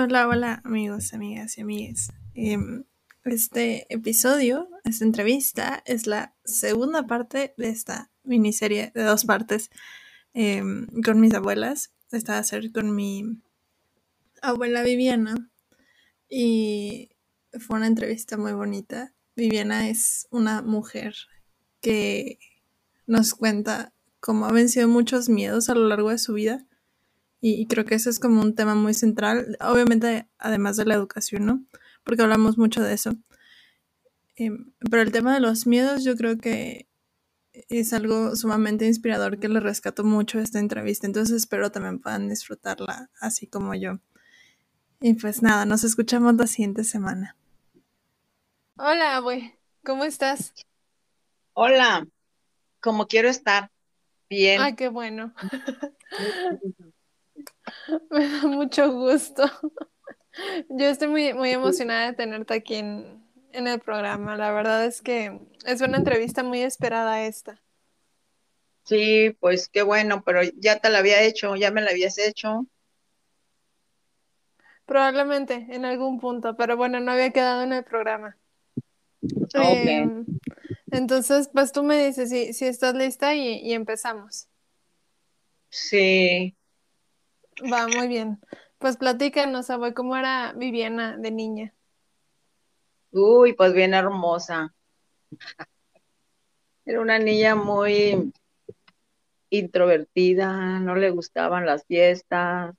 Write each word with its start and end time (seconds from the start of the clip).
Hola, 0.00 0.28
hola 0.28 0.60
amigos, 0.62 1.12
amigas 1.12 1.58
y 1.58 1.62
amigues. 1.62 2.12
Em, 2.34 2.84
este 3.24 3.92
episodio, 3.92 4.68
esta 4.84 5.04
entrevista, 5.04 5.82
es 5.86 6.06
la 6.06 6.36
segunda 6.44 7.08
parte 7.08 7.52
de 7.56 7.70
esta 7.70 8.08
miniserie 8.22 8.92
de 8.94 9.02
dos 9.02 9.24
partes 9.24 9.70
em, 10.34 10.86
con 11.02 11.18
mis 11.18 11.34
abuelas. 11.34 11.90
Esta 12.12 12.34
va 12.34 12.38
a 12.38 12.44
ser 12.44 12.70
con 12.70 12.94
mi 12.94 13.42
abuela 14.40 14.84
Viviana 14.84 15.50
y 16.28 17.10
fue 17.58 17.78
una 17.78 17.88
entrevista 17.88 18.36
muy 18.36 18.52
bonita. 18.52 19.12
Viviana 19.34 19.88
es 19.88 20.28
una 20.30 20.62
mujer 20.62 21.16
que 21.80 22.38
nos 23.08 23.34
cuenta 23.34 23.92
cómo 24.20 24.46
ha 24.46 24.52
vencido 24.52 24.86
muchos 24.86 25.28
miedos 25.28 25.68
a 25.68 25.74
lo 25.74 25.88
largo 25.88 26.10
de 26.10 26.18
su 26.18 26.34
vida 26.34 26.67
y, 27.40 27.66
creo 27.66 27.84
que 27.84 27.94
eso 27.94 28.10
es 28.10 28.18
como 28.18 28.42
un 28.42 28.54
tema 28.54 28.74
muy 28.74 28.94
central, 28.94 29.56
obviamente 29.60 30.28
además 30.38 30.76
de 30.76 30.86
la 30.86 30.94
educación, 30.94 31.46
¿no? 31.46 31.64
Porque 32.04 32.22
hablamos 32.22 32.58
mucho 32.58 32.82
de 32.82 32.94
eso. 32.94 33.12
Em, 34.36 34.72
pero 34.90 35.02
el 35.02 35.12
tema 35.12 35.34
de 35.34 35.40
los 35.40 35.66
miedos 35.66 36.04
yo 36.04 36.16
creo 36.16 36.38
que 36.38 36.88
es 37.52 37.92
algo 37.92 38.36
sumamente 38.36 38.86
inspirador 38.86 39.38
que 39.38 39.48
le 39.48 39.60
rescato 39.60 40.04
mucho 40.04 40.40
esta 40.40 40.58
entrevista, 40.58 41.06
entonces 41.06 41.36
espero 41.36 41.70
también 41.70 42.00
puedan 42.00 42.28
disfrutarla 42.28 43.10
así 43.20 43.46
como 43.46 43.74
yo. 43.74 44.00
Y 45.00 45.14
pues 45.14 45.42
nada, 45.42 45.64
nos 45.64 45.84
escuchamos 45.84 46.34
la 46.34 46.46
siguiente 46.46 46.84
semana. 46.84 47.36
Hola, 48.76 49.18
güey, 49.20 49.54
¿cómo 49.84 50.04
estás? 50.04 50.52
Hola, 51.52 52.06
como 52.80 53.06
quiero 53.06 53.28
estar. 53.28 53.70
Bien. 54.28 54.60
Ay, 54.60 54.74
qué 54.74 54.88
bueno. 54.88 55.34
Me 58.10 58.28
da 58.28 58.46
mucho 58.46 58.92
gusto. 58.92 59.44
Yo 60.68 60.86
estoy 60.86 61.08
muy, 61.08 61.34
muy 61.34 61.50
emocionada 61.50 62.06
de 62.06 62.12
tenerte 62.12 62.54
aquí 62.54 62.76
en, 62.76 63.26
el 63.52 63.80
programa. 63.80 64.36
La 64.36 64.52
verdad 64.52 64.84
es 64.84 65.02
que 65.02 65.40
es 65.64 65.80
una 65.80 65.96
entrevista 65.96 66.42
muy 66.42 66.62
esperada 66.62 67.24
esta. 67.24 67.60
Sí, 68.84 69.36
pues 69.40 69.68
qué 69.68 69.82
bueno, 69.82 70.22
pero 70.24 70.40
ya 70.56 70.78
te 70.78 70.90
la 70.90 70.98
había 70.98 71.22
hecho, 71.22 71.56
ya 71.56 71.70
me 71.70 71.82
la 71.82 71.90
habías 71.90 72.18
hecho. 72.18 72.66
Probablemente 74.86 75.66
en 75.70 75.84
algún 75.84 76.20
punto, 76.20 76.56
pero 76.56 76.76
bueno, 76.76 77.00
no 77.00 77.12
había 77.12 77.30
quedado 77.30 77.62
en 77.62 77.72
el 77.72 77.84
programa. 77.84 78.36
Em, 79.54 80.24
entonces, 80.90 81.50
pues 81.52 81.72
tú 81.72 81.82
me 81.82 82.06
dices 82.06 82.30
si, 82.30 82.52
si 82.54 82.64
estás 82.66 82.94
lista 82.94 83.34
y, 83.34 83.58
y 83.58 83.72
empezamos. 83.72 84.48
Sí, 85.68 86.56
Va, 87.60 87.88
muy 87.88 88.06
bien. 88.06 88.40
Pues 88.78 88.96
platícanos, 88.96 89.70
abuelo, 89.70 89.94
¿cómo 89.94 90.16
era 90.16 90.52
Viviana 90.52 91.16
de 91.16 91.30
niña? 91.32 91.74
Uy, 93.10 93.52
pues 93.54 93.72
bien 93.72 93.94
hermosa. 93.94 94.74
Era 96.84 97.00
una 97.00 97.18
niña 97.18 97.56
muy 97.56 98.32
introvertida, 99.50 100.78
no 100.78 100.94
le 100.94 101.10
gustaban 101.10 101.66
las 101.66 101.84
fiestas. 101.84 102.76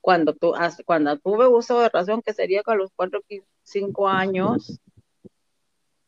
Cuando, 0.00 0.34
tu, 0.34 0.54
cuando 0.86 1.18
tuve 1.18 1.46
uso 1.46 1.80
de 1.80 1.88
razón, 1.90 2.22
que 2.22 2.32
sería 2.32 2.62
con 2.62 2.78
los 2.78 2.90
cuatro, 2.96 3.20
cinco 3.62 4.08
años, 4.08 4.80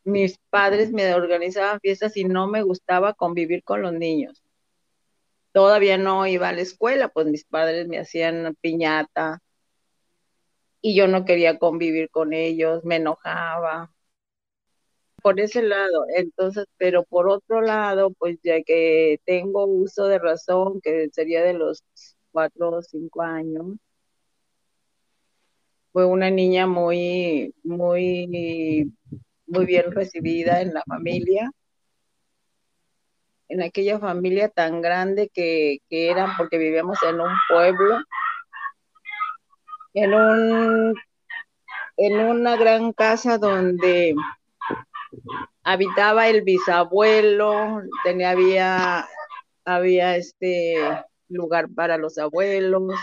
mis 0.03 0.37
padres 0.49 0.91
me 0.91 1.13
organizaban 1.13 1.79
fiestas 1.79 2.17
y 2.17 2.23
no 2.23 2.47
me 2.47 2.63
gustaba 2.63 3.13
convivir 3.13 3.63
con 3.63 3.81
los 3.81 3.93
niños 3.93 4.44
todavía 5.55 5.97
no 5.97 6.27
iba 6.27 6.49
a 6.49 6.51
la 6.51 6.59
escuela, 6.59 7.07
pues 7.07 7.27
mis 7.27 7.45
padres 7.45 7.87
me 7.87 7.97
hacían 7.97 8.57
piñata 8.59 9.39
y 10.81 10.97
yo 10.97 11.07
no 11.07 11.23
quería 11.23 11.57
convivir 11.59 12.09
con 12.09 12.33
ellos, 12.33 12.83
me 12.83 12.97
enojaba. 12.97 13.89
Por 15.23 15.39
ese 15.39 15.61
lado, 15.63 16.07
entonces, 16.13 16.65
pero 16.75 17.05
por 17.05 17.29
otro 17.29 17.61
lado, 17.61 18.11
pues 18.19 18.37
ya 18.43 18.63
que 18.63 19.21
tengo 19.25 19.65
uso 19.65 20.07
de 20.07 20.19
razón, 20.19 20.81
que 20.81 21.09
sería 21.13 21.41
de 21.41 21.53
los 21.53 21.85
cuatro 22.33 22.71
o 22.71 22.81
cinco 22.81 23.21
años, 23.21 23.77
fue 25.93 26.05
una 26.05 26.29
niña 26.31 26.67
muy, 26.67 27.55
muy, 27.63 28.93
muy 29.47 29.65
bien 29.65 29.89
recibida 29.93 30.61
en 30.61 30.73
la 30.73 30.83
familia 30.85 31.49
en 33.55 33.63
aquella 33.63 33.99
familia 33.99 34.49
tan 34.49 34.81
grande 34.81 35.29
que, 35.29 35.79
que 35.89 36.11
eran 36.11 36.35
porque 36.35 36.57
vivíamos 36.57 37.01
en 37.03 37.21
un 37.21 37.31
pueblo, 37.47 37.99
en 39.93 40.13
un 40.13 40.95
en 41.97 42.19
una 42.19 42.57
gran 42.57 42.91
casa 42.91 43.37
donde 43.37 44.13
habitaba 45.63 46.27
el 46.27 46.41
bisabuelo, 46.41 47.81
tenía 48.03 48.31
había 48.31 49.07
había 49.63 50.17
este 50.17 50.75
lugar 51.29 51.69
para 51.73 51.97
los 51.97 52.17
abuelos, 52.17 52.93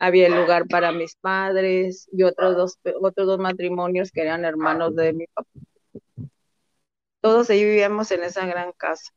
había 0.00 0.26
el 0.26 0.34
lugar 0.34 0.66
para 0.66 0.90
mis 0.90 1.14
padres 1.14 2.08
y 2.10 2.24
otros 2.24 2.56
dos 2.56 2.78
otros 3.00 3.28
dos 3.28 3.38
matrimonios 3.38 4.10
que 4.10 4.22
eran 4.22 4.44
hermanos 4.44 4.96
de 4.96 5.12
mi 5.12 5.26
papá. 5.28 5.48
Todos 7.20 7.48
ahí 7.48 7.62
vivíamos 7.62 8.10
en 8.10 8.24
esa 8.24 8.44
gran 8.44 8.72
casa 8.72 9.12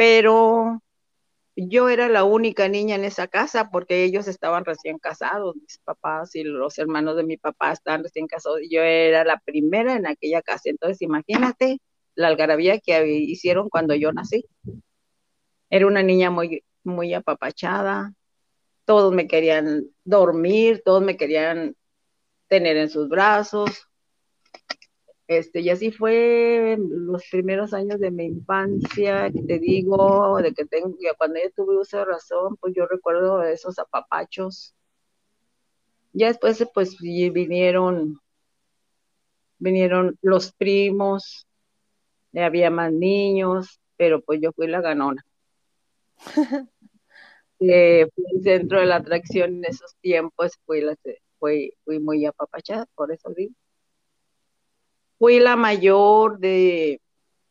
pero 0.00 0.80
yo 1.54 1.90
era 1.90 2.08
la 2.08 2.24
única 2.24 2.70
niña 2.70 2.94
en 2.94 3.04
esa 3.04 3.28
casa 3.28 3.68
porque 3.70 4.02
ellos 4.02 4.28
estaban 4.28 4.64
recién 4.64 4.98
casados, 4.98 5.54
mis 5.56 5.76
papás 5.84 6.34
y 6.34 6.42
los 6.42 6.78
hermanos 6.78 7.16
de 7.16 7.24
mi 7.24 7.36
papá 7.36 7.72
estaban 7.72 8.02
recién 8.02 8.26
casados, 8.26 8.62
y 8.62 8.74
yo 8.74 8.80
era 8.80 9.24
la 9.24 9.38
primera 9.44 9.96
en 9.96 10.06
aquella 10.06 10.40
casa, 10.40 10.70
entonces 10.70 11.02
imagínate 11.02 11.82
la 12.14 12.28
algarabía 12.28 12.80
que 12.80 13.06
hicieron 13.08 13.68
cuando 13.68 13.94
yo 13.94 14.10
nací. 14.10 14.46
Era 15.68 15.86
una 15.86 16.02
niña 16.02 16.30
muy, 16.30 16.64
muy 16.82 17.12
apapachada, 17.12 18.14
todos 18.86 19.12
me 19.12 19.26
querían 19.26 19.84
dormir, 20.04 20.80
todos 20.82 21.02
me 21.02 21.18
querían 21.18 21.76
tener 22.48 22.78
en 22.78 22.88
sus 22.88 23.06
brazos, 23.10 23.86
este, 25.30 25.60
y 25.60 25.70
así 25.70 25.92
fue 25.92 26.76
los 26.76 27.22
primeros 27.30 27.72
años 27.72 28.00
de 28.00 28.10
mi 28.10 28.24
infancia, 28.24 29.30
que 29.30 29.42
te 29.42 29.60
digo, 29.60 30.38
de 30.42 30.52
que 30.52 30.64
tengo, 30.64 30.96
cuando 31.18 31.38
yo 31.38 31.52
tuve 31.54 31.78
uso 31.78 31.98
de 31.98 32.04
razón, 32.04 32.56
pues 32.56 32.74
yo 32.74 32.84
recuerdo 32.86 33.40
esos 33.44 33.78
apapachos. 33.78 34.74
Ya 36.12 36.26
después, 36.26 36.68
pues 36.74 36.98
vinieron, 36.98 38.20
vinieron 39.60 40.18
los 40.20 40.50
primos, 40.50 41.46
había 42.34 42.70
más 42.70 42.92
niños, 42.92 43.80
pero 43.96 44.20
pues 44.22 44.40
yo 44.42 44.50
fui 44.50 44.66
la 44.66 44.80
ganona. 44.80 45.24
eh, 47.60 48.08
fui 48.16 48.24
el 48.34 48.42
centro 48.42 48.80
de 48.80 48.86
la 48.86 48.96
atracción 48.96 49.58
en 49.58 49.66
esos 49.66 49.94
tiempos, 50.00 50.58
fui, 50.66 50.80
la, 50.80 50.96
fui, 51.38 51.72
fui 51.84 52.00
muy 52.00 52.26
apapachada, 52.26 52.86
por 52.96 53.12
eso 53.12 53.30
digo. 53.30 53.54
Fui 55.20 55.38
la 55.38 55.54
mayor 55.54 56.38
de, 56.38 57.02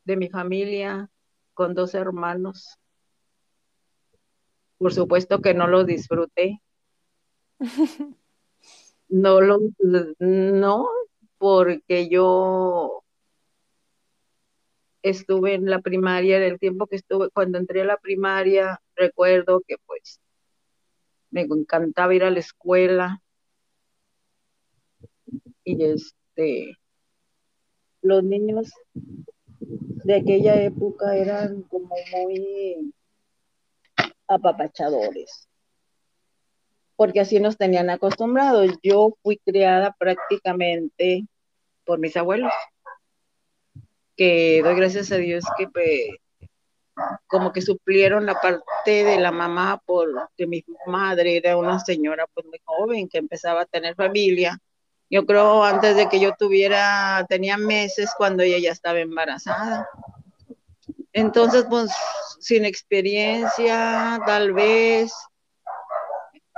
mi 0.04 0.28
familia 0.28 1.08
con 1.54 1.76
dos 1.76 1.94
hermanos. 1.94 2.80
Por 4.80 4.92
supuesto 4.92 5.40
que 5.40 5.54
no 5.54 5.68
lo 5.68 5.84
disfruté. 5.84 6.62
No 9.12 9.42
lo, 9.42 9.58
no, 10.20 10.88
porque 11.40 12.10
yo 12.10 13.04
estuve 15.02 15.56
en 15.56 15.66
la 15.66 15.82
primaria, 15.82 16.38
en 16.38 16.44
el 16.44 16.60
tiempo 16.60 16.86
que 16.86 16.98
estuve, 16.98 17.32
cuando 17.32 17.58
entré 17.58 17.82
a 17.82 17.86
la 17.86 17.98
primaria, 17.98 18.80
recuerdo 18.96 19.64
que 19.68 19.78
pues 19.88 20.22
me 21.32 21.42
encantaba 21.42 22.14
ir 22.14 22.24
a 22.24 22.30
la 22.30 22.38
escuela 22.38 23.24
y 25.64 25.84
este 25.84 26.78
los 28.02 28.24
niños 28.24 28.72
de 29.60 30.16
aquella 30.16 30.62
época 30.62 31.16
eran 31.16 31.64
como 31.64 31.96
muy 32.12 32.94
apapachadores, 34.28 35.48
porque 36.96 37.20
así 37.20 37.40
nos 37.40 37.58
tenían 37.58 37.90
acostumbrados. 37.90 38.72
Yo 38.82 39.18
fui 39.22 39.38
criada 39.38 39.96
prácticamente 39.98 41.26
por 41.86 42.00
mis 42.00 42.16
abuelos, 42.18 42.54
que 44.16 44.62
doy 44.64 44.76
gracias 44.76 45.12
a 45.12 45.18
Dios 45.18 45.44
que 45.58 45.68
como 47.28 47.54
que 47.54 47.62
suplieron 47.62 48.26
la 48.26 48.40
parte 48.42 49.04
de 49.04 49.18
la 49.20 49.32
mamá 49.32 49.82
porque 49.86 50.46
mi 50.48 50.64
madre 50.86 51.38
era 51.38 51.58
una 51.58 51.80
señora 51.80 52.26
pues 52.34 52.46
muy 52.46 52.60
joven 52.66 53.08
que 53.08 53.18
empezaba 53.18 53.62
a 53.62 53.66
tener 53.66 53.96
familia 53.96 54.60
yo 55.10 55.26
creo 55.26 55.64
antes 55.64 55.96
de 55.96 56.08
que 56.08 56.20
yo 56.20 56.36
tuviera, 56.38 57.26
tenía 57.28 57.58
meses 57.58 58.12
cuando 58.16 58.44
ella 58.44 58.60
ya 58.60 58.72
estaba 58.72 59.00
embarazada. 59.00 59.90
Entonces, 61.14 61.66
pues, 61.68 61.92
sin 62.40 62.64
experiencia, 62.64 64.20
tal 64.26 64.54
vez, 64.54 65.12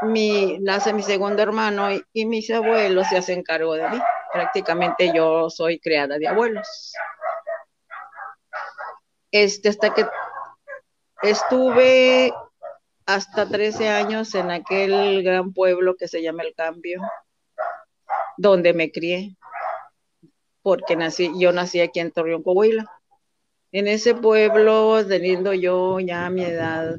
mi, 0.02 0.60
nace 0.60 0.92
mi 0.94 1.04
segundo 1.04 1.42
hermano 1.42 1.90
y, 2.14 2.26
mis 2.26 2.52
abuelos 2.52 3.08
se 3.08 3.18
hacen 3.18 3.44
cargo 3.44 3.76
de 3.76 3.90
mí. 3.90 4.00
Prácticamente 4.34 5.12
yo 5.16 5.50
soy 5.50 5.80
criada 5.80 6.18
de 6.18 6.28
abuelos. 6.28 6.94
Este, 9.32 9.70
hasta 9.70 9.94
que 9.94 10.06
estuve 11.22 12.34
hasta 13.06 13.48
13 13.48 13.90
años 13.90 14.36
en 14.36 14.52
aquel 14.52 15.24
gran 15.24 15.54
pueblo 15.54 15.96
que 15.96 16.10
se 16.10 16.22
llama 16.22 16.44
El 16.44 16.54
Cambio, 16.54 17.02
donde 18.42 18.74
me 18.74 18.92
crié, 18.92 19.38
porque 20.64 20.96
nací, 20.96 21.32
yo 21.38 21.52
nací 21.52 21.80
aquí 21.80 22.00
en 22.00 22.12
Torreón, 22.12 22.42
Coahuila. 22.42 22.90
En 23.72 23.88
ese 23.88 24.16
pueblo, 24.16 25.06
teniendo 25.08 25.54
yo 25.54 26.00
ya 26.00 26.30
mi 26.30 26.44
edad, 26.44 26.96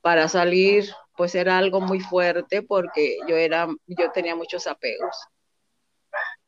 para 0.00 0.28
salir, 0.28 0.88
pues 1.16 1.34
era 1.34 1.58
algo 1.58 1.80
muy 1.80 2.00
fuerte 2.00 2.62
porque 2.62 3.18
yo 3.28 3.36
era, 3.36 3.66
yo 3.86 4.12
tenía 4.12 4.36
muchos 4.36 4.68
apegos, 4.68 5.16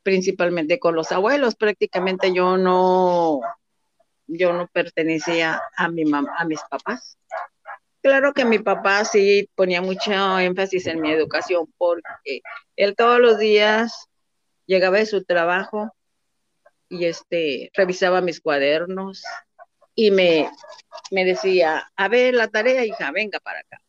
principalmente 0.01 0.79
con 0.79 0.95
los 0.95 1.11
abuelos. 1.11 1.55
Prácticamente 1.55 2.33
yo 2.33 2.57
no, 2.57 3.41
yo 4.27 4.53
no 4.53 4.67
pertenecía 4.67 5.61
a 5.75 5.89
mi 5.89 6.05
mamá, 6.05 6.33
a 6.37 6.45
mis 6.45 6.61
papás. 6.69 7.17
Claro 8.01 8.33
que 8.33 8.45
mi 8.45 8.59
papá 8.59 9.03
sí 9.03 9.49
ponía 9.55 9.81
mucho 9.81 10.39
énfasis 10.39 10.87
en 10.87 11.01
mi 11.01 11.11
educación 11.11 11.71
porque 11.77 12.41
él 12.77 12.95
todos 12.95 13.19
los 13.19 13.37
días 13.37 14.07
llegaba 14.65 14.99
de 14.99 15.05
su 15.05 15.25
trabajo 15.25 15.91
y 16.87 17.05
este 17.05 17.69
revisaba 17.73 18.21
mis 18.21 18.39
cuadernos 18.39 19.23
y 19.95 20.11
me, 20.11 20.49
me 21.11 21.25
decía, 21.25 21.91
a 21.95 22.07
ver 22.07 22.33
la 22.33 22.47
tarea, 22.47 22.85
hija, 22.85 23.11
venga 23.11 23.39
para 23.41 23.59
acá. 23.59 23.81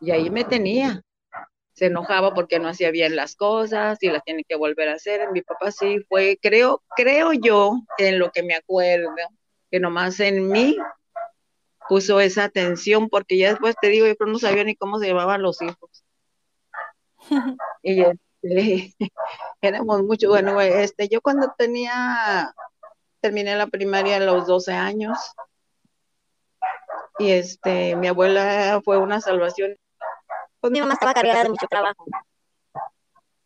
Y 0.00 0.12
ahí 0.12 0.30
me 0.30 0.44
tenía. 0.44 1.02
Se 1.72 1.86
enojaba 1.86 2.32
porque 2.32 2.60
no 2.60 2.68
hacía 2.68 2.92
bien 2.92 3.16
las 3.16 3.34
cosas 3.34 3.98
y 4.02 4.08
las 4.08 4.22
tiene 4.22 4.44
que 4.44 4.54
volver 4.54 4.88
a 4.88 4.94
hacer. 4.94 5.32
Mi 5.32 5.42
papá 5.42 5.72
sí 5.72 5.98
fue, 6.08 6.38
creo, 6.40 6.84
creo 6.94 7.32
yo, 7.32 7.80
en 7.98 8.20
lo 8.20 8.30
que 8.30 8.44
me 8.44 8.54
acuerdo, 8.54 9.10
que 9.68 9.80
nomás 9.80 10.20
en 10.20 10.48
mí 10.48 10.76
puso 11.88 12.20
esa 12.20 12.44
atención, 12.44 13.08
porque 13.08 13.38
ya 13.38 13.50
después 13.50 13.76
te 13.80 13.88
digo, 13.88 14.06
yo 14.06 14.14
no 14.26 14.38
sabía 14.38 14.64
ni 14.64 14.76
cómo 14.76 14.98
se 14.98 15.08
llamaban 15.08 15.42
los 15.42 15.60
hijos. 15.62 16.04
y 17.82 18.02
este, 18.02 18.94
éramos 19.60 20.02
mucho, 20.02 20.28
bueno, 20.28 20.60
este, 20.60 21.08
yo 21.08 21.20
cuando 21.20 21.54
tenía, 21.56 22.54
terminé 23.20 23.56
la 23.56 23.66
primaria 23.66 24.16
a 24.16 24.20
los 24.20 24.46
12 24.46 24.72
años, 24.72 25.18
y 27.18 27.30
este, 27.30 27.96
mi 27.96 28.08
abuela 28.08 28.80
fue 28.84 28.98
una 28.98 29.20
salvación. 29.20 29.76
Pues 30.60 30.72
mi 30.72 30.80
mamá 30.80 30.94
estaba 30.94 31.14
cargada 31.14 31.44
de 31.44 31.50
mucho 31.50 31.66
trabajo. 31.68 32.04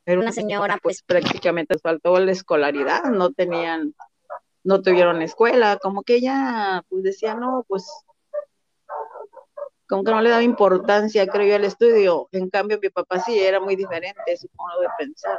Era 0.06 0.20
una 0.20 0.32
señora, 0.32 0.78
pues 0.82 1.02
prácticamente 1.06 1.78
faltó 1.78 2.18
la 2.18 2.32
escolaridad, 2.32 3.04
no 3.04 3.30
tenían, 3.30 3.94
no 4.64 4.80
tuvieron 4.80 5.20
escuela, 5.20 5.78
como 5.82 6.02
que 6.02 6.14
ella 6.14 6.82
pues 6.88 7.02
decía, 7.02 7.34
no, 7.34 7.64
pues 7.68 7.86
como 9.88 10.04
que 10.04 10.10
no 10.10 10.20
le 10.20 10.30
daba 10.30 10.42
importancia, 10.42 11.26
creo 11.26 11.48
yo, 11.48 11.56
al 11.56 11.64
estudio. 11.64 12.28
En 12.32 12.50
cambio, 12.50 12.78
mi 12.80 12.90
papá 12.90 13.20
sí 13.20 13.38
era 13.38 13.58
muy 13.58 13.74
diferente 13.74 14.36
su 14.36 14.48
modo 14.54 14.82
de 14.82 14.88
pensar. 14.98 15.38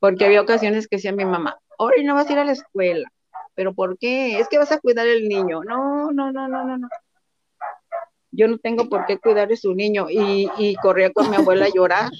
Porque 0.00 0.24
había 0.24 0.40
ocasiones 0.40 0.88
que 0.88 0.96
decía 0.96 1.12
mi 1.12 1.24
mamá, 1.24 1.58
hoy 1.78 2.04
no 2.04 2.14
vas 2.14 2.28
a 2.28 2.32
ir 2.32 2.38
a 2.38 2.44
la 2.44 2.52
escuela. 2.52 3.12
¿Pero 3.54 3.74
por 3.74 3.98
qué? 3.98 4.38
Es 4.38 4.48
que 4.48 4.58
vas 4.58 4.72
a 4.72 4.80
cuidar 4.80 5.06
el 5.06 5.28
niño. 5.28 5.62
No, 5.64 6.10
no, 6.10 6.32
no, 6.32 6.48
no, 6.48 6.64
no, 6.64 6.78
no. 6.78 6.88
Yo 8.30 8.48
no 8.48 8.58
tengo 8.58 8.88
por 8.88 9.06
qué 9.06 9.18
cuidar 9.18 9.48
de 9.48 9.56
su 9.56 9.74
niño. 9.74 10.06
Y, 10.10 10.76
corría 10.76 11.12
con 11.12 11.30
mi 11.30 11.36
abuela 11.36 11.66
a 11.66 11.70
llorar. 11.74 12.10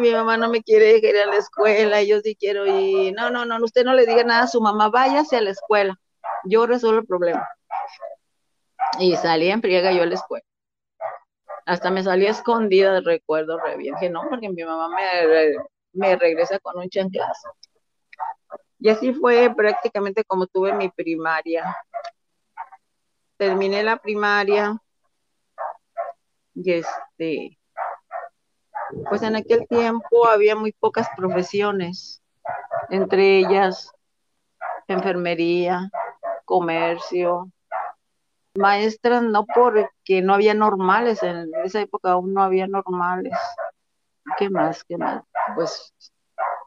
Mi 0.00 0.12
mamá 0.12 0.36
no 0.36 0.48
me 0.50 0.62
quiere 0.62 0.98
ir 0.98 1.16
a 1.16 1.26
la 1.26 1.36
escuela, 1.36 2.02
yo 2.02 2.20
sí 2.20 2.36
quiero 2.36 2.66
ir. 2.66 3.14
No, 3.14 3.30
no, 3.30 3.44
no, 3.44 3.64
usted 3.64 3.84
no 3.84 3.94
le 3.94 4.06
diga 4.06 4.22
nada 4.24 4.42
a 4.42 4.48
su 4.48 4.60
mamá, 4.60 4.88
váyase 4.88 5.36
a 5.36 5.40
la 5.40 5.50
escuela. 5.50 5.98
Yo 6.44 6.66
resuelvo 6.66 7.00
el 7.00 7.06
problema. 7.06 7.48
Y 8.98 9.16
salí 9.16 9.50
en 9.50 9.60
friega 9.60 9.92
yo 9.92 10.02
a 10.02 10.06
la 10.06 10.14
escuela. 10.14 10.44
Hasta 11.66 11.90
me 11.90 12.02
salí 12.02 12.26
escondida, 12.26 13.00
recuerdo 13.00 13.58
re 13.58 13.76
bien, 13.76 13.94
que 14.00 14.08
no, 14.08 14.22
porque 14.28 14.48
mi 14.48 14.64
mamá 14.64 14.88
me, 14.88 15.54
me 15.92 16.16
regresa 16.16 16.58
con 16.60 16.78
un 16.78 16.88
chanclazo. 16.88 17.50
Y 18.78 18.88
así 18.88 19.12
fue 19.12 19.52
prácticamente 19.54 20.24
como 20.24 20.46
tuve 20.46 20.72
mi 20.72 20.88
primaria. 20.88 21.76
Terminé 23.36 23.82
la 23.82 23.96
primaria 23.96 24.80
y 26.54 26.72
este, 26.72 27.58
pues 29.08 29.22
en 29.22 29.36
aquel 29.36 29.66
tiempo 29.68 30.26
había 30.26 30.56
muy 30.56 30.72
pocas 30.72 31.08
profesiones, 31.16 32.22
entre 32.90 33.38
ellas 33.38 33.92
enfermería, 34.88 35.90
comercio, 36.44 37.50
maestras 38.58 39.22
no 39.22 39.46
porque 39.46 40.22
no 40.22 40.34
había 40.34 40.52
normales, 40.52 41.22
en 41.22 41.50
esa 41.64 41.80
época 41.80 42.12
aún 42.12 42.34
no 42.34 42.42
había 42.42 42.66
normales. 42.66 43.32
¿Qué 44.36 44.50
más? 44.50 44.84
¿Qué 44.84 44.98
más? 44.98 45.22
Pues 45.54 45.94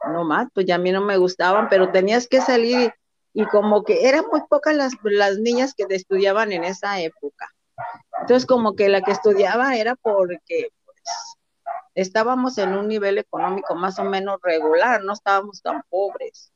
no 0.06 0.24
más, 0.24 0.48
pues 0.52 0.66
ya 0.66 0.74
a 0.76 0.78
mí 0.78 0.90
no 0.90 1.00
me 1.00 1.16
gustaban, 1.16 1.68
pero 1.68 1.92
tenías 1.92 2.26
que 2.26 2.40
salir 2.40 2.92
y, 3.32 3.46
como 3.46 3.84
que 3.84 4.08
eran 4.08 4.24
muy 4.30 4.42
pocas 4.48 4.74
las, 4.74 4.92
las 5.04 5.38
niñas 5.38 5.74
que 5.74 5.86
estudiaban 5.88 6.52
en 6.52 6.64
esa 6.64 7.00
época. 7.00 7.50
Entonces 8.20 8.46
como 8.46 8.74
que 8.74 8.88
la 8.88 9.00
que 9.00 9.12
estudiaba 9.12 9.76
era 9.76 9.96
porque 9.96 10.68
pues, 10.84 11.00
estábamos 11.94 12.58
en 12.58 12.74
un 12.74 12.88
nivel 12.88 13.18
económico 13.18 13.74
más 13.74 13.98
o 13.98 14.04
menos 14.04 14.38
regular, 14.42 15.02
no 15.04 15.12
estábamos 15.12 15.62
tan 15.62 15.82
pobres. 15.88 16.52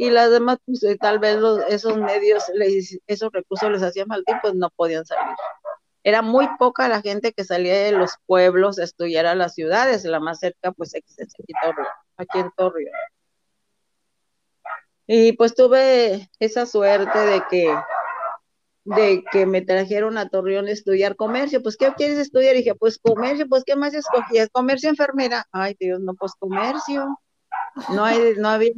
Y 0.00 0.08
las 0.08 0.30
demás, 0.30 0.56
pues 0.64 0.82
eh, 0.84 0.96
tal 0.98 1.18
vez 1.18 1.36
esos 1.68 1.98
medios, 1.98 2.44
esos 3.06 3.30
recursos 3.32 3.70
les 3.70 3.82
hacían 3.82 4.08
falta 4.08 4.32
y 4.32 4.40
pues 4.40 4.54
no 4.54 4.70
podían 4.70 5.04
salir. 5.04 5.36
Era 6.02 6.22
muy 6.22 6.48
poca 6.58 6.88
la 6.88 7.02
gente 7.02 7.34
que 7.34 7.44
salía 7.44 7.74
de 7.84 7.92
los 7.92 8.12
pueblos 8.24 8.78
a 8.78 8.84
estudiar 8.84 9.26
a 9.26 9.34
las 9.34 9.52
ciudades, 9.52 10.02
la 10.06 10.18
más 10.18 10.38
cerca 10.38 10.72
pues 10.72 10.94
aquí 10.94 11.04
aquí 12.16 12.38
en 12.38 12.50
Torreón. 12.56 12.94
Y 15.06 15.32
pues 15.32 15.54
tuve 15.54 16.30
esa 16.38 16.64
suerte 16.64 17.18
de 17.18 17.42
que 17.50 17.76
de 18.84 19.22
que 19.30 19.44
me 19.44 19.60
trajeron 19.60 20.16
a 20.16 20.30
Torreón 20.30 20.68
a 20.68 20.70
estudiar 20.70 21.14
comercio. 21.14 21.62
Pues, 21.62 21.76
¿qué 21.76 21.92
quieres 21.94 22.16
estudiar? 22.16 22.54
Y 22.54 22.60
dije, 22.60 22.74
pues 22.74 22.98
comercio, 22.98 23.46
pues, 23.50 23.64
¿qué 23.64 23.76
más 23.76 23.92
escogías? 23.92 24.48
Comercio 24.50 24.88
enfermera. 24.88 25.46
Ay, 25.52 25.76
Dios, 25.78 26.00
no, 26.00 26.14
pues 26.14 26.32
comercio. 26.38 27.18
No, 27.90 28.04
hay, 28.06 28.34
no 28.38 28.48
había 28.48 28.72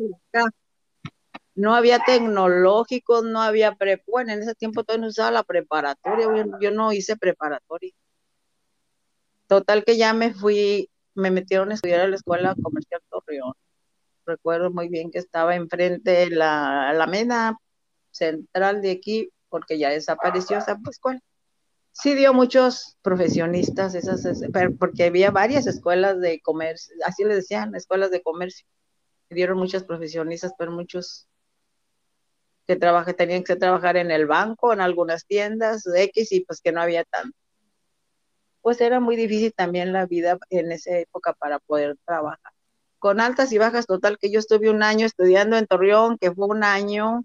no 1.54 1.75
había 1.75 1.99
tecnológicos, 2.00 3.25
no 3.25 3.40
había 3.40 3.75
pre, 3.75 4.02
bueno, 4.06 4.32
en 4.32 4.42
ese 4.42 4.54
tiempo 4.54 4.85
todavía 4.85 5.02
no 5.02 5.09
usaba 5.09 5.30
la 5.30 5.42
preparatoria, 5.42 6.28
yo 6.61 6.71
no 6.71 6.92
hice 6.92 7.16
preparatoria. 7.16 7.92
Total 9.47 9.85
que 9.85 9.97
ya 9.97 10.14
me 10.14 10.32
fui 10.32 10.88
me 11.14 11.30
metieron 11.30 11.71
a 11.71 11.75
estudiar 11.75 12.00
a 12.00 12.09
la 12.09 12.16
Escuela 12.16 12.54
Comercial 12.62 13.02
Torreón. 13.11 13.54
Recuerdo 14.25 14.71
muy 14.71 14.88
bien 14.88 15.11
que 15.11 15.18
estaba 15.18 15.54
enfrente 15.56 16.11
de 16.11 16.30
la 16.30 16.90
Alameda 16.90 17.59
Central 18.11 18.82
de 18.82 18.92
aquí, 18.92 19.30
porque 19.49 19.78
ya 19.78 19.90
desapareció 19.90 20.59
esa 20.59 20.78
escuela. 20.88 21.21
Sí 21.92 22.14
dio 22.14 22.32
muchos 22.32 22.97
profesionistas, 23.02 23.94
esas, 23.94 24.26
porque 24.78 25.04
había 25.04 25.30
varias 25.30 25.66
escuelas 25.66 26.21
de 26.21 26.40
comercio, 26.40 26.94
así 27.04 27.25
le 27.25 27.35
decían, 27.35 27.75
escuelas 27.75 28.11
de 28.11 28.23
comercio. 28.23 28.66
Dieron 29.28 29.59
muchos 29.59 29.85
profesionistas, 29.85 30.54
pero 30.56 30.73
muchos 30.73 31.26
que 32.66 33.14
tenían 33.14 33.45
que 33.45 33.57
trabajar 33.57 33.97
en 33.97 34.11
el 34.11 34.26
banco, 34.26 34.73
en 34.73 34.81
algunas 34.81 35.26
tiendas 35.26 35.85
X, 35.87 36.33
y 36.33 36.45
pues 36.45 36.61
que 36.61 36.73
no 36.73 36.81
había 36.81 37.04
tanto 37.04 37.37
pues 38.62 38.81
era 38.81 39.00
muy 39.00 39.16
difícil 39.16 39.52
también 39.54 39.92
la 39.92 40.07
vida 40.07 40.38
en 40.49 40.73
esa 40.73 40.97
época 40.97 41.35
para 41.35 41.59
poder 41.59 41.97
trabajar. 42.07 42.52
Con 42.99 43.21
altas 43.21 43.52
y 43.52 43.59
bajas 43.59 43.87
total, 43.87 44.19
que 44.19 44.31
yo 44.31 44.38
estuve 44.38 44.71
un 44.71 44.83
año 44.85 45.04
estudiando 45.04 45.57
en 45.57 45.66
Torreón, 45.66 46.16
que 46.19 46.33
fue 46.33 46.47
un 46.47 46.62
año, 46.62 47.25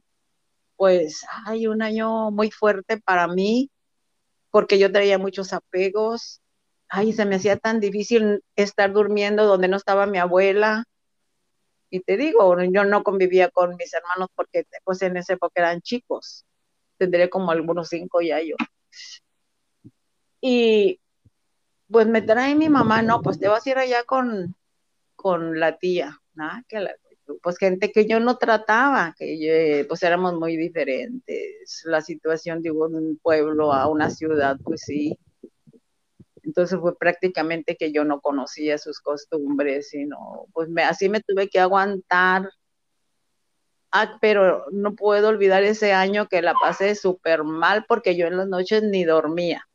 pues, 0.76 1.24
hay 1.46 1.68
un 1.68 1.84
año 1.84 2.32
muy 2.32 2.50
fuerte 2.52 3.00
para 3.00 3.28
mí, 3.28 3.70
porque 4.50 4.80
yo 4.80 4.92
traía 4.92 5.20
muchos 5.20 5.54
apegos. 5.54 6.42
Ay, 6.90 7.14
se 7.14 7.26
me 7.26 7.36
hacía 7.36 7.58
tan 7.58 7.80
difícil 7.80 8.44
estar 8.56 8.92
durmiendo 8.92 9.46
donde 9.46 9.68
no 9.68 9.78
estaba 9.78 10.08
mi 10.08 10.18
abuela. 10.18 10.86
Y 11.90 12.02
te 12.02 12.18
digo, 12.18 12.56
yo 12.64 12.84
no 12.84 13.04
convivía 13.04 13.50
con 13.50 13.76
mis 13.76 13.94
hermanos 13.94 14.30
porque 14.36 14.66
pues 14.84 15.02
en 15.02 15.18
esa 15.18 15.34
época 15.34 15.62
eran 15.62 15.82
chicos. 15.82 16.46
Tendré 16.98 17.30
como 17.30 17.52
algunos 17.52 17.90
cinco 17.90 18.22
ya 18.22 18.42
yo. 18.42 18.56
Y 20.42 21.00
pues 21.90 22.08
me 22.08 22.22
trae 22.22 22.56
mi 22.56 22.70
mamá, 22.70 23.02
no, 23.02 23.22
pues 23.22 23.40
te 23.40 23.48
vas 23.48 23.66
a 23.66 23.70
ir 23.70 23.78
allá 23.78 24.04
con, 24.04 24.56
con 25.16 25.60
la 25.60 25.78
tía, 25.78 26.20
nada, 26.34 26.64
que 26.68 26.86
pues 27.42 27.58
gente 27.58 27.92
que 27.92 28.06
yo 28.06 28.20
no 28.20 28.38
trataba, 28.38 29.14
que 29.18 29.86
pues 29.88 30.04
éramos 30.04 30.34
muy 30.36 30.56
diferentes. 30.58 31.82
La 31.86 32.02
situación 32.02 32.62
de 32.62 32.72
un 32.72 33.20
pueblo 33.22 33.74
a 33.74 33.88
una 33.88 34.10
ciudad, 34.10 34.58
pues 34.64 34.82
sí. 34.86 35.18
Entonces 36.48 36.80
fue 36.80 36.98
prácticamente 36.98 37.76
que 37.76 37.92
yo 37.92 38.06
no 38.06 38.22
conocía 38.22 38.78
sus 38.78 39.02
costumbres, 39.02 39.90
sino 39.90 40.46
pues 40.54 40.70
me, 40.70 40.82
así 40.82 41.10
me 41.10 41.20
tuve 41.20 41.50
que 41.50 41.60
aguantar. 41.60 42.50
Ah, 43.92 44.18
pero 44.22 44.66
no 44.72 44.96
puedo 44.96 45.28
olvidar 45.28 45.64
ese 45.64 45.92
año 45.92 46.30
que 46.30 46.42
la 46.42 46.54
pasé 46.54 46.96
súper 46.96 47.44
mal 47.44 47.84
porque 47.86 48.16
yo 48.16 48.28
en 48.28 48.38
las 48.38 48.48
noches 48.48 48.82
ni 48.82 49.04
dormía. 49.04 49.68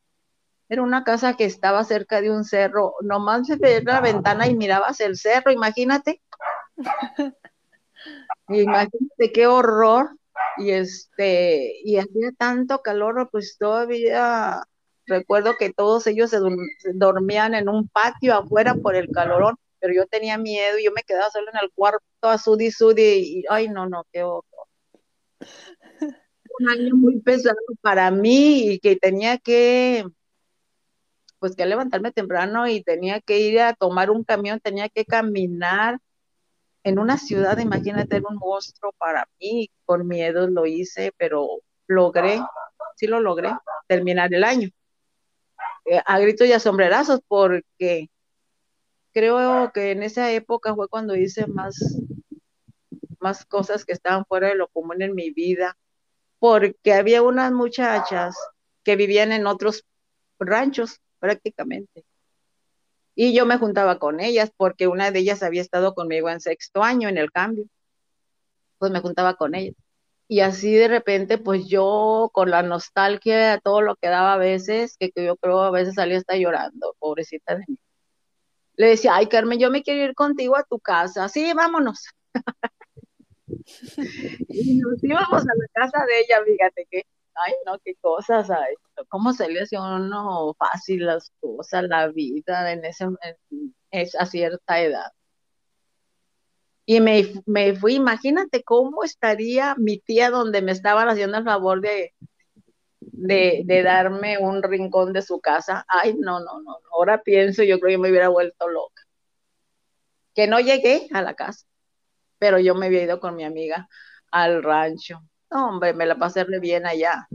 Era 0.71 0.83
una 0.83 1.05
casa 1.05 1.37
que 1.37 1.45
estaba 1.45 1.85
cerca 1.85 2.23
de 2.23 2.31
un 2.31 2.45
cerro, 2.45 2.95
nomás 3.03 3.47
se 3.47 3.57
veía 3.57 3.83
la 3.85 4.01
ventana 4.01 4.47
y 4.47 4.57
mirabas 4.57 5.01
el 5.01 5.19
cerro, 5.19 5.53
imagínate. 5.53 6.23
Imagínate 8.49 9.33
qué 9.33 9.47
horror. 9.47 10.17
Y 10.57 10.71
este, 10.71 11.81
y 11.85 11.99
hacía 11.99 12.33
tanto 12.39 12.81
calor, 12.81 13.29
pues 13.31 13.57
todavía 13.59 14.63
recuerdo 15.07 15.57
que 15.59 15.73
todos 15.73 16.07
ellos 16.07 16.31
se, 16.31 16.39
dormían 16.95 17.55
en 17.55 17.69
un 17.69 17.89
patio 17.89 18.35
afuera 18.35 18.75
por 18.75 18.95
el 18.95 19.09
calorón, 19.11 19.57
pero 19.81 19.95
yo 19.95 20.07
tenía 20.07 20.39
miedo 20.39 20.79
y 20.79 20.85
yo 20.85 20.93
me 20.93 21.03
quedaba 21.03 21.31
solo 21.31 21.49
en 21.53 21.59
el 21.63 21.71
cuarto 21.75 22.03
a 22.23 22.39
sudi 22.39 22.71
sudi 22.71 23.41
y 23.41 23.45
ay 23.49 23.69
no, 23.69 23.89
no, 23.89 24.05
qué 24.13 24.23
horror. 24.23 24.45
Un 26.61 26.69
año 26.69 26.95
muy 26.95 27.21
pesado 27.21 27.57
para 27.81 28.11
mí 28.11 28.73
y 28.73 28.79
que 28.79 28.97
tenía 28.97 29.39
que 29.39 30.05
pues 31.39 31.57
que 31.57 31.67
levantarme 31.67 32.13
temprano 32.13 32.69
y 32.69 32.85
tenía 32.85 33.21
que 33.21 33.41
ir 33.41 33.61
a 33.61 33.75
tomar 33.75 34.11
un 34.11 34.23
camión, 34.23 34.61
tenía 34.61 34.89
que 34.89 35.05
caminar 35.05 35.99
en 36.85 36.99
una 36.99 37.19
ciudad, 37.19 37.59
imagínate, 37.59 38.17
era 38.17 38.29
un 38.29 38.37
monstruo 38.37 38.93
para 38.99 39.29
mí, 39.41 39.69
con 39.85 40.07
miedo 40.07 40.49
lo 40.49 40.67
hice, 40.67 41.13
pero 41.17 41.49
logré, 41.89 42.41
sí 42.97 43.07
lo 43.07 43.21
logré, 43.21 43.51
terminar 43.89 44.33
el 44.33 44.45
año. 44.45 44.69
Eh, 45.85 46.01
a 46.05 46.19
gritos 46.19 46.47
y 46.47 46.53
a 46.53 46.61
sombrerazos, 46.61 47.21
porque 47.27 48.09
creo 49.13 49.73
que 49.73 49.91
en 49.93 50.03
esa 50.03 50.31
época 50.33 50.75
fue 50.75 50.89
cuando 50.89 51.17
hice 51.17 51.47
más, 51.47 51.77
más 53.21 53.45
cosas 53.47 53.85
que 53.85 53.93
estaban 53.93 54.25
fuera 54.27 54.49
de 54.49 54.57
lo 54.57 54.69
común 54.69 55.03
en 55.03 55.15
mi 55.15 55.31
vida, 55.31 55.77
porque 56.39 56.95
había 56.95 57.23
unas 57.23 57.53
muchachas 57.53 58.37
que 58.85 58.97
vivían 58.97 59.33
en 59.33 59.47
otros 59.47 59.85
ranchos 60.39 61.01
prácticamente 61.19 62.05
y 63.15 63.35
yo 63.35 63.47
me 63.47 63.59
juntaba 63.59 63.99
con 63.99 64.21
ellas 64.21 64.51
porque 64.57 64.87
una 64.87 65.11
de 65.11 65.21
ellas 65.21 65.43
había 65.43 65.61
estado 65.61 65.95
conmigo 65.95 66.31
en 66.31 66.41
sexto 66.41 66.83
año 66.83 67.09
en 67.09 67.19
el 67.19 67.31
cambio. 67.31 67.67
Pues 68.79 68.91
me 68.91 69.01
juntaba 69.01 69.37
con 69.37 69.55
ellas. 69.55 69.75
Y 70.33 70.41
así 70.41 70.73
de 70.73 70.89
repente, 70.89 71.37
pues 71.37 71.67
yo 71.67 72.31
con 72.33 72.51
la 72.51 72.63
nostalgia, 72.63 73.59
todo 73.59 73.83
lo 73.83 73.97
que 73.97 74.09
daba 74.09 74.33
a 74.33 74.39
veces, 74.39 74.97
que, 74.99 75.13
yo 75.15 75.37
creo 75.37 75.61
a 75.61 75.71
veces 75.71 75.97
salía 75.97 76.17
hasta 76.17 76.37
llorando, 76.37 76.97
pobrecita 76.99 77.57
de 77.57 77.65
mí. 77.69 77.79
Le 78.77 78.87
decía, 78.87 79.15
ay 79.15 79.27
Carmen, 79.27 79.59
yo 79.59 79.71
me 79.71 79.83
quiero 79.83 80.03
ir 80.03 80.15
contigo 80.15 80.57
a 80.57 80.65
tu 80.65 80.79
casa. 80.79 81.29
Sí, 81.29 81.53
vámonos. 81.53 82.07
y 84.49 84.79
nos 84.79 85.05
íbamos 85.05 85.43
a 85.43 85.55
la 85.55 85.67
casa 85.75 86.03
de 86.07 86.21
ella, 86.21 86.43
fíjate 86.47 86.87
que 86.91 87.03
ay, 87.35 87.53
no, 87.67 87.79
qué 87.85 87.95
cosas 87.97 88.51
hay, 88.51 88.75
cómo 89.11 89.35
se 89.35 89.51
le 89.51 89.61
hace 89.61 89.79
uno 89.79 90.55
fácil 90.59 91.05
las 91.05 91.31
cosas, 91.41 91.85
la 91.91 92.09
vida 92.09 92.73
en, 92.73 92.87
ese, 92.87 93.05
esa 93.91 94.25
cierta 94.25 94.81
edad. 94.81 95.13
Y 96.85 97.01
me, 97.01 97.33
me, 97.47 97.75
fui, 97.77 97.95
imagínate 97.95 98.63
cómo 98.65 99.05
estaría 99.05 99.75
mi 99.77 99.99
tía 99.99 100.31
donde 100.31 100.63
me 100.63 100.73
estaban 100.73 101.09
haciendo 101.09 101.39
el 101.39 101.45
favor 101.45 101.81
de, 101.81 102.13
de, 103.01 103.83
darme 103.83 104.39
un 104.39 104.63
rincón 104.63 105.13
de 105.13 105.23
su 105.23 105.41
casa. 105.41 105.85
Ay, 105.89 106.15
no, 106.19 106.41
no, 106.41 106.61
no, 106.61 106.77
ahora 106.93 107.23
pienso, 107.23 107.63
yo 107.63 107.79
creo 107.79 107.97
que 107.97 108.03
me 108.03 108.11
hubiera 108.11 108.29
vuelto 108.29 108.69
loca. 108.69 109.03
Que 110.35 110.47
no 110.47 110.61
llegué 110.61 111.09
a 111.13 111.23
la 111.23 111.35
casa, 111.35 111.67
pero 112.39 112.59
yo 112.59 112.75
me 112.75 112.87
había 112.87 113.05
ido 113.05 113.21
con 113.21 113.37
mi 113.37 113.45
amiga 113.45 113.89
al 114.31 114.63
rancho 114.63 115.23
hombre, 115.53 115.93
me 115.95 116.07
la 116.07 116.17
pasé 116.17 116.45
re 116.45 116.59
bien 116.61 116.87
allá. 116.87 117.29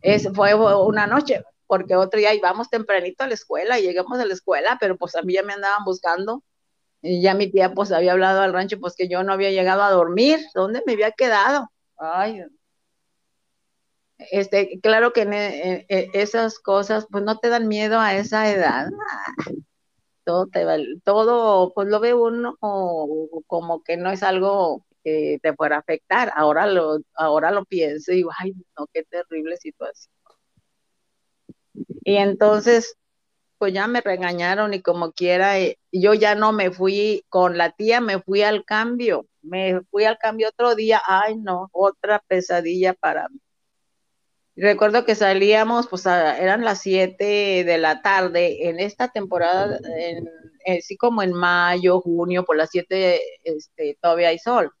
Es, 0.00 0.28
fue 0.34 0.54
una 0.54 1.06
noche, 1.06 1.42
porque 1.66 1.96
otro 1.96 2.18
día 2.18 2.34
íbamos 2.34 2.70
tempranito 2.70 3.24
a 3.24 3.26
la 3.28 3.34
escuela 3.34 3.78
y 3.78 3.82
llegamos 3.82 4.18
a 4.18 4.24
la 4.24 4.34
escuela, 4.34 4.76
pero 4.80 4.96
pues 4.96 5.16
a 5.16 5.22
mí 5.22 5.34
ya 5.34 5.42
me 5.42 5.52
andaban 5.54 5.84
buscando. 5.84 6.42
Ya 7.02 7.34
mi 7.34 7.50
tía 7.50 7.74
pues 7.74 7.92
había 7.92 8.12
hablado 8.12 8.40
al 8.40 8.52
rancho 8.52 8.78
pues 8.80 8.94
que 8.96 9.08
yo 9.08 9.22
no 9.22 9.32
había 9.32 9.50
llegado 9.50 9.82
a 9.82 9.90
dormir, 9.90 10.40
¿dónde 10.54 10.82
me 10.86 10.94
había 10.94 11.12
quedado? 11.12 11.70
Ay, 11.96 12.42
este, 14.18 14.80
claro 14.80 15.12
que 15.12 15.22
en, 15.22 15.84
esas 15.88 16.58
cosas 16.58 17.06
pues 17.10 17.22
no 17.22 17.38
te 17.38 17.48
dan 17.48 17.68
miedo 17.68 18.00
a 18.00 18.16
esa 18.16 18.50
edad. 18.50 18.88
Todo 20.24 20.48
todo 21.04 21.72
pues 21.72 21.88
lo 21.88 22.00
ve 22.00 22.14
uno 22.14 22.56
como 23.46 23.82
que 23.82 23.96
no 23.96 24.10
es 24.10 24.22
algo 24.22 24.84
te 25.04 25.54
fuera 25.56 25.78
afectar. 25.78 26.32
Ahora 26.34 26.66
lo, 26.66 26.98
ahora 27.14 27.50
lo 27.50 27.64
pienso 27.64 28.12
y 28.12 28.16
digo, 28.16 28.30
ay, 28.38 28.52
no, 28.78 28.86
qué 28.92 29.04
terrible 29.04 29.56
situación. 29.56 30.12
Y 32.04 32.16
entonces, 32.16 32.96
pues 33.58 33.72
ya 33.74 33.86
me 33.86 34.00
regañaron 34.00 34.74
y 34.74 34.82
como 34.82 35.12
quiera, 35.12 35.58
eh, 35.58 35.78
yo 35.92 36.14
ya 36.14 36.34
no 36.34 36.52
me 36.52 36.70
fui 36.70 37.24
con 37.28 37.58
la 37.58 37.72
tía, 37.72 38.00
me 38.00 38.20
fui 38.20 38.42
al 38.42 38.64
cambio, 38.64 39.26
me 39.42 39.80
fui 39.90 40.04
al 40.04 40.18
cambio 40.18 40.48
otro 40.48 40.74
día, 40.74 41.02
ay 41.06 41.36
no, 41.36 41.68
otra 41.72 42.22
pesadilla 42.26 42.94
para 42.94 43.28
mí. 43.28 43.40
Recuerdo 44.56 45.04
que 45.04 45.14
salíamos, 45.14 45.86
pues 45.86 46.04
eran 46.06 46.64
las 46.64 46.80
7 46.80 47.64
de 47.64 47.78
la 47.78 48.02
tarde 48.02 48.68
en 48.68 48.80
esta 48.80 49.08
temporada, 49.08 49.78
en, 49.96 50.28
así 50.78 50.96
como 50.96 51.22
en 51.22 51.32
mayo, 51.32 52.00
junio, 52.00 52.44
por 52.44 52.56
las 52.56 52.70
7 52.70 53.20
este, 53.44 53.96
todavía 54.00 54.28
hay 54.28 54.38
sol. 54.38 54.72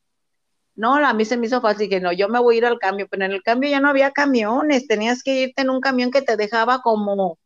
No, 0.74 0.94
a 0.94 1.12
mí 1.12 1.24
se 1.24 1.36
me 1.36 1.46
hizo 1.46 1.60
fácil 1.60 1.88
que 1.88 2.00
no, 2.00 2.12
yo 2.12 2.28
me 2.28 2.40
voy 2.40 2.56
a 2.56 2.58
ir 2.58 2.66
al 2.66 2.78
cambio, 2.78 3.08
pero 3.10 3.24
en 3.24 3.32
el 3.32 3.42
cambio 3.42 3.70
ya 3.70 3.80
no 3.80 3.88
había 3.88 4.12
camiones, 4.12 4.86
tenías 4.86 5.22
que 5.22 5.42
irte 5.42 5.62
en 5.62 5.70
un 5.70 5.80
camión 5.80 6.10
que 6.10 6.22
te 6.22 6.36
dejaba 6.36 6.82
como, 6.82 7.38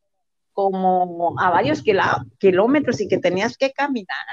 como 0.53 1.35
a 1.41 1.51
varios 1.51 1.83
kilómetros 2.39 3.01
y 3.01 3.09
que 3.09 3.19
tenías 3.19 3.57
que 3.57 3.73
caminar. 3.73 4.27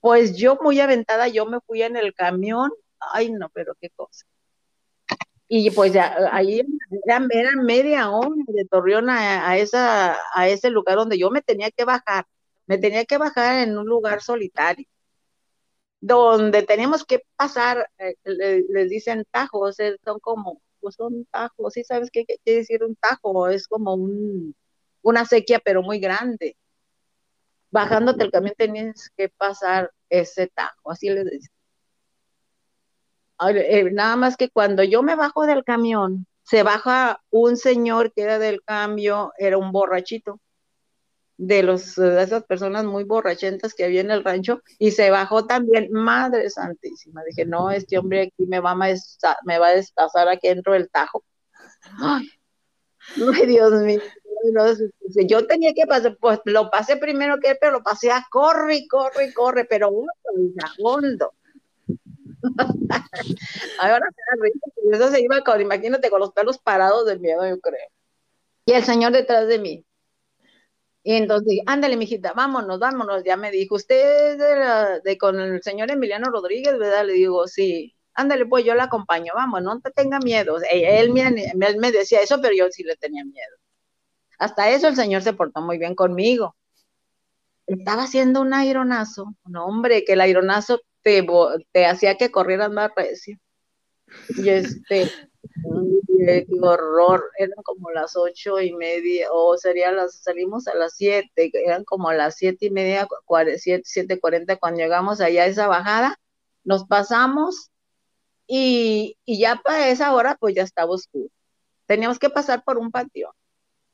Pues 0.00 0.36
yo 0.36 0.58
muy 0.62 0.80
aventada, 0.80 1.28
yo 1.28 1.46
me 1.46 1.60
fui 1.60 1.82
en 1.82 1.96
el 1.96 2.14
camión, 2.14 2.70
ay 3.12 3.30
no, 3.32 3.48
pero 3.50 3.74
qué 3.80 3.90
cosa. 3.90 4.24
Y 5.48 5.70
pues 5.70 5.92
ya, 5.92 6.14
ahí 6.32 6.62
era, 7.04 7.20
media 7.56 8.10
hora 8.10 8.30
de 8.48 8.64
Torreón 8.66 9.08
a, 9.10 9.56
esa, 9.56 10.18
a 10.34 10.48
ese 10.48 10.70
lugar 10.70 10.96
donde 10.96 11.18
yo 11.18 11.30
me 11.30 11.42
tenía 11.42 11.70
que 11.70 11.84
bajar, 11.84 12.26
me 12.66 12.78
tenía 12.78 13.04
que 13.06 13.18
bajar 13.18 13.66
en 13.66 13.78
un 13.78 13.86
lugar 13.86 14.20
solitario 14.22 14.86
donde 16.00 16.62
tenemos 16.62 17.04
que 17.04 17.24
pasar, 17.36 17.90
eh, 17.98 18.14
les 18.68 18.88
dicen 18.88 19.24
tajos, 19.30 19.76
son 20.04 20.20
como, 20.20 20.60
pues 20.80 20.96
son 20.96 21.26
tajos, 21.30 21.74
¿sí 21.74 21.84
sabes 21.84 22.10
qué, 22.10 22.24
quiere 22.24 22.60
decir 22.60 22.84
un 22.84 22.96
tajo? 22.96 23.48
Es 23.48 23.66
como 23.68 23.94
un, 23.94 24.54
una 25.02 25.24
sequía, 25.24 25.60
pero 25.64 25.82
muy 25.82 25.98
grande. 26.00 26.56
Bajándote 27.70 28.24
el 28.24 28.30
camión 28.30 28.54
tenías 28.56 29.10
que 29.16 29.28
pasar 29.28 29.92
ese 30.08 30.46
tajo, 30.48 30.90
así 30.90 31.10
les 31.10 31.24
dicen. 31.24 31.52
Eh, 33.50 33.90
nada 33.92 34.16
más 34.16 34.36
que 34.36 34.50
cuando 34.50 34.82
yo 34.82 35.02
me 35.02 35.14
bajo 35.14 35.46
del 35.46 35.64
camión, 35.64 36.26
se 36.42 36.62
baja 36.62 37.20
un 37.30 37.56
señor 37.56 38.12
que 38.12 38.22
era 38.22 38.38
del 38.38 38.62
cambio, 38.62 39.32
era 39.38 39.58
un 39.58 39.70
borrachito 39.70 40.40
de, 41.38 41.62
los, 41.62 41.94
de 41.94 42.22
esas 42.22 42.44
personas 42.44 42.84
muy 42.84 43.04
borrachentas 43.04 43.72
que 43.72 43.84
había 43.84 44.00
en 44.00 44.10
el 44.10 44.24
rancho 44.24 44.60
y 44.78 44.90
se 44.90 45.10
bajó 45.10 45.46
también, 45.46 45.90
Madre 45.92 46.50
Santísima. 46.50 47.22
Dije, 47.24 47.46
no, 47.46 47.70
este 47.70 47.96
hombre 47.96 48.22
aquí 48.22 48.44
me 48.46 48.60
va 48.60 48.72
a, 48.72 48.76
me 49.44 49.58
va 49.58 49.68
a 49.68 49.74
destazar 49.74 50.28
aquí 50.28 50.48
dentro 50.48 50.74
del 50.74 50.90
tajo. 50.90 51.24
Ay, 52.02 52.28
Dios 53.46 53.72
mío. 53.82 54.00
yo 55.26 55.46
tenía 55.46 55.72
que 55.74 55.86
pasar, 55.86 56.16
pues 56.20 56.40
lo 56.44 56.70
pasé 56.70 56.96
primero 56.96 57.38
que 57.38 57.50
él, 57.50 57.58
pero 57.60 57.72
lo 57.72 57.82
pasé 57.82 58.10
a 58.10 58.26
corre, 58.30 58.86
corre, 58.88 59.32
corre, 59.32 59.64
pero 59.64 59.90
uno 59.90 60.10
hondo. 60.82 61.32
Ahora 63.80 64.06
eso 64.92 65.10
se 65.10 65.20
iba 65.20 65.40
con, 65.42 65.60
imagínate, 65.60 66.10
con 66.10 66.20
los 66.20 66.32
pelos 66.32 66.58
parados 66.58 67.06
de 67.06 67.18
miedo, 67.18 67.48
yo 67.48 67.60
creo. 67.60 67.88
Y 68.64 68.72
el 68.72 68.84
señor 68.84 69.12
detrás 69.12 69.48
de 69.48 69.58
mí, 69.58 69.84
y 71.08 71.14
entonces, 71.14 71.60
ándale, 71.64 71.96
mijita, 71.96 72.34
vámonos, 72.34 72.78
vámonos. 72.78 73.24
Ya 73.24 73.38
me 73.38 73.50
dijo, 73.50 73.76
usted 73.76 74.36
de, 74.36 75.00
de, 75.02 75.16
con 75.16 75.40
el 75.40 75.62
señor 75.62 75.90
Emiliano 75.90 76.30
Rodríguez, 76.30 76.78
¿verdad? 76.78 77.06
Le 77.06 77.14
digo, 77.14 77.46
sí, 77.48 77.96
ándale, 78.12 78.44
pues 78.44 78.62
yo 78.66 78.74
la 78.74 78.84
acompaño, 78.84 79.32
vamos, 79.34 79.62
no 79.62 79.80
te 79.80 79.90
tenga 79.90 80.18
miedo. 80.18 80.58
Él 80.70 81.10
me, 81.14 81.22
él 81.26 81.78
me 81.78 81.92
decía 81.92 82.20
eso, 82.20 82.42
pero 82.42 82.54
yo 82.54 82.66
sí 82.70 82.82
le 82.84 82.94
tenía 82.96 83.24
miedo. 83.24 83.56
Hasta 84.38 84.68
eso 84.68 84.88
el 84.88 84.96
señor 84.96 85.22
se 85.22 85.32
portó 85.32 85.62
muy 85.62 85.78
bien 85.78 85.94
conmigo. 85.94 86.54
estaba 87.66 88.02
haciendo 88.02 88.42
un 88.42 88.52
aironazo, 88.52 89.34
no 89.46 89.64
hombre, 89.64 90.04
que 90.04 90.12
el 90.12 90.20
aironazo 90.20 90.82
te, 91.00 91.26
te 91.72 91.86
hacía 91.86 92.16
que 92.18 92.30
corrieras 92.30 92.70
más 92.70 92.90
recio. 92.94 93.38
Y 94.36 94.50
este, 94.50 95.10
qué 96.18 96.46
horror, 96.60 97.30
eran 97.38 97.62
como 97.64 97.90
las 97.90 98.16
ocho 98.16 98.60
y 98.60 98.74
media, 98.74 99.28
o 99.32 99.56
sería 99.56 99.92
las, 99.92 100.16
salimos 100.16 100.68
a 100.68 100.74
las 100.74 100.94
siete, 100.96 101.50
eran 101.52 101.84
como 101.84 102.12
las 102.12 102.36
siete 102.36 102.66
y 102.66 102.70
media, 102.70 103.08
siete, 103.56 103.82
siete 103.84 104.20
cuarenta, 104.20 104.56
cuando 104.56 104.80
llegamos 104.80 105.20
allá 105.20 105.44
a 105.44 105.46
esa 105.46 105.68
bajada, 105.68 106.16
nos 106.64 106.84
pasamos 106.86 107.70
y, 108.46 109.16
y 109.24 109.38
ya 109.40 109.56
para 109.64 109.88
esa 109.90 110.14
hora 110.14 110.36
pues 110.40 110.54
ya 110.54 110.62
estaba 110.62 110.92
oscuro. 110.92 111.28
Teníamos 111.86 112.18
que 112.18 112.30
pasar 112.30 112.64
por 112.64 112.78
un 112.78 112.90
patio. 112.90 113.34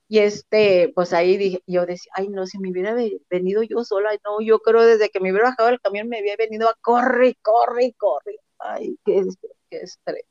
Y 0.09 0.19
este, 0.21 0.93
pues 0.95 1.13
ahí 1.13 1.37
dije, 1.37 1.63
yo 1.67 1.87
decía, 1.87 2.13
ay 2.15 2.29
no, 2.29 2.47
si 2.47 2.59
me 2.59 2.71
hubiera 2.71 2.95
venido 3.31 3.63
yo 3.63 3.85
sola, 3.85 4.11
no, 4.25 4.41
yo 4.41 4.61
creo 4.61 4.83
desde 4.83 5.11
que 5.11 5.21
me 5.21 5.31
hubiera 5.33 5.51
bajado 5.51 5.71
el 5.71 5.81
camión 5.81 6.09
me 6.09 6.19
había 6.19 6.37
venido 6.37 6.69
a 6.69 6.77
corre, 6.81 7.37
corre, 7.43 7.95
corre. 7.99 8.39
Ay, 8.59 8.99
qué, 9.05 9.25
qué 9.71 9.79
estrés. 9.79 10.25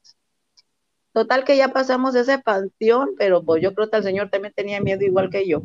Total 1.13 1.45
que 1.45 1.55
ya 1.55 1.69
pasamos 1.69 2.15
ese 2.15 2.39
panteón, 2.39 3.15
pero 3.17 3.43
pues 3.43 3.61
yo 3.61 3.73
creo 3.75 3.89
que 3.89 3.97
el 3.97 4.03
señor 4.03 4.29
también 4.29 4.53
tenía 4.55 4.81
miedo 4.81 5.03
igual 5.05 5.29
que 5.29 5.47
yo. 5.47 5.63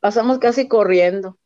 Pasamos 0.00 0.38
casi 0.38 0.68
corriendo. 0.68 1.38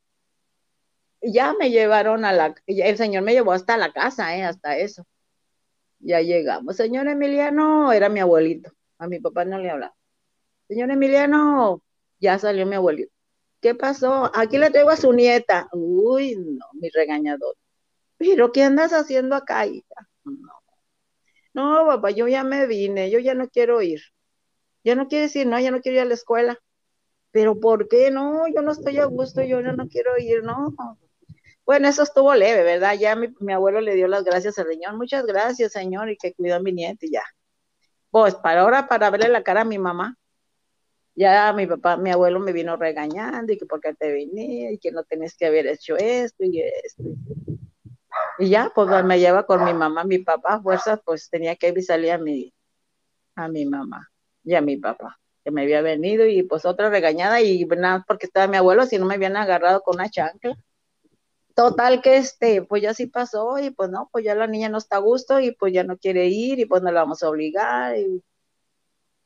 Ya 1.23 1.55
me 1.55 1.71
llevaron 1.71 2.25
a 2.25 2.33
la, 2.33 2.55
el 2.67 2.97
señor 2.97 3.23
me 3.23 3.33
llevó 3.33 3.53
hasta 3.53 3.79
la 3.79 3.93
casa, 3.93 4.37
¿eh? 4.37 4.45
hasta 4.45 4.77
eso. 4.77 5.07
Ya 6.01 6.21
llegamos. 6.21 6.77
Señor 6.77 7.09
Emiliano, 7.09 7.93
era 7.93 8.09
mi 8.11 8.21
abuelito. 8.21 8.71
A 8.99 9.09
mi 9.09 9.21
papá 9.21 9.45
no 9.45 9.59
le 9.59 9.71
hablaba. 9.71 9.95
Señor 10.69 10.91
Emiliano, 10.91 11.83
ya 12.21 12.39
salió 12.39 12.67
mi 12.67 12.77
abuelito. 12.77 13.13
¿Qué 13.61 13.75
pasó? 13.75 14.31
Aquí 14.35 14.59
le 14.59 14.71
traigo 14.71 14.91
a 14.91 14.97
su 14.97 15.13
nieta. 15.13 15.69
Uy, 15.73 16.37
no, 16.37 16.67
mi 16.75 16.91
regañador. 16.91 17.57
Pero, 18.19 18.53
¿qué 18.53 18.63
andas 18.65 18.93
haciendo 18.93 19.35
acá, 19.37 19.67
hija? 19.67 20.09
No, 20.25 20.56
no, 21.57 21.87
papá, 21.87 22.11
yo 22.11 22.29
ya 22.29 22.45
me 22.45 22.67
vine, 22.67 23.11
yo 23.11 23.19
ya 23.19 23.33
no 23.33 23.49
quiero 23.49 23.81
ir. 23.81 24.03
Ya 24.85 24.95
no 24.95 25.09
quiero 25.09 25.23
decir, 25.23 25.47
no, 25.47 25.59
ya 25.59 25.71
no 25.71 25.81
quiero 25.81 25.97
ir 25.97 26.03
a 26.03 26.05
la 26.05 26.13
escuela. 26.13 26.59
Pero 27.31 27.59
¿por 27.59 27.89
qué? 27.89 28.11
No, 28.11 28.47
yo 28.47 28.61
no 28.61 28.73
estoy 28.73 28.99
a 28.99 29.07
gusto, 29.07 29.43
yo 29.43 29.63
ya 29.63 29.73
no 29.73 29.89
quiero 29.89 30.19
ir, 30.19 30.43
no. 30.45 30.75
Bueno, 31.65 31.89
eso 31.89 32.03
estuvo 32.03 32.35
leve, 32.35 32.63
¿verdad? 32.63 32.99
Ya 32.99 33.17
mi, 33.17 33.53
abuelo 33.55 33.81
le 33.81 33.95
dio 33.95 34.07
las 34.07 34.23
gracias 34.25 34.59
al 34.59 34.67
Señor. 34.67 34.97
Muchas 34.99 35.25
gracias, 35.25 35.73
Señor, 35.73 36.11
y 36.11 36.19
que 36.19 36.35
cuidó 36.35 36.57
a 36.57 36.61
mi 36.61 36.73
nieta 36.73 37.07
ya. 37.11 37.25
Pues 38.11 38.35
para 38.35 38.61
ahora, 38.61 38.87
para 38.87 39.09
verle 39.09 39.29
la 39.31 39.43
cara 39.43 39.63
a 39.63 39.65
mi 39.65 39.79
mamá, 39.79 40.15
ya 41.15 41.55
mi 41.55 41.67
papá, 41.67 41.97
mi 41.97 42.11
abuelo 42.11 42.39
me 42.39 42.53
vino 42.53 42.77
regañando 42.77 43.51
y 43.51 43.57
que 43.57 43.65
por 43.65 43.81
qué 43.81 43.95
te 43.95 44.13
venía 44.13 44.73
y 44.73 44.79
que 44.79 44.93
no 44.93 45.05
tenés 45.05 45.35
que 45.39 45.47
haber 45.47 45.67
hecho 45.69 45.97
esto 45.97 46.45
y 46.45 46.61
esto. 46.61 47.05
Y 48.39 48.49
ya, 48.51 48.71
pues 48.75 49.05
me 49.05 49.19
lleva 49.19 49.47
con 49.47 49.65
mi 49.65 49.73
mamá, 49.73 50.05
mi 50.05 50.19
papá, 50.19 50.61
fuerza, 50.61 50.99
pues 50.99 51.31
tenía 51.31 51.57
que 51.57 51.69
avisarle 51.69 52.13
a 52.13 52.19
mi, 52.19 52.53
a 53.35 53.49
mi 53.49 53.67
mamá 53.67 54.11
y 54.45 54.55
a 54.55 54.61
mi 54.61 54.77
papá, 54.77 55.19
que 55.45 55.51
me 55.51 55.63
había 55.63 55.81
venido 55.83 56.27
y 56.27 56.43
pues 56.43 56.65
otra 56.65 56.91
regañada 56.91 57.41
y 57.41 57.65
nada, 57.65 58.05
porque 58.07 58.27
estaba 58.27 58.47
mi 58.47 58.57
abuelo, 58.57 58.87
si 58.87 58.99
no 58.99 59.07
me 59.07 59.15
habían 59.15 59.37
agarrado 59.37 59.83
con 59.83 59.97
una 59.97 60.11
chancla. 60.11 60.57
Total 61.55 62.03
que 62.03 62.19
este, 62.19 62.63
pues 62.63 62.83
ya 62.83 62.93
sí 62.93 63.07
pasó 63.07 63.59
y 63.59 63.71
pues 63.71 63.89
no, 63.91 64.09
pues 64.13 64.25
ya 64.25 64.35
la 64.35 64.47
niña 64.47 64.69
no 64.69 64.79
está 64.79 64.97
a 64.97 65.01
gusto 65.01 65.41
y 65.41 65.53
pues 65.53 65.73
ya 65.73 65.85
no 65.85 65.97
quiere 65.97 66.27
ir 66.27 66.59
y 66.59 66.67
pues 66.67 66.83
no 66.83 66.93
la 66.93 67.01
vamos 67.01 67.23
a 67.23 67.31
obligar 67.31 67.97
y, 67.97 68.23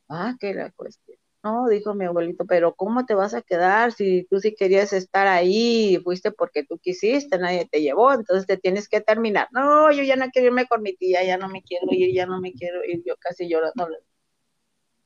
ah, 0.09 0.37
qué 0.39 0.55
la 0.55 0.71
cuestión. 0.71 1.20
No, 1.43 1.69
dijo 1.69 1.95
mi 1.95 2.05
abuelito, 2.05 2.45
pero 2.45 2.75
¿cómo 2.75 3.07
te 3.07 3.15
vas 3.15 3.33
a 3.33 3.41
quedar 3.41 3.93
si 3.93 4.25
tú 4.25 4.41
sí 4.41 4.55
querías 4.55 4.93
estar 4.93 5.27
ahí, 5.27 5.99
fuiste 6.05 6.33
porque 6.33 6.65
tú 6.65 6.79
quisiste, 6.79 7.39
nadie 7.39 7.67
te 7.67 7.81
llevó, 7.81 8.13
entonces 8.13 8.47
te 8.47 8.59
tienes 8.59 8.89
que 8.91 9.01
terminar. 9.01 9.49
No, 9.53 9.91
yo 9.91 10.03
ya 10.03 10.17
no 10.17 10.29
quiero 10.31 10.49
irme 10.49 10.67
con 10.67 10.83
mi 10.83 10.95
tía, 10.95 11.25
ya 11.25 11.39
no 11.39 11.49
me 11.49 11.63
quiero 11.63 11.87
ir, 11.93 12.15
ya 12.15 12.27
no 12.27 12.41
me 12.41 12.53
quiero 12.53 12.85
ir, 12.85 13.03
yo 13.07 13.15
casi 13.19 13.49
llorando. 13.49 13.89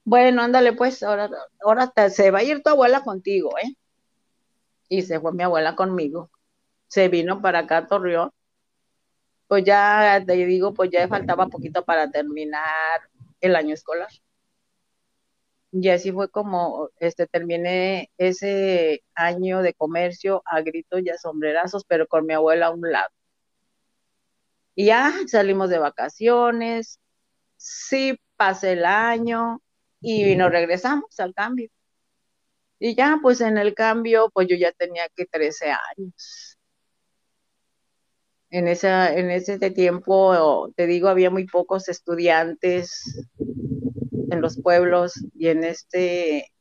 Bueno, 0.04 0.42
ándale 0.42 0.72
pues, 0.72 1.02
ahora, 1.04 1.30
ahora 1.62 1.92
se 2.10 2.30
va 2.30 2.40
a 2.40 2.42
ir 2.42 2.62
tu 2.62 2.70
abuela 2.70 3.02
contigo, 3.02 3.50
¿eh? 3.62 3.76
Y 4.88 5.02
se 5.02 5.20
fue 5.20 5.32
mi 5.32 5.44
abuela 5.44 5.76
conmigo. 5.76 6.30
Se 6.88 7.08
vino 7.08 7.40
para 7.42 7.60
acá 7.60 7.78
a 7.78 7.86
Torreón. 7.86 8.30
Pues 9.46 9.64
ya 9.64 10.22
te 10.26 10.32
digo, 10.34 10.74
pues 10.74 10.90
ya 10.90 11.06
faltaba 11.08 11.46
poquito 11.48 11.84
para 11.84 12.10
terminar 12.10 13.00
el 13.40 13.56
año 13.56 13.74
escolar. 13.74 14.08
Y 15.76 15.88
así 15.88 16.12
fue 16.12 16.30
como 16.30 16.90
este, 17.00 17.26
terminé 17.26 18.08
ese 18.16 19.02
año 19.16 19.60
de 19.60 19.74
comercio 19.74 20.40
a 20.46 20.60
gritos 20.60 21.00
y 21.02 21.10
a 21.10 21.18
sombrerazos, 21.18 21.84
pero 21.84 22.06
con 22.06 22.26
mi 22.26 22.32
abuela 22.32 22.66
a 22.66 22.70
un 22.70 22.92
lado. 22.92 23.08
Y 24.76 24.86
ya 24.86 25.12
salimos 25.26 25.70
de 25.70 25.78
vacaciones, 25.78 27.00
sí 27.56 28.16
pasé 28.36 28.74
el 28.74 28.84
año 28.84 29.62
y 30.00 30.36
nos 30.36 30.52
regresamos 30.52 31.18
al 31.18 31.34
cambio. 31.34 31.68
Y 32.78 32.94
ya, 32.94 33.18
pues 33.20 33.40
en 33.40 33.58
el 33.58 33.74
cambio, 33.74 34.30
pues 34.32 34.46
yo 34.46 34.54
ya 34.56 34.70
tenía 34.70 35.08
que 35.16 35.26
13 35.26 35.72
años. 35.72 36.56
En, 38.50 38.68
esa, 38.68 39.12
en 39.12 39.32
ese 39.32 39.58
tiempo, 39.72 40.70
te 40.76 40.86
digo, 40.86 41.08
había 41.08 41.30
muy 41.30 41.46
pocos 41.46 41.88
estudiantes 41.88 43.26
en 44.34 44.42
los 44.42 44.60
pueblos 44.60 45.14
y 45.34 45.48
en 45.48 45.64
este 45.64 46.52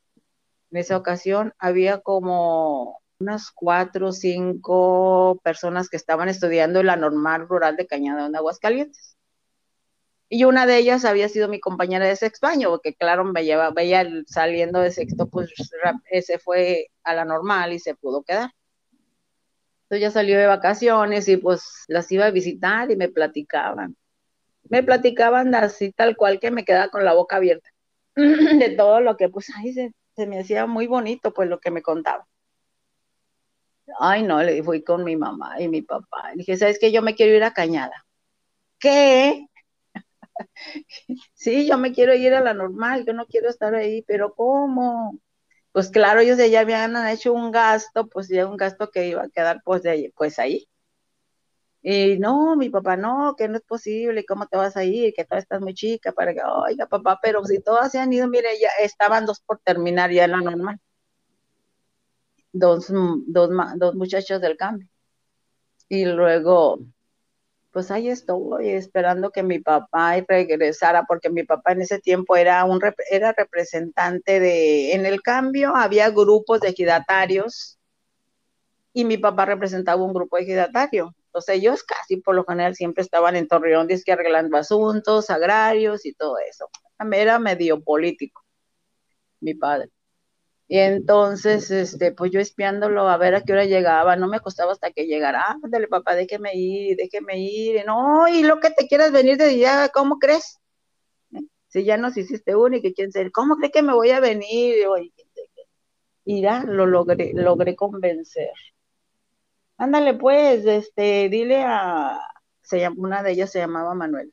en 0.72 0.80
esa 0.80 0.98
ocasión 0.98 1.54
había 1.60 2.00
como 2.00 3.00
unas 3.20 3.52
cuatro 3.52 4.08
o 4.08 4.12
cinco 4.12 5.40
personas 5.44 5.88
que 5.90 5.98
estaban 5.98 6.30
estudiando 6.30 6.80
en 6.80 6.88
la 6.88 6.96
normal 6.96 7.48
rural 7.48 7.76
de 7.78 7.86
Cañada 7.86 8.28
de 8.28 8.38
Aguascalientes. 8.38 9.18
Y 10.30 10.46
una 10.46 10.66
de 10.66 10.78
ellas 10.78 11.06
había 11.06 11.30
sido 11.30 11.48
mi 11.48 11.60
compañera 11.60 12.08
de 12.08 12.16
sexto 12.16 12.48
año, 12.48 12.70
porque 12.70 12.96
claro, 12.96 13.24
me 13.24 13.46
lleva, 13.46 13.70
veía 13.70 14.04
saliendo 14.26 14.80
de 14.80 14.92
sexto, 14.92 15.30
pues 15.30 15.54
ese 16.10 16.40
fue 16.40 16.88
a 17.04 17.14
la 17.14 17.24
normal 17.24 17.72
y 17.72 17.80
se 17.80 17.94
pudo 17.94 18.24
quedar. 18.24 18.50
Entonces 19.84 20.02
ya 20.02 20.12
salió 20.12 20.40
de 20.40 20.48
vacaciones 20.48 21.28
y 21.28 21.38
pues 21.38 21.86
las 21.88 22.12
iba 22.12 22.26
a 22.26 22.32
visitar 22.32 22.90
y 22.90 22.96
me 22.96 23.10
platicaban 23.10 23.96
me 24.70 24.84
platicaban 24.84 25.54
así 25.56 25.92
tal 25.92 26.16
cual 26.16 26.40
que 26.40 26.52
me 26.52 26.66
quedaba 26.66 26.90
con 26.90 27.06
la 27.06 27.14
boca 27.14 27.38
abierta 27.38 27.70
de 28.16 28.76
todo 28.78 29.02
lo 29.02 29.18
que 29.18 29.30
pues 29.30 29.48
ahí 29.58 29.74
se, 29.74 29.92
me 30.26 30.40
hacía 30.40 30.66
muy 30.66 30.88
bonito 30.88 31.34
pues 31.34 31.50
lo 31.50 31.60
que 31.60 31.72
me 31.72 31.82
contaba. 31.82 32.28
Ay, 34.00 34.24
no, 34.24 34.42
le 34.42 34.64
fui 34.64 34.84
con 34.84 35.04
mi 35.04 35.16
mamá 35.16 35.60
y 35.62 35.68
mi 35.68 35.82
papá. 35.82 36.32
Le 36.32 36.38
dije, 36.38 36.58
¿sabes 36.58 36.80
qué? 36.80 36.92
Yo 36.92 37.02
me 37.02 37.16
quiero 37.16 37.36
ir 37.36 37.44
a 37.44 37.54
Cañada. 37.54 38.06
¿Qué? 38.80 39.48
sí, 41.34 41.68
yo 41.68 41.78
me 41.78 41.92
quiero 41.94 42.14
ir 42.16 42.34
a 42.34 42.42
la 42.42 42.54
normal, 42.54 43.06
yo 43.06 43.14
no 43.14 43.26
quiero 43.26 43.50
estar 43.50 43.76
ahí, 43.76 44.04
pero 44.04 44.34
¿cómo? 44.34 45.20
Pues 45.72 45.90
claro, 45.90 46.22
ellos 46.22 46.38
ya 46.38 46.62
habían 46.62 46.96
hecho 47.08 47.34
un 47.34 47.52
gasto, 47.52 48.08
pues 48.08 48.30
ya 48.30 48.48
un 48.48 48.58
gasto 48.58 48.92
que 48.92 49.08
iba 49.08 49.24
a 49.24 49.30
quedar 49.30 49.62
pues, 49.66 49.84
de, 49.84 50.14
pues 50.16 50.40
ahí. 50.40 50.68
Y 51.86 52.18
no, 52.18 52.56
mi 52.56 52.70
papá, 52.70 52.96
no, 52.96 53.36
que 53.38 53.50
no 53.50 53.58
es 53.58 53.64
posible, 53.64 54.26
¿cómo 54.26 54.48
te 54.48 54.56
vas 54.58 54.78
a 54.78 54.86
ir? 54.86 55.14
Que 55.14 55.26
todavía 55.26 55.44
estás 55.44 55.62
muy 55.62 55.74
chica 55.74 56.14
para 56.14 56.34
que, 56.34 56.42
oiga, 56.42 56.88
papá, 56.88 57.20
pero 57.22 57.44
si 57.46 57.60
todas 57.62 57.92
se 57.92 58.00
han 58.00 58.14
ido, 58.14 58.28
mire, 58.30 58.58
ya 58.60 58.70
estaban 58.82 59.26
dos 59.26 59.42
por 59.42 59.60
terminar 59.60 60.10
ya 60.12 60.28
la 60.28 60.38
normal. 60.40 60.80
Dos, 62.54 62.88
dos, 62.90 63.50
dos 63.76 63.96
muchachos 63.96 64.40
del 64.40 64.56
cambio. 64.56 64.88
Y 65.90 66.06
luego, 66.06 66.80
pues 67.72 67.92
ahí 67.92 68.08
estoy 68.10 68.70
esperando 68.70 69.32
que 69.32 69.44
mi 69.44 69.60
papá 69.60 70.16
regresara, 70.28 71.04
porque 71.08 71.30
mi 71.30 71.44
papá 71.44 71.74
en 71.74 71.82
ese 71.82 72.00
tiempo 72.00 72.38
era 72.38 72.64
un 72.66 72.80
era 73.12 73.34
representante 73.34 74.40
de, 74.40 74.94
en 74.94 75.06
el 75.06 75.22
cambio 75.22 75.76
había 75.76 76.10
grupos 76.12 76.62
de 76.62 76.70
ejidatarios 76.70 77.78
y 78.94 79.06
mi 79.06 79.18
papá 79.18 79.46
representaba 79.46 80.04
un 80.04 80.14
grupo 80.14 80.38
de 80.38 80.44
ejidatarios 80.44 81.12
entonces 81.34 81.56
ellos 81.56 81.84
casi 81.84 82.18
por 82.18 82.36
lo 82.36 82.46
general 82.46 82.76
siempre 82.76 83.02
estaban 83.02 83.36
en 83.36 83.48
Torreón, 83.48 83.88
que 83.88 84.12
arreglando 84.12 84.56
asuntos 84.56 85.32
agrarios 85.32 86.06
y 86.06 86.14
todo 86.14 86.36
eso. 86.48 86.70
Era 87.12 87.40
medio 87.40 87.82
político, 87.82 88.44
mi 89.40 89.56
padre. 89.56 89.90
Y 90.68 90.78
entonces, 90.78 91.72
este, 91.72 92.12
pues 92.12 92.32
yo 92.32 92.40
espiándolo 92.40 93.10
a 93.10 93.18
ver 93.18 93.34
a 93.34 93.42
qué 93.42 93.54
hora 93.54 93.66
llegaba, 93.66 94.16
no 94.16 94.28
me 94.28 94.42
costaba 94.42 94.74
hasta 94.74 94.92
que 94.92 95.08
llegara, 95.08 95.44
ah, 95.48 95.58
dale 95.64 95.88
papá, 95.88 96.14
déjeme 96.14 96.52
ir, 96.54 96.98
déjeme 96.98 97.40
ir, 97.40 97.78
y 97.78 97.84
no, 97.84 98.28
y 98.28 98.44
lo 98.44 98.60
que 98.60 98.70
te 98.70 98.88
quieras 98.88 99.12
venir 99.12 99.38
de 99.38 99.48
día, 99.48 99.90
¿cómo 99.92 100.20
crees? 100.20 100.60
Si 101.68 101.84
ya 101.84 101.98
nos 101.98 102.16
hiciste 102.16 102.56
uno 102.56 102.78
y 102.78 102.82
que 102.84 102.94
quién 102.94 103.12
sabe, 103.12 103.32
¿cómo 103.32 103.56
cree 103.58 103.72
que 103.72 103.82
me 103.82 103.94
voy 103.94 104.12
a 104.12 104.20
venir? 104.20 104.76
Y 106.26 106.42
ya 106.44 106.64
lo 106.64 106.86
logré, 106.86 107.34
logré 107.34 107.76
convencer. 107.76 108.52
Ándale, 109.84 110.14
pues, 110.14 110.66
este, 110.66 111.28
dile 111.28 111.62
a, 111.62 112.18
una 112.96 113.22
de 113.22 113.34
ellas 113.34 113.52
se 113.52 113.60
llamaba 113.60 113.94
Manuela. 113.94 114.32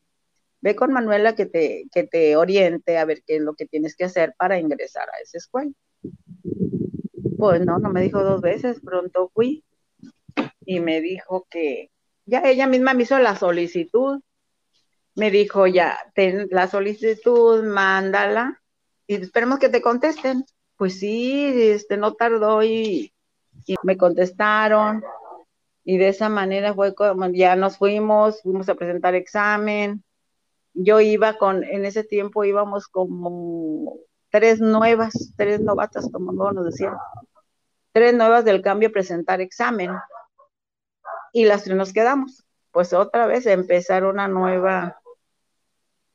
Ve 0.61 0.77
con 0.77 0.93
Manuela 0.93 1.35
que 1.35 1.45
te, 1.45 1.87
que 1.93 2.05
te 2.05 2.37
oriente 2.37 2.99
a 2.99 3.05
ver 3.05 3.25
qué 3.27 3.37
es 3.37 3.43
lo 3.43 3.55
que 3.55 3.67
tienes 3.67 3.97
que 3.97 4.05
hacer 4.05 4.33
para 4.39 4.61
ingresar 4.61 5.09
a 5.09 5.21
esa 5.21 5.39
escuela. 5.39 5.73
Pues 7.37 7.67
no, 7.67 7.81
no 7.81 7.91
me 7.91 8.01
dijo 8.01 8.23
dos 8.23 8.41
veces, 8.41 8.81
pronto 8.81 9.33
fui. 9.35 9.65
y 10.65 10.79
me 10.79 11.01
dijo 11.01 11.49
que 11.51 11.91
ya 12.27 12.43
ella 12.45 12.69
misma 12.69 12.95
me 12.95 13.03
hizo 13.03 13.19
la 13.19 13.35
solicitud. 13.35 14.21
Me 15.17 15.33
dijo, 15.33 15.67
ya, 15.67 15.99
ten 16.15 16.47
la 16.53 16.69
solicitud, 16.69 17.65
mándala 17.65 18.63
y 19.09 19.17
esperemos 19.17 19.59
que 19.59 19.69
te 19.69 19.83
contesten. 19.83 20.45
Pues 20.77 21.01
sí, 21.01 21.45
este, 21.73 21.97
no 21.97 22.15
tardó 22.15 22.63
y 22.63 23.13
me 23.83 23.97
contestaron. 23.97 25.03
Y 25.91 25.99
de 25.99 26.07
esa 26.07 26.29
manera 26.29 26.73
fue 26.73 26.95
como 26.95 27.27
ya 27.31 27.57
nos 27.57 27.77
fuimos, 27.77 28.43
fuimos 28.43 28.69
a 28.69 28.77
presentar 28.77 29.17
examen. 29.17 30.05
Yo 30.73 31.01
iba 31.01 31.37
con, 31.37 31.65
en 31.65 31.85
ese 31.85 32.05
tiempo 32.05 32.45
íbamos 32.45 32.87
como 32.87 33.97
tres 34.31 34.61
nuevas, 34.61 35.33
tres 35.37 35.61
novatas, 35.61 36.09
como 36.13 36.31
luego 36.31 36.53
nos 36.53 36.67
decían, 36.67 36.95
tres 37.91 38.15
nuevas 38.15 38.45
del 38.45 38.63
cambio 38.63 38.91
a 38.91 38.93
presentar 38.93 39.41
examen. 39.41 39.91
Y 41.33 41.47
las 41.47 41.65
tres 41.65 41.77
nos 41.77 41.93
quedamos. 41.93 42.45
Pues 42.71 42.93
otra 42.93 43.27
vez 43.27 43.47
empezar 43.47 44.05
una 44.05 44.29
nueva, 44.29 45.03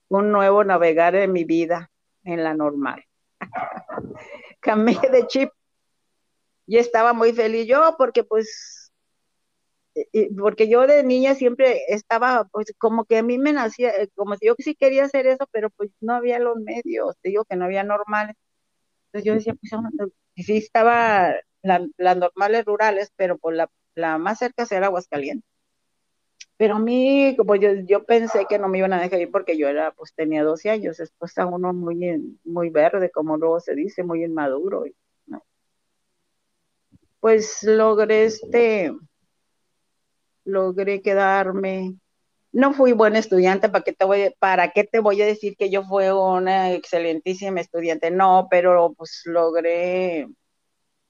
un 0.07 0.31
nuevo 0.31 0.63
navegar 0.63 1.15
en 1.15 1.33
mi 1.33 1.43
vida 1.43 1.91
en 2.23 2.45
la 2.45 2.53
normal. 2.53 3.03
Cambié 4.61 5.01
de 5.11 5.27
chip 5.27 5.49
y 6.65 6.77
estaba 6.77 7.11
muy 7.11 7.33
feliz 7.33 7.67
yo 7.67 7.95
porque 7.97 8.23
pues 8.23 8.74
porque 10.37 10.67
yo 10.67 10.85
de 10.87 11.03
niña 11.03 11.35
siempre 11.35 11.81
estaba, 11.87 12.45
pues 12.51 12.73
como 12.77 13.05
que 13.05 13.17
a 13.17 13.23
mí 13.23 13.37
me 13.37 13.53
nacía, 13.53 13.89
eh, 13.91 14.09
como 14.15 14.35
si 14.35 14.47
yo 14.47 14.55
sí 14.57 14.75
quería 14.75 15.05
hacer 15.05 15.27
eso, 15.27 15.47
pero 15.51 15.69
pues 15.71 15.89
no 16.01 16.13
había 16.13 16.39
los 16.39 16.57
medios, 16.57 17.15
te 17.21 17.29
digo 17.29 17.45
que 17.45 17.55
no 17.55 17.65
había 17.65 17.83
normales. 17.83 18.35
Entonces 19.07 19.25
yo 19.25 19.33
decía, 19.35 19.55
pues 19.55 20.11
sí 20.45 20.57
estaba 20.57 21.35
las 21.61 22.17
normales 22.17 22.65
rurales, 22.65 23.11
pero 23.15 23.37
pues 23.37 23.55
la, 23.55 23.69
la 23.95 24.17
más 24.17 24.39
cerca 24.39 24.67
era 24.69 24.87
Aguascalientes. 24.87 25.49
Pero 26.57 26.75
a 26.75 26.79
mí, 26.79 27.35
como 27.37 27.55
yo, 27.55 27.69
yo 27.85 28.05
pensé 28.05 28.45
que 28.47 28.57
no 28.59 28.69
me 28.69 28.77
iban 28.77 28.93
a 28.93 29.01
dejar 29.01 29.19
ir 29.19 29.31
porque 29.31 29.57
yo 29.57 29.67
era, 29.67 29.91
pues 29.91 30.13
tenía 30.13 30.43
12 30.43 30.69
años, 30.69 30.97
después 30.97 31.37
a 31.37 31.45
uno 31.45 31.73
muy, 31.73 32.39
muy 32.45 32.69
verde, 32.69 33.11
como 33.11 33.37
luego 33.37 33.59
se 33.59 33.75
dice, 33.75 34.03
muy 34.03 34.23
inmaduro. 34.23 34.85
¿no? 35.27 35.43
Pues 37.19 37.63
logré 37.63 38.25
este, 38.25 38.93
logré 40.45 41.01
quedarme. 41.01 41.95
No 42.51 42.73
fui 42.73 42.93
buena 42.93 43.19
estudiante, 43.19 43.67
¿para 43.69 43.83
qué, 43.83 43.93
te 43.93 44.05
voy, 44.05 44.33
¿para 44.39 44.71
qué 44.71 44.85
te 44.85 44.99
voy 44.99 45.21
a 45.21 45.25
decir 45.25 45.57
que 45.57 45.69
yo 45.69 45.83
fui 45.83 46.05
una 46.07 46.71
excelentísima 46.71 47.59
estudiante? 47.59 48.11
No, 48.11 48.47
pero 48.49 48.93
pues 48.97 49.23
logré 49.25 50.27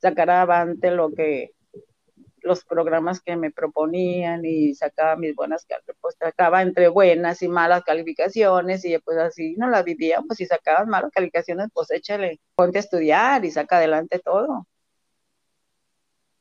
sacar 0.02 0.30
adelante 0.32 0.92
lo 0.92 1.12
que 1.12 1.52
los 2.46 2.64
programas 2.64 3.22
que 3.22 3.36
me 3.36 3.52
proponían 3.52 4.46
y 4.46 4.76
sacaba 4.76 5.16
mis 5.16 5.36
buenas, 5.36 5.66
pues 6.00 6.16
sacaba 6.20 6.62
entre 6.62 6.88
buenas 6.88 7.42
y 7.42 7.48
malas 7.48 7.84
calificaciones 7.84 8.86
y 8.86 8.98
pues 9.00 9.18
así 9.18 9.56
no 9.58 9.68
la 9.70 9.84
vivía, 9.84 10.22
pues 10.26 10.38
si 10.38 10.46
sacabas 10.46 10.88
malas 10.88 11.12
calificaciones, 11.12 11.70
pues 11.74 11.92
échale, 11.92 12.40
ponte 12.56 12.78
a 12.78 12.82
estudiar 12.82 13.44
y 13.46 13.52
saca 13.52 13.78
adelante 13.78 14.20
todo. 14.20 14.68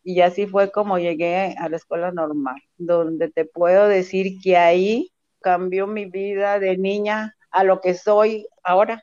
Y 0.04 0.20
así 0.20 0.46
fue 0.46 0.70
como 0.70 0.98
llegué 0.98 1.56
a 1.58 1.68
la 1.68 1.76
escuela 1.76 2.12
normal, 2.12 2.62
donde 2.76 3.30
te 3.30 3.46
puedo 3.46 3.88
decir 3.88 4.38
que 4.42 4.58
ahí 4.58 5.10
cambió 5.40 5.86
mi 5.86 6.04
vida 6.04 6.58
de 6.58 6.76
niña 6.76 7.34
a 7.50 7.64
lo 7.64 7.80
que 7.80 7.94
soy 7.94 8.46
ahora, 8.62 9.02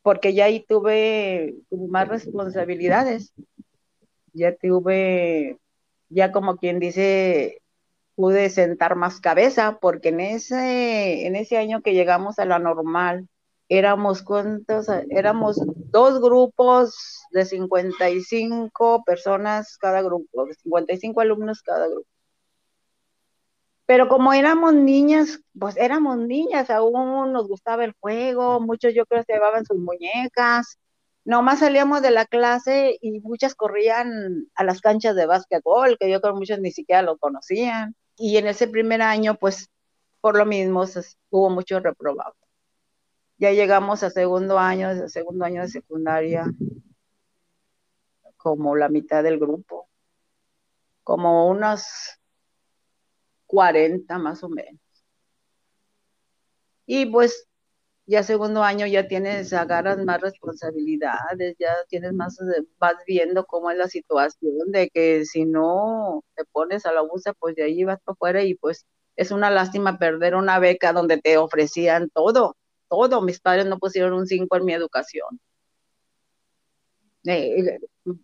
porque 0.00 0.32
ya 0.32 0.46
ahí 0.46 0.64
tuve 0.66 1.56
más 1.70 2.08
responsabilidades, 2.08 3.34
ya 4.32 4.54
tuve, 4.56 5.58
ya 6.08 6.32
como 6.32 6.56
quien 6.56 6.78
dice, 6.78 7.60
pude 8.14 8.48
sentar 8.48 8.96
más 8.96 9.20
cabeza, 9.20 9.78
porque 9.80 10.08
en 10.08 10.20
ese, 10.20 11.26
en 11.26 11.36
ese 11.36 11.58
año 11.58 11.82
que 11.82 11.92
llegamos 11.92 12.38
a 12.38 12.46
la 12.46 12.58
normal, 12.58 13.28
éramos 13.68 14.22
cuántos, 14.22 14.88
éramos 15.10 15.60
dos 15.90 16.20
grupos 16.20 17.26
de 17.32 17.44
55 17.44 19.04
personas 19.04 19.76
cada 19.78 20.02
grupo, 20.02 20.46
de 20.46 20.54
55 20.54 21.20
alumnos 21.20 21.62
cada 21.62 21.88
grupo. 21.88 22.08
Pero 23.86 24.08
como 24.08 24.32
éramos 24.32 24.74
niñas, 24.74 25.40
pues 25.58 25.76
éramos 25.76 26.18
niñas, 26.18 26.70
aún 26.70 27.32
nos 27.32 27.46
gustaba 27.48 27.84
el 27.84 27.94
juego, 28.00 28.60
muchos 28.60 28.94
yo 28.94 29.06
creo 29.06 29.24
que 29.24 29.34
llevaban 29.34 29.64
sus 29.64 29.78
muñecas, 29.78 30.78
nomás 31.24 31.60
salíamos 31.60 32.02
de 32.02 32.10
la 32.10 32.26
clase 32.26 32.98
y 33.00 33.20
muchas 33.20 33.54
corrían 33.54 34.48
a 34.54 34.64
las 34.64 34.80
canchas 34.80 35.14
de 35.14 35.26
básquetbol, 35.26 35.98
que 35.98 36.10
yo 36.10 36.20
creo 36.20 36.34
que 36.34 36.38
muchos 36.38 36.60
ni 36.60 36.72
siquiera 36.72 37.02
lo 37.02 37.18
conocían. 37.18 37.94
Y 38.16 38.38
en 38.38 38.46
ese 38.46 38.66
primer 38.68 39.02
año, 39.02 39.36
pues 39.36 39.68
por 40.20 40.36
lo 40.36 40.46
mismo, 40.46 40.84
hubo 41.30 41.50
muchos 41.50 41.82
reprobados. 41.82 42.45
Ya 43.38 43.50
llegamos 43.52 44.02
a 44.02 44.10
segundo 44.10 44.58
año, 44.58 45.08
segundo 45.08 45.44
año 45.44 45.62
de 45.62 45.68
secundaria, 45.68 46.46
como 48.36 48.76
la 48.76 48.88
mitad 48.88 49.22
del 49.22 49.38
grupo, 49.38 49.88
como 51.02 51.48
unos 51.48 51.84
40 53.46 54.18
más 54.18 54.42
o 54.42 54.48
menos. 54.48 54.80
Y 56.86 57.06
pues 57.06 57.46
ya 58.06 58.22
segundo 58.22 58.62
año 58.62 58.86
ya 58.86 59.06
tienes, 59.08 59.52
agarras 59.52 59.98
más 59.98 60.20
responsabilidades, 60.20 61.56
ya 61.58 61.74
tienes 61.88 62.14
más, 62.14 62.38
vas 62.78 62.96
viendo 63.06 63.44
cómo 63.44 63.70
es 63.70 63.76
la 63.76 63.88
situación 63.88 64.72
de 64.72 64.88
que 64.88 65.26
si 65.26 65.44
no 65.44 66.22
te 66.36 66.44
pones 66.46 66.86
a 66.86 66.92
la 66.92 67.02
busa, 67.02 67.34
pues 67.34 67.54
de 67.56 67.64
ahí 67.64 67.84
vas 67.84 68.00
para 68.02 68.14
afuera 68.14 68.42
y 68.44 68.54
pues 68.54 68.86
es 69.16 69.30
una 69.30 69.50
lástima 69.50 69.98
perder 69.98 70.36
una 70.36 70.58
beca 70.58 70.92
donde 70.94 71.18
te 71.18 71.36
ofrecían 71.36 72.08
todo 72.10 72.56
todo. 72.88 73.22
Mis 73.22 73.40
padres 73.40 73.66
no 73.66 73.78
pusieron 73.78 74.14
un 74.14 74.26
5 74.26 74.56
en 74.56 74.64
mi 74.64 74.72
educación. 74.74 75.40
Eh, 77.24 77.78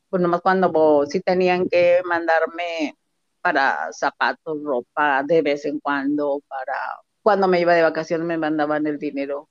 pues 0.08 0.22
nomás 0.22 0.40
cuando 0.42 1.04
sí 1.06 1.20
tenían 1.20 1.68
que 1.68 2.00
mandarme 2.04 2.96
para 3.40 3.92
zapatos, 3.92 4.62
ropa 4.62 5.24
de 5.24 5.42
vez 5.42 5.64
en 5.64 5.80
cuando, 5.80 6.40
para 6.48 6.74
cuando 7.22 7.48
me 7.48 7.60
iba 7.60 7.74
de 7.74 7.82
vacaciones 7.82 8.26
me 8.26 8.38
mandaban 8.38 8.86
el 8.86 8.98
dinero 8.98 9.48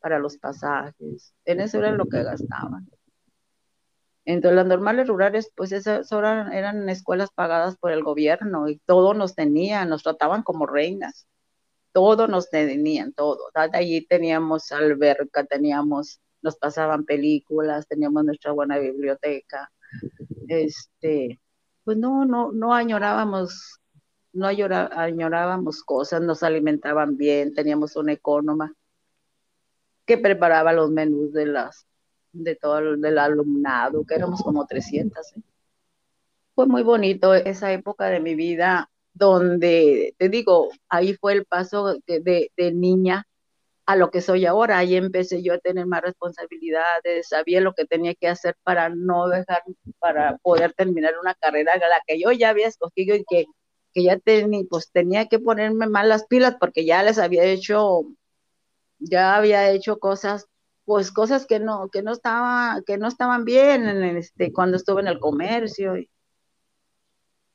para 0.00 0.18
los 0.18 0.36
pasajes. 0.38 1.34
En 1.44 1.60
eso 1.60 1.78
era 1.78 1.92
lo 1.92 2.06
que 2.06 2.22
gastaban. 2.22 2.88
Entonces, 4.26 4.56
las 4.56 4.66
normales 4.66 5.06
rurales, 5.08 5.52
pues 5.54 5.72
esas 5.72 6.10
eran, 6.10 6.52
eran 6.52 6.88
escuelas 6.88 7.30
pagadas 7.30 7.76
por 7.76 7.92
el 7.92 8.02
gobierno 8.02 8.68
y 8.68 8.78
todos 8.86 9.16
nos 9.16 9.34
tenían, 9.34 9.90
nos 9.90 10.02
trataban 10.02 10.42
como 10.42 10.66
reinas 10.66 11.26
todo 11.94 12.26
nos 12.26 12.50
tenían, 12.50 13.12
todo. 13.12 13.38
Allí 13.54 14.04
teníamos 14.04 14.72
alberca, 14.72 15.44
teníamos, 15.44 16.20
nos 16.42 16.56
pasaban 16.56 17.04
películas, 17.04 17.86
teníamos 17.86 18.24
nuestra 18.24 18.50
buena 18.50 18.78
biblioteca. 18.78 19.70
Este, 20.48 21.40
pues 21.84 21.96
no, 21.96 22.24
no, 22.24 22.50
no 22.50 22.74
añorábamos, 22.74 23.80
no 24.32 24.48
añorábamos 24.48 25.84
cosas, 25.84 26.20
nos 26.20 26.42
alimentaban 26.42 27.16
bien, 27.16 27.54
teníamos 27.54 27.94
una 27.94 28.14
ecónoma 28.14 28.74
que 30.04 30.18
preparaba 30.18 30.72
los 30.72 30.90
menús 30.90 31.32
de 31.32 31.46
las, 31.46 31.86
de 32.32 32.56
todo 32.56 32.78
el 32.78 33.00
del 33.00 33.18
alumnado, 33.18 34.04
que 34.04 34.16
éramos 34.16 34.42
como 34.42 34.66
300. 34.66 35.36
¿eh? 35.36 35.42
Fue 36.56 36.66
muy 36.66 36.82
bonito 36.82 37.34
esa 37.34 37.72
época 37.72 38.06
de 38.06 38.18
mi 38.18 38.34
vida 38.34 38.90
donde, 39.14 40.14
te 40.18 40.28
digo, 40.28 40.70
ahí 40.88 41.14
fue 41.14 41.34
el 41.34 41.46
paso 41.46 41.96
de, 42.06 42.50
niña 42.74 43.26
a 43.86 43.96
lo 43.96 44.10
que 44.10 44.20
soy 44.20 44.46
ahora. 44.46 44.78
Ahí 44.78 44.96
empecé 44.96 45.42
yo 45.42 45.54
a 45.54 45.58
tener 45.58 45.86
más 45.86 46.02
responsabilidades, 46.02 47.28
sabía 47.28 47.60
lo 47.60 47.74
que 47.74 47.86
tenía 47.86 48.14
que 48.14 48.28
hacer 48.28 48.56
para 48.64 48.88
no 48.90 49.28
dejar, 49.28 49.62
para 50.00 50.36
poder 50.38 50.72
terminar 50.74 51.14
una 51.20 51.34
carrera 51.34 51.76
la 51.76 52.00
que 52.06 52.20
yo 52.20 52.32
ya 52.32 52.50
había 52.50 52.68
escogido 52.68 53.16
y 53.16 53.24
que, 53.28 53.46
que 53.94 54.02
ya 54.02 54.18
tenía, 54.18 54.64
pues 54.68 54.90
tenía 54.92 55.26
que 55.28 55.38
ponerme 55.38 55.86
más 55.86 56.06
las 56.06 56.26
pilas 56.26 56.56
porque 56.60 56.84
ya 56.84 57.02
les 57.02 57.18
había 57.18 57.44
hecho, 57.44 58.02
ya 58.98 59.36
había 59.36 59.70
hecho 59.70 59.98
cosas 59.98 60.46
pues 60.86 61.10
cosas 61.12 61.46
que 61.46 61.60
no 61.60 61.88
que 61.88 62.02
no 62.02 62.12
estaba 62.12 62.82
que 62.86 62.98
no 62.98 63.08
estaban 63.08 63.46
bien 63.46 63.88
en 63.88 64.18
este 64.18 64.52
cuando 64.52 64.76
estuve 64.76 65.00
en 65.00 65.08
el 65.08 65.18
comercio 65.18 65.96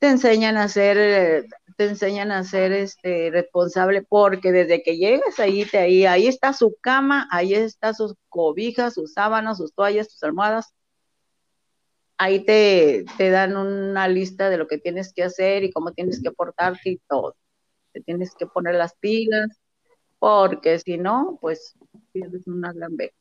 te 0.00 0.08
enseñan 0.08 0.56
a 0.56 0.66
ser, 0.66 1.46
te 1.76 1.84
enseñan 1.84 2.32
a 2.32 2.42
ser 2.42 2.72
este, 2.72 3.30
responsable 3.30 4.02
porque 4.02 4.50
desde 4.50 4.82
que 4.82 4.96
llegas 4.96 5.38
ahí, 5.38 5.66
te, 5.66 5.78
ahí, 5.78 6.06
ahí 6.06 6.26
está 6.26 6.54
su 6.54 6.74
cama, 6.80 7.28
ahí 7.30 7.54
está 7.54 7.92
sus 7.92 8.14
cobijas, 8.30 8.94
sus 8.94 9.12
sábanas, 9.12 9.58
sus 9.58 9.74
toallas, 9.74 10.10
sus 10.10 10.22
almohadas. 10.22 10.74
Ahí 12.16 12.44
te, 12.44 13.04
te 13.18 13.30
dan 13.30 13.56
una 13.56 14.08
lista 14.08 14.48
de 14.48 14.56
lo 14.56 14.66
que 14.66 14.78
tienes 14.78 15.12
que 15.12 15.22
hacer 15.22 15.64
y 15.64 15.72
cómo 15.72 15.92
tienes 15.92 16.22
que 16.22 16.32
portarte 16.32 16.90
y 16.90 16.96
todo. 17.06 17.36
Te 17.92 18.00
tienes 18.00 18.34
que 18.34 18.46
poner 18.46 18.76
las 18.76 18.94
pilas, 18.94 19.60
porque 20.18 20.78
si 20.78 20.96
no, 20.96 21.38
pues 21.42 21.74
pierdes 22.12 22.46
una 22.46 22.72
gran 22.72 22.96
beca. 22.96 23.16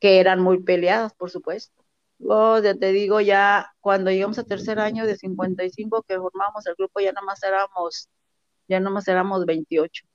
Que 0.00 0.20
eran 0.20 0.40
muy 0.40 0.62
peleadas, 0.62 1.12
por 1.14 1.30
supuesto 1.30 1.83
Oh, 2.26 2.58
ya 2.58 2.74
te 2.74 2.92
digo, 2.92 3.20
ya 3.20 3.72
cuando 3.80 4.10
llegamos 4.10 4.38
a 4.38 4.44
tercer 4.44 4.78
año 4.78 5.06
de 5.06 5.16
55 5.16 6.02
que 6.02 6.18
formamos 6.18 6.66
el 6.66 6.74
grupo, 6.74 7.00
ya 7.00 7.12
nomás 7.12 7.42
éramos, 7.42 8.08
ya 8.68 8.80
nomás 8.80 9.06
éramos 9.08 9.44
28 9.46 10.06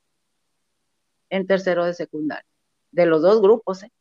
en 1.30 1.48
tercero 1.48 1.86
de 1.86 1.93
secundaria, 1.93 2.45
de 2.91 3.06
los 3.06 3.22
dos 3.22 3.41
grupos, 3.41 3.84
¿eh? 3.84 3.91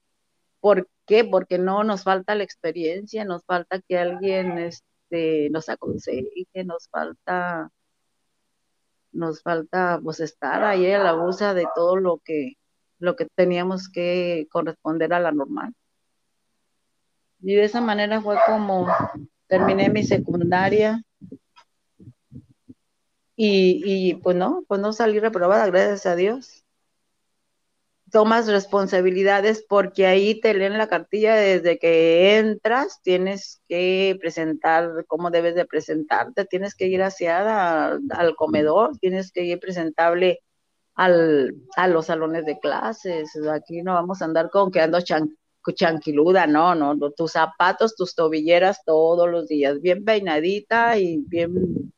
¿Por 0.60 0.88
qué? 1.06 1.24
Porque 1.24 1.58
no 1.58 1.84
nos 1.84 2.04
falta 2.04 2.34
la 2.34 2.44
experiencia, 2.44 3.24
nos 3.24 3.44
falta 3.44 3.80
que 3.80 3.98
alguien 3.98 4.58
este, 4.58 5.50
nos 5.50 5.68
aconseje, 5.68 6.46
nos 6.64 6.88
falta, 6.88 7.70
nos 9.12 9.42
falta 9.42 10.00
pues 10.02 10.20
estar 10.20 10.64
ahí 10.64 10.90
a 10.92 10.98
la 10.98 11.12
busa 11.14 11.54
de 11.54 11.66
todo 11.74 11.96
lo 11.96 12.18
que, 12.24 12.54
lo 12.98 13.16
que 13.16 13.26
teníamos 13.26 13.88
que 13.90 14.46
corresponder 14.50 15.12
a 15.14 15.20
la 15.20 15.32
normal. 15.32 15.74
Y 17.40 17.54
de 17.54 17.64
esa 17.64 17.80
manera 17.80 18.20
fue 18.20 18.36
como 18.46 18.88
terminé 19.46 19.88
mi 19.88 20.02
secundaria. 20.02 21.02
Y, 23.36 23.82
y 23.84 24.14
pues 24.14 24.36
no, 24.36 24.64
pues 24.66 24.80
no 24.80 24.92
salí 24.92 25.20
reprobada, 25.20 25.66
gracias 25.66 26.06
a 26.06 26.16
Dios. 26.16 26.64
Tomas 28.10 28.48
responsabilidades 28.48 29.64
porque 29.68 30.06
ahí 30.06 30.40
te 30.40 30.54
leen 30.54 30.78
la 30.78 30.88
cartilla 30.88 31.36
desde 31.36 31.78
que 31.78 32.38
entras, 32.38 33.00
tienes 33.02 33.60
que 33.68 34.16
presentar 34.18 35.04
cómo 35.06 35.30
debes 35.30 35.54
de 35.54 35.66
presentarte, 35.66 36.46
tienes 36.46 36.74
que 36.74 36.86
ir 36.86 37.02
aseada 37.02 37.98
al 38.10 38.34
comedor, 38.34 38.96
tienes 38.98 39.30
que 39.30 39.44
ir 39.44 39.60
presentable 39.60 40.40
al, 40.94 41.54
a 41.76 41.86
los 41.86 42.06
salones 42.06 42.44
de 42.44 42.58
clases. 42.58 43.30
Aquí 43.52 43.82
no 43.82 43.94
vamos 43.94 44.20
a 44.20 44.24
andar 44.24 44.50
con 44.50 44.72
que 44.72 44.80
ando 44.80 44.98
chanquiluda, 45.74 46.46
no, 46.46 46.74
no, 46.74 46.96
tus 47.12 47.32
zapatos, 47.32 47.94
tus 47.94 48.14
tobilleras 48.14 48.82
todos 48.84 49.28
los 49.28 49.48
días, 49.48 49.80
bien 49.80 50.04
peinadita 50.04 50.98
y 50.98 51.18
bien, 51.18 51.92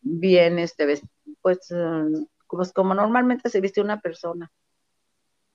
bien, 0.00 0.58
este, 0.58 1.00
pues, 1.42 1.68
pues 2.48 2.72
como 2.72 2.94
normalmente 2.94 3.50
se 3.50 3.60
viste 3.60 3.80
una 3.80 4.00
persona, 4.00 4.50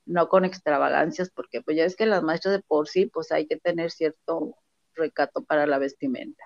no 0.05 0.29
con 0.29 0.45
extravagancias, 0.45 1.29
porque 1.31 1.61
pues 1.61 1.77
ya 1.77 1.85
es 1.85 1.95
que 1.95 2.05
las 2.05 2.23
maestras 2.23 2.55
de 2.55 2.61
por 2.61 2.87
sí, 2.87 3.07
pues 3.07 3.31
hay 3.31 3.47
que 3.47 3.57
tener 3.57 3.91
cierto 3.91 4.55
recato 4.93 5.43
para 5.43 5.65
la 5.65 5.79
vestimenta. 5.79 6.43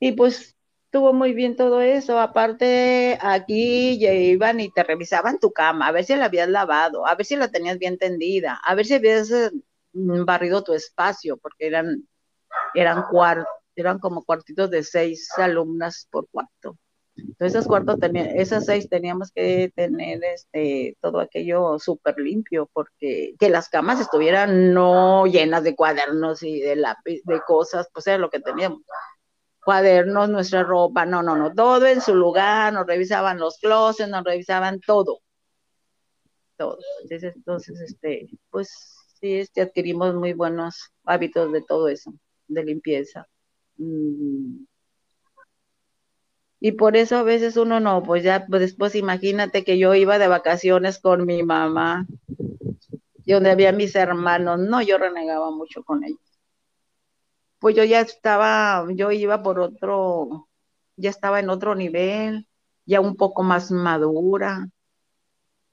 Y 0.00 0.12
pues 0.12 0.57
estuvo 0.98 1.12
muy 1.12 1.32
bien 1.32 1.54
todo 1.54 1.80
eso. 1.80 2.18
Aparte, 2.18 3.18
aquí 3.22 4.00
ya 4.00 4.12
iban 4.12 4.58
y 4.58 4.68
te 4.68 4.82
revisaban 4.82 5.38
tu 5.38 5.52
cama, 5.52 5.86
a 5.86 5.92
ver 5.92 6.04
si 6.04 6.16
la 6.16 6.24
habías 6.24 6.48
lavado, 6.48 7.06
a 7.06 7.14
ver 7.14 7.24
si 7.24 7.36
la 7.36 7.48
tenías 7.48 7.78
bien 7.78 7.98
tendida, 7.98 8.58
a 8.64 8.74
ver 8.74 8.84
si 8.84 8.94
habías 8.94 9.30
eh, 9.30 9.50
barrido 9.92 10.64
tu 10.64 10.74
espacio, 10.74 11.36
porque 11.36 11.68
eran, 11.68 12.08
eran 12.74 13.04
eran 13.76 14.00
como 14.00 14.24
cuartitos 14.24 14.70
de 14.70 14.82
seis 14.82 15.30
alumnas 15.36 16.08
por 16.10 16.28
cuarto. 16.30 16.76
Entonces, 17.16 17.54
esos 17.54 17.68
cuartos 17.68 17.96
esas 18.34 18.64
seis 18.64 18.88
teníamos 18.88 19.30
que 19.30 19.70
tener 19.76 20.20
este 20.24 20.96
todo 21.00 21.20
aquello 21.20 21.78
súper 21.78 22.18
limpio, 22.18 22.68
porque 22.72 23.34
que 23.38 23.50
las 23.50 23.68
camas 23.68 24.00
estuvieran 24.00 24.74
no 24.74 25.26
llenas 25.26 25.62
de 25.62 25.76
cuadernos 25.76 26.42
y 26.42 26.60
de 26.60 26.74
lápiz, 26.74 27.22
de 27.24 27.40
cosas, 27.46 27.88
pues 27.92 28.08
era 28.08 28.18
lo 28.18 28.30
que 28.30 28.40
teníamos 28.40 28.80
cuadernos, 29.68 30.30
nuestra 30.30 30.62
ropa, 30.62 31.04
no, 31.04 31.22
no, 31.22 31.36
no, 31.36 31.52
todo 31.52 31.86
en 31.86 32.00
su 32.00 32.14
lugar, 32.14 32.72
nos 32.72 32.86
revisaban 32.86 33.38
los 33.38 33.58
closets, 33.58 34.08
nos 34.08 34.24
revisaban 34.24 34.80
todo, 34.80 35.20
todo. 36.56 36.78
Entonces, 37.10 37.78
este, 37.78 38.30
pues 38.48 38.96
sí, 39.20 39.34
este, 39.34 39.60
adquirimos 39.60 40.14
muy 40.14 40.32
buenos 40.32 40.90
hábitos 41.04 41.52
de 41.52 41.60
todo 41.60 41.88
eso, 41.88 42.14
de 42.46 42.64
limpieza. 42.64 43.28
Mm. 43.76 44.64
Y 46.60 46.72
por 46.72 46.96
eso 46.96 47.18
a 47.18 47.22
veces 47.22 47.58
uno 47.58 47.78
no, 47.78 48.02
pues 48.02 48.24
ya 48.24 48.46
pues 48.46 48.62
después 48.62 48.94
imagínate 48.94 49.64
que 49.64 49.76
yo 49.76 49.94
iba 49.94 50.18
de 50.18 50.28
vacaciones 50.28 50.98
con 50.98 51.26
mi 51.26 51.42
mamá, 51.42 52.06
y 53.26 53.32
donde 53.34 53.50
había 53.50 53.72
mis 53.72 53.94
hermanos, 53.94 54.60
no, 54.60 54.80
yo 54.80 54.96
renegaba 54.96 55.50
mucho 55.50 55.84
con 55.84 56.04
ellos 56.04 56.27
pues 57.58 57.76
yo 57.76 57.84
ya 57.84 58.00
estaba, 58.00 58.86
yo 58.94 59.10
iba 59.10 59.42
por 59.42 59.60
otro, 59.60 60.48
ya 60.96 61.10
estaba 61.10 61.40
en 61.40 61.50
otro 61.50 61.74
nivel, 61.74 62.48
ya 62.86 63.00
un 63.00 63.16
poco 63.16 63.42
más 63.42 63.70
madura, 63.70 64.68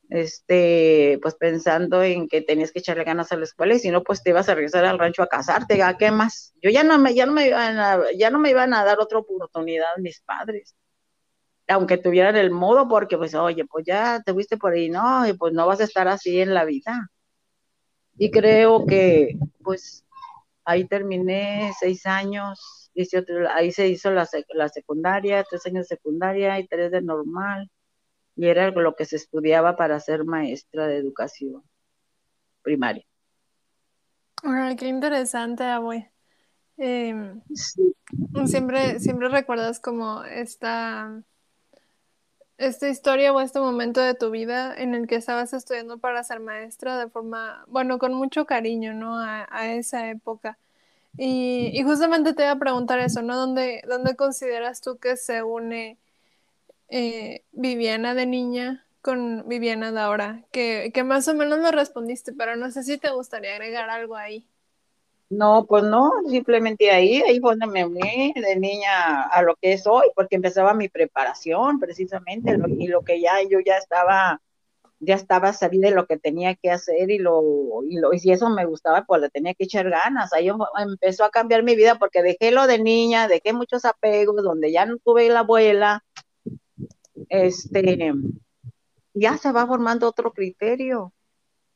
este, 0.09 1.19
pues 1.21 1.35
pensando 1.35 2.03
en 2.03 2.27
que 2.27 2.41
tenías 2.41 2.71
que 2.71 2.79
echarle 2.79 3.03
ganas 3.03 3.31
a 3.31 3.37
la 3.37 3.43
escuela 3.43 3.75
y 3.75 3.79
si 3.79 3.89
no, 3.89 4.03
pues 4.03 4.21
te 4.21 4.29
ibas 4.31 4.49
a 4.49 4.55
regresar 4.55 4.85
al 4.85 4.99
rancho 4.99 5.23
a 5.23 5.27
casarte, 5.27 5.81
¿a 5.81 5.97
qué 5.97 6.11
más? 6.11 6.53
Yo 6.61 6.69
ya 6.69 6.83
no 6.83 6.97
me, 6.99 7.13
ya 7.15 7.25
no 7.25 7.33
me 7.33 7.47
iban 7.47 7.77
a, 7.79 7.99
ya 8.17 8.29
no 8.29 8.39
me 8.39 8.49
iban 8.49 8.73
a 8.73 8.83
dar 8.83 8.99
otra 8.99 9.19
oportunidad 9.19 9.97
mis 9.97 10.21
padres, 10.21 10.75
aunque 11.67 11.97
tuvieran 11.97 12.35
el 12.35 12.51
modo, 12.51 12.87
porque 12.87 13.17
pues, 13.17 13.33
oye, 13.35 13.65
pues 13.65 13.85
ya 13.85 14.21
te 14.23 14.33
fuiste 14.33 14.57
por 14.57 14.73
ahí, 14.73 14.89
no, 14.89 15.27
y 15.27 15.33
pues 15.33 15.53
no 15.53 15.65
vas 15.65 15.81
a 15.81 15.85
estar 15.85 16.07
así 16.07 16.39
en 16.39 16.53
la 16.53 16.65
vida. 16.65 17.09
Y 18.17 18.31
creo 18.31 18.85
que, 18.85 19.37
pues, 19.63 20.04
ahí 20.65 20.88
terminé 20.88 21.71
seis 21.80 22.06
años, 22.06 22.91
ahí 23.54 23.71
se 23.71 23.88
hizo 23.88 24.12
la, 24.12 24.28
la, 24.49 24.69
secundaria, 24.69 25.45
tres 25.49 25.65
años 25.65 25.88
de 25.88 25.95
secundaria 25.95 26.60
y 26.60 26.67
tres 26.67 26.91
de 26.91 27.01
normal, 27.01 27.69
y 28.36 28.47
era 28.47 28.71
lo 28.71 28.95
que 28.95 29.06
se 29.06 29.15
estudiaba 29.15 29.75
para 29.75 29.99
ser 29.99 30.25
maestra 30.25 30.88
de 30.88 30.97
educación 30.97 31.63
primaria. 32.62 33.06
qué 34.78 34.88
interesante, 34.88 35.63
abue. 35.63 36.12
Em, 36.78 37.41
siempre, 38.45 38.99
siempre 38.99 39.30
recuerdas 39.30 39.80
como 39.80 40.23
esta, 40.23 41.23
esta 42.57 42.89
historia 42.89 43.33
o 43.33 43.41
este 43.41 43.59
momento 43.59 44.01
de 44.01 44.13
tu 44.15 44.31
vida 44.31 44.73
en 44.75 44.95
el 44.95 45.07
que 45.07 45.15
estabas 45.15 45.53
estudiando 45.53 45.97
para 45.97 46.23
ser 46.23 46.39
maestra 46.39 46.97
de 46.97 47.09
forma, 47.09 47.65
bueno, 47.67 47.99
con 47.99 48.13
mucho 48.13 48.45
cariño, 48.45 48.93
¿no? 48.93 49.19
A, 49.19 49.73
esa 49.73 50.09
época. 50.09 50.57
Y, 51.17 51.81
justamente 51.83 52.33
te 52.33 52.43
iba 52.43 52.51
a 52.51 52.59
preguntar 52.59 52.99
eso, 52.99 53.21
¿no? 53.21 53.35
¿Dónde, 53.37 53.83
dónde 53.87 54.15
consideras 54.15 54.81
tú 54.81 54.97
que 54.97 55.17
se 55.17 55.43
une 55.43 55.97
eh, 56.89 57.43
Viviana 57.53 58.13
de 58.15 58.25
niña 58.25 58.85
con 59.01 59.47
Viviana 59.47 59.91
de 59.91 59.99
ahora? 59.99 60.43
Que, 60.51 60.91
que 60.93 61.03
más 61.03 61.27
o 61.27 61.33
menos 61.35 61.59
me 61.59 61.71
respondiste, 61.71 62.33
pero 62.33 62.55
no 62.55 62.71
sé 62.71 62.83
si 62.83 62.97
te 62.97 63.11
gustaría 63.11 63.53
agregar 63.53 63.89
algo 63.89 64.15
ahí. 64.15 64.47
No, 65.29 65.65
pues 65.65 65.83
no, 65.83 66.11
simplemente 66.29 66.91
ahí, 66.91 67.21
ahí 67.23 67.39
fue 67.39 67.51
donde 67.51 67.65
me 67.65 67.83
uní 67.83 68.33
de 68.35 68.55
niña 68.59 69.23
a 69.23 69.41
lo 69.41 69.55
que 69.55 69.73
es 69.73 69.88
hoy, 69.88 70.05
porque 70.15 70.35
empezaba 70.35 70.75
mi 70.75 70.88
preparación 70.88 71.79
precisamente, 71.79 72.55
y 72.77 72.88
lo 72.88 73.01
que 73.01 73.19
ya 73.19 73.41
yo 73.49 73.59
ya 73.59 73.77
estaba, 73.77 74.39
ya 74.99 75.15
estaba 75.15 75.51
sabida 75.51 75.89
de 75.89 75.95
lo 75.95 76.05
que 76.05 76.17
tenía 76.19 76.53
que 76.53 76.69
hacer 76.69 77.09
y 77.09 77.17
lo, 77.17 77.41
y 77.89 77.97
lo, 77.97 78.13
y 78.13 78.19
si 78.19 78.31
eso 78.31 78.49
me 78.51 78.65
gustaba, 78.65 79.03
pues 79.05 79.19
le 79.19 79.29
tenía 79.31 79.55
que 79.55 79.63
echar 79.63 79.89
ganas. 79.89 80.31
Ahí 80.31 80.49
empezó 80.77 81.23
a 81.23 81.31
cambiar 81.31 81.63
mi 81.63 81.75
vida 81.75 81.95
porque 81.97 82.21
dejé 82.21 82.51
lo 82.51 82.67
de 82.67 82.77
niña, 82.77 83.27
dejé 83.27 83.51
muchos 83.51 83.83
apegos, 83.85 84.43
donde 84.43 84.71
ya 84.71 84.85
no 84.85 84.97
tuve 84.99 85.27
la 85.29 85.39
abuela, 85.39 86.03
este, 87.29 88.13
ya 89.15 89.38
se 89.38 89.51
va 89.51 89.65
formando 89.65 90.07
otro 90.07 90.31
criterio 90.33 91.14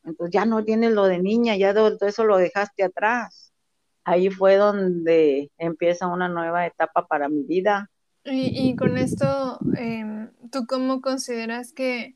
entonces 0.09 0.33
ya 0.33 0.45
no 0.45 0.63
tienes 0.63 0.91
lo 0.91 1.05
de 1.05 1.19
niña, 1.19 1.55
ya 1.55 1.73
todo 1.73 1.97
eso 2.01 2.23
lo 2.25 2.37
dejaste 2.37 2.83
atrás. 2.83 3.53
Ahí 4.03 4.29
fue 4.29 4.55
donde 4.55 5.51
empieza 5.57 6.07
una 6.07 6.29
nueva 6.29 6.65
etapa 6.65 7.07
para 7.07 7.29
mi 7.29 7.43
vida. 7.43 7.89
Y, 8.25 8.75
con 8.75 8.97
esto, 8.97 9.59
em, 9.77 10.29
¿tú 10.51 10.65
cómo 10.67 11.01
consideras 11.01 11.71
que, 11.71 12.15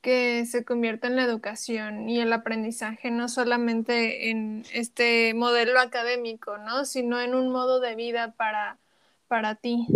que 0.00 0.46
se 0.46 0.64
convierte 0.64 1.06
en 1.06 1.16
la 1.16 1.24
educación 1.24 2.08
y 2.08 2.20
el 2.20 2.32
aprendizaje, 2.32 3.10
no 3.10 3.28
solamente 3.28 4.30
en 4.30 4.64
este 4.72 5.32
modelo 5.34 5.80
académico, 5.80 6.58
¿no? 6.58 6.84
sino 6.84 7.20
en 7.20 7.34
un 7.34 7.50
modo 7.50 7.80
de 7.80 7.94
vida 7.94 8.34
para, 8.36 8.78
para 9.28 9.54
ti? 9.54 9.86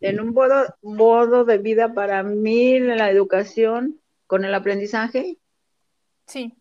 En 0.00 0.20
un 0.20 0.32
modo, 0.32 0.74
modo 0.82 1.44
de 1.44 1.58
vida 1.58 1.92
para 1.92 2.22
mí, 2.22 2.78
la 2.78 3.10
educación 3.10 4.00
con 4.26 4.44
el 4.44 4.54
aprendizaje, 4.54 5.38
Sí. 6.28 6.54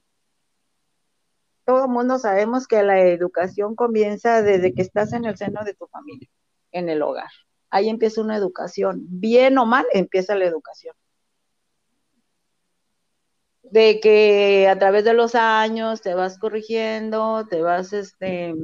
Todo 1.65 1.83
el 1.85 1.91
mundo 1.91 2.17
sabemos 2.17 2.65
que 2.65 2.81
la 2.81 3.01
educación 3.01 3.75
comienza 3.75 4.41
desde 4.41 4.73
que 4.73 4.81
estás 4.81 5.11
en 5.11 5.25
el 5.25 5.37
seno 5.37 5.65
de 5.65 5.73
tu 5.73 5.85
familia, 5.87 6.29
en 6.71 6.87
el 6.87 7.01
hogar. 7.01 7.29
Ahí 7.69 7.89
empieza 7.89 8.21
una 8.21 8.37
educación. 8.37 9.03
Bien 9.09 9.57
o 9.57 9.65
mal, 9.65 9.85
empieza 9.91 10.35
la 10.35 10.45
educación. 10.45 10.95
De 13.63 13.99
que 13.99 14.69
a 14.69 14.79
través 14.79 15.03
de 15.03 15.13
los 15.13 15.35
años 15.35 16.01
te 16.01 16.13
vas 16.13 16.39
corrigiendo, 16.39 17.45
te 17.49 17.61
vas 17.61 17.91
este, 17.91 18.55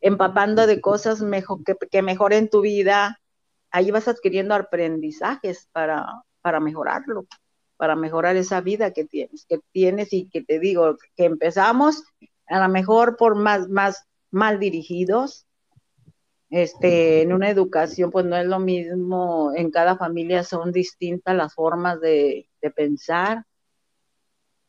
empapando 0.00 0.68
de 0.68 0.80
cosas 0.80 1.20
mejor, 1.22 1.64
que, 1.64 1.74
que 1.90 2.02
mejoren 2.02 2.48
tu 2.48 2.60
vida. 2.60 3.18
Ahí 3.72 3.90
vas 3.90 4.06
adquiriendo 4.06 4.54
aprendizajes 4.54 5.68
para, 5.72 6.06
para 6.40 6.60
mejorarlo 6.60 7.26
para 7.82 7.96
mejorar 7.96 8.36
esa 8.36 8.60
vida 8.60 8.92
que 8.92 9.04
tienes, 9.04 9.44
que 9.44 9.58
tienes 9.72 10.12
y 10.12 10.28
que 10.28 10.40
te 10.40 10.60
digo, 10.60 10.98
que 11.16 11.24
empezamos 11.24 12.04
a 12.46 12.60
lo 12.60 12.72
mejor 12.72 13.16
por 13.16 13.34
más, 13.34 13.68
más 13.68 14.06
mal 14.30 14.60
dirigidos, 14.60 15.48
este, 16.48 17.22
en 17.22 17.32
una 17.32 17.50
educación, 17.50 18.12
pues 18.12 18.24
no 18.24 18.36
es 18.36 18.46
lo 18.46 18.60
mismo, 18.60 19.50
en 19.56 19.72
cada 19.72 19.96
familia 19.96 20.44
son 20.44 20.70
distintas 20.70 21.34
las 21.34 21.54
formas 21.54 22.00
de, 22.00 22.48
pensar. 22.76 23.46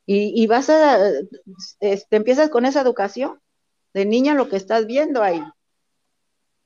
Y, 0.08 0.48
vas 0.48 0.72
a, 0.72 0.98
este, 1.82 2.16
empiezas 2.16 2.50
con 2.50 2.66
esa 2.66 2.82
educación 2.82 3.40
de 3.94 4.08
niña 4.08 4.34
lo 4.34 4.50
que 4.50 4.56
estás 4.56 4.88
viendo 4.88 5.22
ahí, 5.22 5.44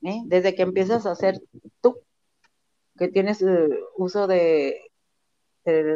¿eh? 0.03 0.21
desde 0.27 0.55
que 0.55 0.61
empiezas 0.61 1.05
a 1.05 1.11
hacer 1.11 1.41
tú, 1.81 1.99
que 2.97 3.09
tienes 3.09 3.41
eh, 3.41 3.67
uso 3.97 4.27
de, 4.27 4.86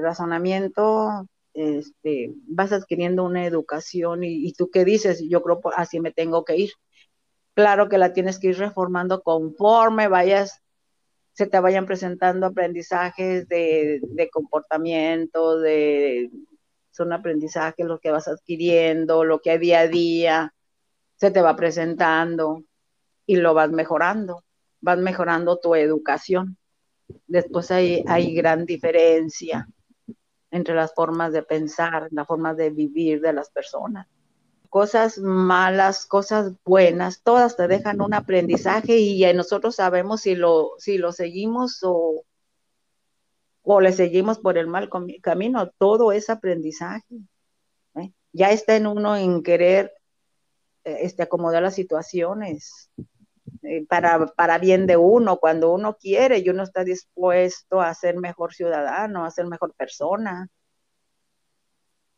razonamiento, 0.02 1.28
este, 1.54 2.34
vas 2.48 2.72
adquiriendo 2.72 3.24
una 3.24 3.46
educación 3.46 4.24
y, 4.24 4.48
y, 4.48 4.54
tú 4.54 4.70
qué 4.72 4.86
dices, 4.86 5.24
yo 5.28 5.42
creo 5.42 5.60
así 5.76 6.00
me 6.00 6.12
tengo 6.12 6.46
que 6.46 6.58
ir 6.58 6.72
claro 7.54 7.90
que 7.90 7.98
la 7.98 8.14
tienes 8.14 8.40
que 8.40 8.48
ir 8.48 8.58
reformando 8.58 9.22
conforme 9.22 10.08
vayas, 10.08 10.62
se 11.34 11.48
te 11.48 11.60
vayan 11.60 11.86
presentando 11.86 12.48
aprendizajes 12.48 13.48
de, 13.48 14.02
comportamiento, 14.32 15.60
de 15.60 16.30
son 16.92 17.14
aprendizajes 17.14 17.86
lo 17.86 18.00
que 18.00 18.12
vas 18.12 18.28
adquiriendo, 18.28 19.24
lo 19.24 19.40
que 19.40 19.52
hay 19.52 19.60
día 19.60 19.80
a 19.82 19.88
día 19.88 20.54
se 21.16 21.32
te 21.32 21.42
va 21.42 21.56
presentando 21.56 22.64
y 23.26 23.38
lo 23.38 23.54
vas 23.54 23.72
mejorando, 23.72 24.44
vas 24.82 24.98
mejorando 24.98 25.58
tu 25.58 25.76
educación. 25.76 26.58
Después 27.28 27.72
hay, 27.72 28.04
hay 28.08 28.34
gran 28.34 28.66
diferencia 28.66 29.68
entre 30.52 30.76
las 30.76 30.94
formas 30.94 31.34
de 31.34 31.44
pensar, 31.44 32.08
las 32.12 32.28
formas 32.28 32.58
de 32.58 32.70
vivir 32.70 33.22
de 33.22 33.34
las 33.34 33.50
personas 33.50 34.08
cosas 34.72 35.18
malas, 35.18 36.06
cosas 36.06 36.54
buenas, 36.64 37.24
todas 37.24 37.58
te 37.58 37.68
dejan 37.68 38.00
un 38.00 38.14
aprendizaje 38.14 39.00
y 39.00 39.22
nosotros 39.34 39.76
sabemos 39.76 40.22
si 40.22 40.34
lo, 40.34 40.76
si 40.78 40.98
lo 40.98 41.12
seguimos 41.12 41.80
o, 41.84 42.24
o 43.64 43.82
le 43.82 43.92
seguimos 43.92 44.40
por 44.40 44.58
el 44.58 44.68
mal 44.68 44.90
camino, 45.22 45.70
todo 45.78 46.14
es 46.14 46.30
aprendizaje. 46.30 47.16
¿eh? 47.96 48.14
Ya 48.32 48.52
está 48.52 48.78
en 48.78 48.88
uno 48.88 49.18
en 49.18 49.44
querer 49.44 49.92
eh, 50.86 51.00
este, 51.02 51.24
acomodar 51.24 51.62
las 51.62 51.76
situaciones 51.76 52.90
eh, 53.64 53.86
para, 53.88 54.26
para 54.28 54.58
bien 54.58 54.88
de 54.88 54.98
uno, 54.98 55.38
cuando 55.38 55.72
uno 55.74 55.96
quiere 55.98 56.40
y 56.40 56.50
uno 56.50 56.64
está 56.64 56.84
dispuesto 56.84 57.82
a 57.82 57.94
ser 57.94 58.18
mejor 58.18 58.54
ciudadano, 58.54 59.24
a 59.24 59.32
ser 59.32 59.46
mejor 59.48 59.74
persona. 59.76 60.50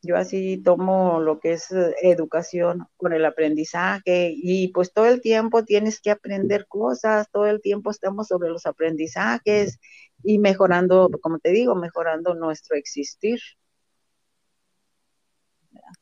Yo 0.01 0.17
así 0.17 0.61
tomo 0.63 1.19
lo 1.21 1.39
que 1.39 1.53
es 1.53 1.71
eh, 1.71 1.95
educación 2.01 2.87
con 2.97 3.13
el 3.13 3.25
aprendizaje 3.25 4.33
y 4.35 4.69
pues 4.69 4.93
todo 4.93 5.07
el 5.07 5.21
tiempo 5.21 5.63
tienes 5.65 6.01
que 6.01 6.11
aprender 6.11 6.67
cosas, 6.67 7.29
todo 7.31 7.47
el 7.47 7.61
tiempo 7.61 7.91
estamos 7.91 8.27
sobre 8.27 8.49
los 8.49 8.65
aprendizajes 8.65 9.79
y 10.23 10.39
mejorando, 10.39 11.09
como 11.21 11.39
te 11.39 11.51
digo, 11.51 11.75
mejorando 11.75 12.35
nuestro 12.35 12.77
existir. 12.77 13.39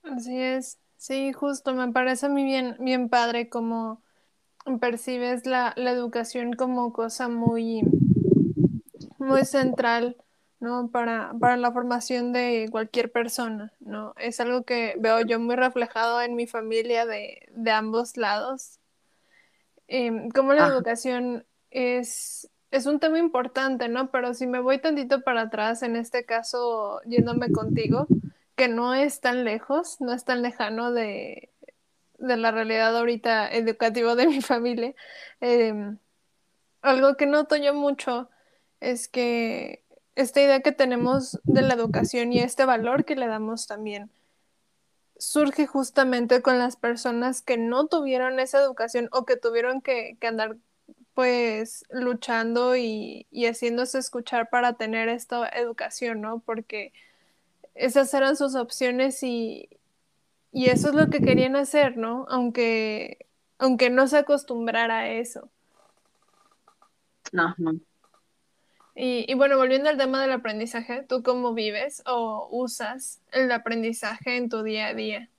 Así 0.03 0.39
es, 0.39 0.79
sí, 0.97 1.31
justo, 1.33 1.73
me 1.73 1.91
parece 1.91 2.27
a 2.27 2.29
mí 2.29 2.43
bien, 2.43 2.77
bien 2.79 3.09
padre 3.09 3.49
como 3.49 4.03
percibes 4.79 5.45
la, 5.45 5.73
la 5.75 5.91
educación 5.91 6.53
como 6.53 6.93
cosa 6.93 7.27
muy, 7.27 7.83
muy 9.17 9.45
central 9.45 10.17
¿no? 10.61 10.89
Para, 10.91 11.33
para 11.39 11.57
la 11.57 11.71
formación 11.71 12.31
de 12.33 12.67
cualquier 12.71 13.11
persona, 13.11 13.73
¿no? 13.79 14.13
Es 14.17 14.39
algo 14.39 14.63
que 14.63 14.95
veo 14.99 15.21
yo 15.21 15.39
muy 15.39 15.55
reflejado 15.55 16.21
en 16.21 16.35
mi 16.35 16.45
familia 16.47 17.05
de, 17.05 17.49
ambos 17.71 18.15
lados. 18.15 18.79
Em, 19.87 20.29
como 20.29 20.53
la 20.53 20.67
educación 20.67 21.45
es, 21.71 22.49
es 22.69 22.85
un 22.85 22.99
tema 22.99 23.17
importante, 23.17 23.89
¿no? 23.89 24.11
Pero 24.11 24.35
si 24.35 24.45
me 24.45 24.59
voy 24.59 24.77
tantito 24.79 25.21
para 25.21 25.41
atrás, 25.41 25.81
en 25.81 25.95
este 25.95 26.25
caso, 26.25 27.01
yéndome 27.05 27.51
contigo, 27.51 28.05
que 28.55 28.67
no 28.67 28.93
es 28.93 29.19
tan 29.19 29.43
lejos, 29.43 29.99
no 29.99 30.13
es 30.13 30.25
tan 30.25 30.43
lejano 30.43 30.91
de, 30.91 31.50
la 32.21 32.51
realidad 32.51 32.95
ahorita 32.97 33.51
educativa 33.51 34.15
de 34.15 34.27
mi 34.27 34.41
familia, 34.41 34.93
em, 35.39 35.97
algo 36.81 37.15
que 37.17 37.25
noto 37.25 37.55
yo 37.57 37.73
mucho 37.73 38.29
es 38.79 39.07
que 39.07 39.83
esta 40.15 40.41
idea 40.41 40.61
que 40.61 40.71
tenemos 40.71 41.39
de 41.43 41.61
la 41.61 41.73
educación 41.73 42.33
y 42.33 42.39
este 42.39 42.65
valor 42.65 43.05
que 43.05 43.15
le 43.15 43.27
damos 43.27 43.67
también 43.67 44.11
surge 45.21 45.67
justamente 45.67 46.41
con 46.41 46.57
las 46.57 46.75
personas 46.75 47.41
que 47.43 47.57
no 47.57 47.87
tuvieron 47.87 48.39
esa 48.39 48.59
educación 48.59 49.07
o 49.11 49.25
que 49.25 49.37
tuvieron 49.37 49.81
que, 49.81 50.17
andar 50.21 50.57
pues 51.13 51.85
luchando 51.91 52.75
y, 52.75 53.27
haciéndose 53.31 53.99
escuchar 53.99 54.49
para 54.49 54.73
tener 54.73 55.09
esta 55.09 55.47
educación, 55.49 56.21
¿no? 56.21 56.39
Porque 56.39 56.91
esas 57.75 58.13
eran 58.13 58.35
sus 58.35 58.55
opciones 58.55 59.21
y, 59.21 59.69
y 60.51 60.67
eso 60.67 60.89
es 60.89 60.95
lo 60.95 61.09
que 61.09 61.21
querían 61.21 61.55
hacer, 61.55 61.97
¿no? 61.97 62.25
Aunque, 62.29 63.25
aunque 63.57 63.89
no 63.89 64.07
se 64.07 64.17
acostumbrara 64.17 64.99
a 64.99 65.09
eso. 65.09 65.49
No, 67.31 67.55
no. 67.57 67.73
Y, 68.93 69.33
bueno, 69.35 69.57
volviendo 69.57 69.89
al 69.89 69.97
tema 69.97 70.21
del 70.21 70.33
aprendizaje, 70.33 71.03
¿tú 71.07 71.23
cómo 71.23 71.53
vives 71.53 72.03
o 72.05 72.49
usas 72.51 73.21
el 73.31 73.49
aprendizaje 73.51 74.35
en 74.35 74.49
tu 74.49 74.63
día 74.63 74.87
a 74.87 74.93
día? 74.93 75.29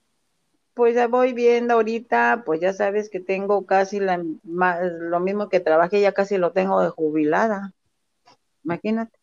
Pues 0.73 0.95
ya 0.95 1.07
voy 1.07 1.35
viendo 1.35 1.75
ahorita, 1.75 2.45
pues 2.47 2.61
ya 2.61 2.73
sabes 2.73 3.11
que 3.11 3.21
tengo 3.21 3.67
casi 3.67 4.01
la, 4.01 4.25
lo 4.43 5.21
mismo 5.21 5.51
que 5.51 5.61
trabajé, 5.61 6.01
ya 6.01 6.13
casi 6.13 6.39
lo 6.39 6.53
tengo 6.53 6.81
de 6.81 6.89
jubilada. 6.89 7.75
Imagínate. 8.65 9.19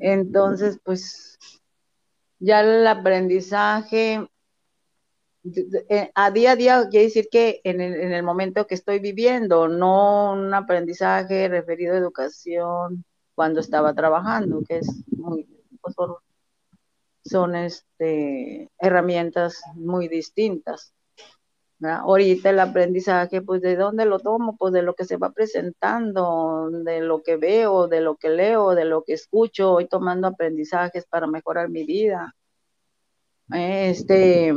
Entonces, 0.00 0.78
pues 0.84 1.38
ya 2.40 2.60
el 2.60 2.86
aprendizaje 2.86 4.28
a 6.14 6.30
día 6.30 6.52
a 6.52 6.56
día 6.56 6.88
quiere 6.90 7.06
decir 7.06 7.28
que 7.30 7.60
en 7.64 7.80
el, 7.80 7.94
en 7.94 8.12
el 8.12 8.22
momento 8.22 8.66
que 8.66 8.74
estoy 8.74 8.98
viviendo, 8.98 9.68
no 9.68 10.32
un 10.32 10.54
aprendizaje 10.54 11.48
referido 11.48 11.94
a 11.94 11.98
educación 11.98 13.04
cuando 13.34 13.60
estaba 13.60 13.94
trabajando, 13.94 14.62
que 14.66 14.78
es 14.78 14.88
muy, 15.08 15.46
pues, 15.80 15.94
son 17.24 17.54
este, 17.56 18.70
herramientas 18.78 19.62
muy 19.74 20.08
distintas. 20.08 20.92
Ahorita 21.80 22.50
el 22.50 22.60
aprendizaje, 22.60 23.42
pues 23.42 23.60
de 23.60 23.76
dónde 23.76 24.06
lo 24.06 24.18
tomo, 24.18 24.56
pues 24.56 24.72
de 24.72 24.82
lo 24.82 24.94
que 24.94 25.04
se 25.04 25.18
va 25.18 25.32
presentando, 25.32 26.70
de 26.70 27.00
lo 27.00 27.22
que 27.22 27.36
veo, 27.36 27.88
de 27.88 28.00
lo 28.00 28.16
que 28.16 28.30
leo, 28.30 28.74
de 28.74 28.86
lo 28.86 29.02
que 29.02 29.14
escucho, 29.14 29.72
voy 29.72 29.86
tomando 29.86 30.28
aprendizajes 30.28 31.04
para 31.04 31.26
mejorar 31.26 31.68
mi 31.68 31.84
vida. 31.84 32.34
Este, 33.50 34.54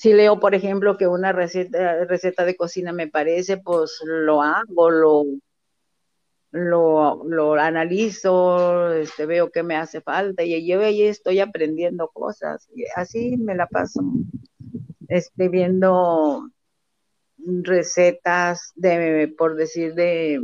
si 0.00 0.14
leo, 0.14 0.40
por 0.40 0.54
ejemplo, 0.54 0.96
que 0.96 1.06
una 1.06 1.30
receta, 1.30 2.06
receta 2.06 2.46
de 2.46 2.56
cocina 2.56 2.90
me 2.90 3.06
parece, 3.06 3.58
pues 3.58 4.00
lo 4.02 4.40
hago, 4.40 4.88
lo 4.88 5.24
lo, 6.52 7.22
lo 7.24 7.54
analizo, 7.56 8.94
este, 8.94 9.26
veo 9.26 9.50
qué 9.50 9.62
me 9.62 9.76
hace 9.76 10.00
falta 10.00 10.42
y 10.42 10.66
yo 10.66 10.80
ahí 10.80 11.02
estoy 11.02 11.40
aprendiendo 11.40 12.08
cosas. 12.08 12.66
Y 12.74 12.84
así 12.96 13.36
me 13.36 13.54
la 13.54 13.66
paso 13.66 14.00
este, 15.08 15.50
viendo 15.50 16.48
recetas 17.36 18.72
de, 18.76 19.34
por 19.36 19.54
decir, 19.54 19.92
de, 19.92 20.40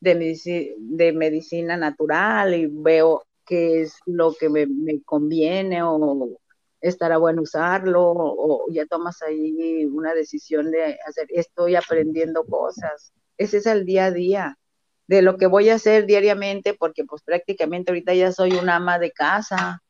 de, 0.00 0.74
de 0.76 1.12
medicina 1.14 1.78
natural 1.78 2.54
y 2.54 2.66
veo 2.66 3.24
qué 3.46 3.80
es 3.80 3.96
lo 4.04 4.34
que 4.34 4.50
me, 4.50 4.66
me 4.66 5.00
conviene 5.02 5.82
o 5.82 6.41
estará 6.82 7.16
bueno 7.16 7.42
usarlo 7.42 8.12
o 8.12 8.66
ya 8.70 8.84
tomas 8.86 9.22
ahí 9.22 9.86
una 9.86 10.14
decisión 10.14 10.70
de 10.70 10.98
hacer, 11.06 11.26
estoy 11.30 11.76
aprendiendo 11.76 12.44
cosas. 12.44 13.12
Ese 13.38 13.58
es 13.58 13.66
el 13.66 13.86
día 13.86 14.06
a 14.06 14.10
día 14.10 14.58
de 15.06 15.22
lo 15.22 15.36
que 15.36 15.46
voy 15.46 15.68
a 15.68 15.76
hacer 15.76 16.06
diariamente, 16.06 16.74
porque 16.74 17.04
pues 17.04 17.22
prácticamente 17.22 17.92
ahorita 17.92 18.14
ya 18.14 18.32
soy 18.32 18.52
una 18.52 18.76
ama 18.76 18.98
de 18.98 19.12
casa, 19.12 19.82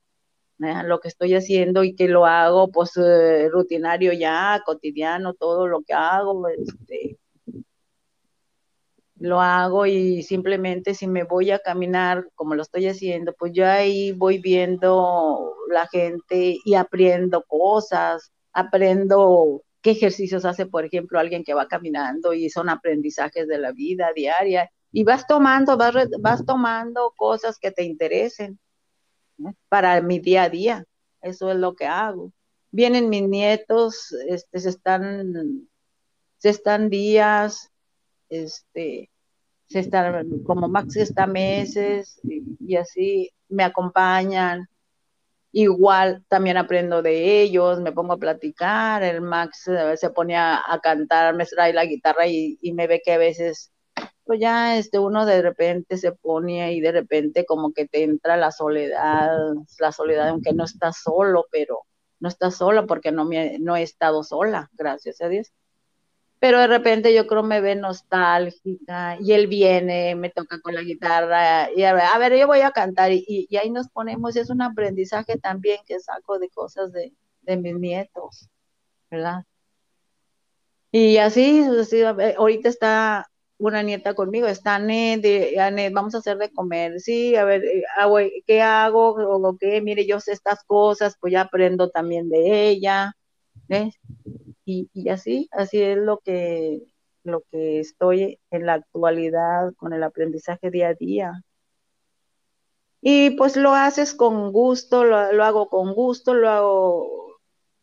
lo 0.59 1.01
que 1.01 1.09
estoy 1.09 1.35
haciendo 1.35 1.83
y 1.83 1.95
que 1.95 2.09
lo 2.09 2.25
hago 2.25 2.71
pues 2.71 2.97
eh, 2.97 3.49
rutinario 3.51 4.13
ya, 4.13 4.63
cotidiano, 4.65 5.35
todo 5.35 5.67
lo 5.67 5.83
que 5.83 5.93
hago, 5.93 6.47
este, 6.49 7.19
lo 9.23 9.41
hago 9.41 9.87
y 9.87 10.25
simplemente 10.25 10.95
si 10.95 11.07
me 11.07 11.23
voy 11.23 11.53
a 11.53 11.61
caminar 11.61 12.29
como 12.35 12.57
lo 12.57 12.63
estoy 12.63 12.89
haciendo, 12.89 13.33
pues 13.35 13.53
yo 13.53 13.65
ahí 13.69 14.11
voy 14.11 14.39
viendo 14.39 15.55
la 15.71 15.87
gente 15.87 16.59
y 16.65 16.75
aprendo 16.75 17.45
cosas, 17.47 18.33
aprendo 18.53 19.63
qué 19.81 19.93
ejercicios 19.93 20.45
hace, 20.45 20.67
por 20.67 20.85
ejemplo, 20.85 21.21
alguien 21.21 21.45
que 21.45 21.55
va 21.55 21.69
caminando 21.69 22.33
y 22.33 22.51
son 22.51 22.69
aprendizajes 22.69 23.47
de 23.47 23.59
la 23.59 23.71
vida 23.71 24.11
diaria 24.13 24.69
y 24.91 25.05
vas 25.05 25.25
tomando, 25.29 25.77
vas, 25.77 25.95
vas 26.19 26.45
tomando 26.45 27.13
cosas 27.17 27.61
que 27.61 27.71
te 27.71 27.85
interesen 27.85 28.59
para 29.69 30.01
mi 30.01 30.19
día 30.19 30.45
a 30.45 30.49
día. 30.51 30.85
Eso 31.21 31.49
es 31.53 31.57
lo 31.59 31.77
que 31.77 31.87
hago. 31.87 32.33
vienen 32.73 33.09
mis 33.09 33.29
nietos, 33.29 34.13
este, 34.27 34.59
se 34.59 34.71
están, 34.71 35.69
se 36.39 36.49
están 36.49 36.91
días, 36.91 37.71
este, 38.29 39.12
están, 39.75 40.41
como 40.45 40.69
Max 40.69 40.97
está 40.97 41.27
meses 41.27 42.21
y, 42.25 42.77
así 42.77 43.31
me 43.49 43.65
acompañan. 43.65 44.69
Igual 45.53 46.25
también 46.29 46.57
aprendo 46.57 47.03
de 47.03 47.43
ellos, 47.43 47.81
me 47.81 47.93
pongo 47.93 48.15
a 48.15 48.19
platicar, 48.19 49.03
el 49.03 49.21
Max 49.21 49.69
eh, 49.69 49.97
se 49.97 50.11
pone 50.11 50.37
a, 50.37 50.63
cantar, 50.83 51.35
me 51.35 51.45
trae 51.45 51.75
la 51.75 51.85
guitarra 51.85 52.27
y, 52.27 52.59
y, 52.63 52.73
me 52.73 52.87
ve 52.87 53.03
que 53.05 53.13
a 53.13 53.19
veces, 53.19 53.71
pues 54.25 54.41
ya 54.41 54.79
este, 54.79 54.99
uno 54.99 55.27
de 55.27 55.43
repente 55.43 55.99
se 55.99 56.13
pone 56.13 56.73
y 56.73 56.81
de 56.81 56.93
repente 56.93 57.45
como 57.45 57.73
que 57.73 57.87
te 57.87 58.03
entra 58.05 58.37
la 58.39 58.51
soledad, 58.51 59.31
la 59.79 59.93
soledad 59.93 60.29
aunque 60.31 60.55
no 60.55 60.65
estás 60.65 61.03
solo, 61.03 61.47
pero 61.51 61.81
no 62.21 62.29
estás 62.29 62.57
sola 62.57 62.87
porque 62.87 63.13
no, 63.13 63.25
me, 63.27 63.59
no 63.59 63.77
he 63.77 63.83
estado 63.83 64.23
sola, 64.23 64.71
gracias 64.73 65.21
a 65.21 65.29
Dios. 65.29 65.53
Pero 66.43 66.59
de 66.59 66.67
repente 66.67 67.15
yo 67.15 67.29
creo 67.29 67.45
me 67.45 67.61
ve 67.61 67.77
nostálgica 67.77 69.17
y 69.21 69.31
él 69.33 69.47
viene, 69.47 70.17
me 70.17 70.29
toca 70.29 70.61
con 70.61 70.75
la 70.75 70.83
guitarra 70.83 71.71
y 71.71 71.85
a 71.85 71.93
ver, 71.95 72.03
a 72.03 72.19
ver 72.19 72.37
yo 72.37 72.49
voy 72.49 72.63
a 72.63 72.73
cantar 72.73 73.13
y, 73.13 73.49
ahí 73.57 73.71
nos 73.71 73.89
ponemos, 73.89 74.35
es 74.35 74.51
un 74.51 74.61
aprendizaje 74.61 75.39
también 75.39 75.79
que 75.87 76.01
saco 76.01 76.41
de 76.41 76.49
cosas 76.49 76.91
de, 76.91 77.13
de 77.43 77.57
mis 77.57 77.77
nietos, 77.79 78.49
¿verdad? 79.09 79.45
Y 80.91 81.19
así, 81.19 81.65
ahorita 82.37 82.69
está 82.69 83.31
una 83.59 83.85
nieta 83.85 84.15
conmigo, 84.15 84.49
está 84.49 84.75
Anet, 84.75 85.23
vamos 85.93 86.17
a 86.17 86.19
hacer 86.19 86.39
de 86.39 86.51
comer, 86.51 86.99
sí, 86.99 87.37
a 87.37 87.45
ver, 87.45 87.65
eh, 87.65 87.85
ah, 87.97 88.09
¿qué 88.49 88.63
hago? 88.63 89.11
O 89.11 89.57
qué, 89.59 89.81
mire, 89.81 90.07
yo 90.07 90.19
sé 90.19 90.33
estas 90.33 90.65
cosas, 90.65 91.17
pues 91.21 91.35
ya 91.35 91.43
aprendo 91.43 91.89
también 91.91 92.29
de 92.29 92.69
ella, 92.69 93.15
¿ves? 93.69 93.95
Y, 94.65 95.09
así, 95.09 95.49
así 95.53 95.81
es 95.83 95.99
lo 95.99 96.19
que, 96.19 96.83
lo 97.25 97.43
que 97.51 97.81
estoy 97.81 98.39
en 98.51 98.67
la 98.67 98.75
actualidad 98.75 99.75
con 99.77 99.93
el 99.93 100.03
aprendizaje 100.03 100.71
día 100.71 100.89
a 100.89 100.95
día. 100.95 101.43
Y 103.01 103.31
pues 103.31 103.57
lo 103.57 103.75
haces 103.75 104.15
con 104.15 104.53
gusto, 104.53 105.05
lo, 105.05 105.33
lo 105.33 105.45
hago 105.45 105.69
con 105.69 105.93
gusto, 105.95 106.35
lo 106.35 106.49
hago 106.49 107.39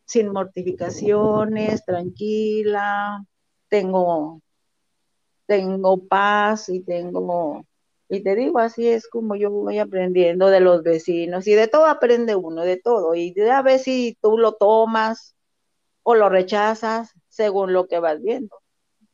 sin 0.05 0.31
mortificaciones, 0.31 1.83
tranquila, 1.85 3.25
tengo 3.67 4.41
tengo 5.49 6.07
paz 6.07 6.69
y 6.69 6.81
tengo, 6.81 7.65
y 8.07 8.21
te 8.21 8.35
digo, 8.35 8.59
así 8.59 8.87
es 8.87 9.07
como 9.09 9.35
yo 9.35 9.49
voy 9.49 9.79
aprendiendo 9.79 10.47
de 10.51 10.59
los 10.59 10.83
vecinos 10.83 11.47
y 11.47 11.53
de 11.53 11.67
todo 11.67 11.87
aprende 11.87 12.35
uno, 12.35 12.61
de 12.61 12.77
todo, 12.77 13.15
y 13.15 13.33
a 13.51 13.61
ver 13.63 13.79
si 13.79 14.15
tú 14.21 14.37
lo 14.37 14.53
tomas 14.53 15.35
o 16.09 16.15
lo 16.15 16.27
rechazas 16.27 17.13
según 17.27 17.71
lo 17.71 17.87
que 17.87 17.99
vas 17.99 18.19
viendo. 18.19 18.57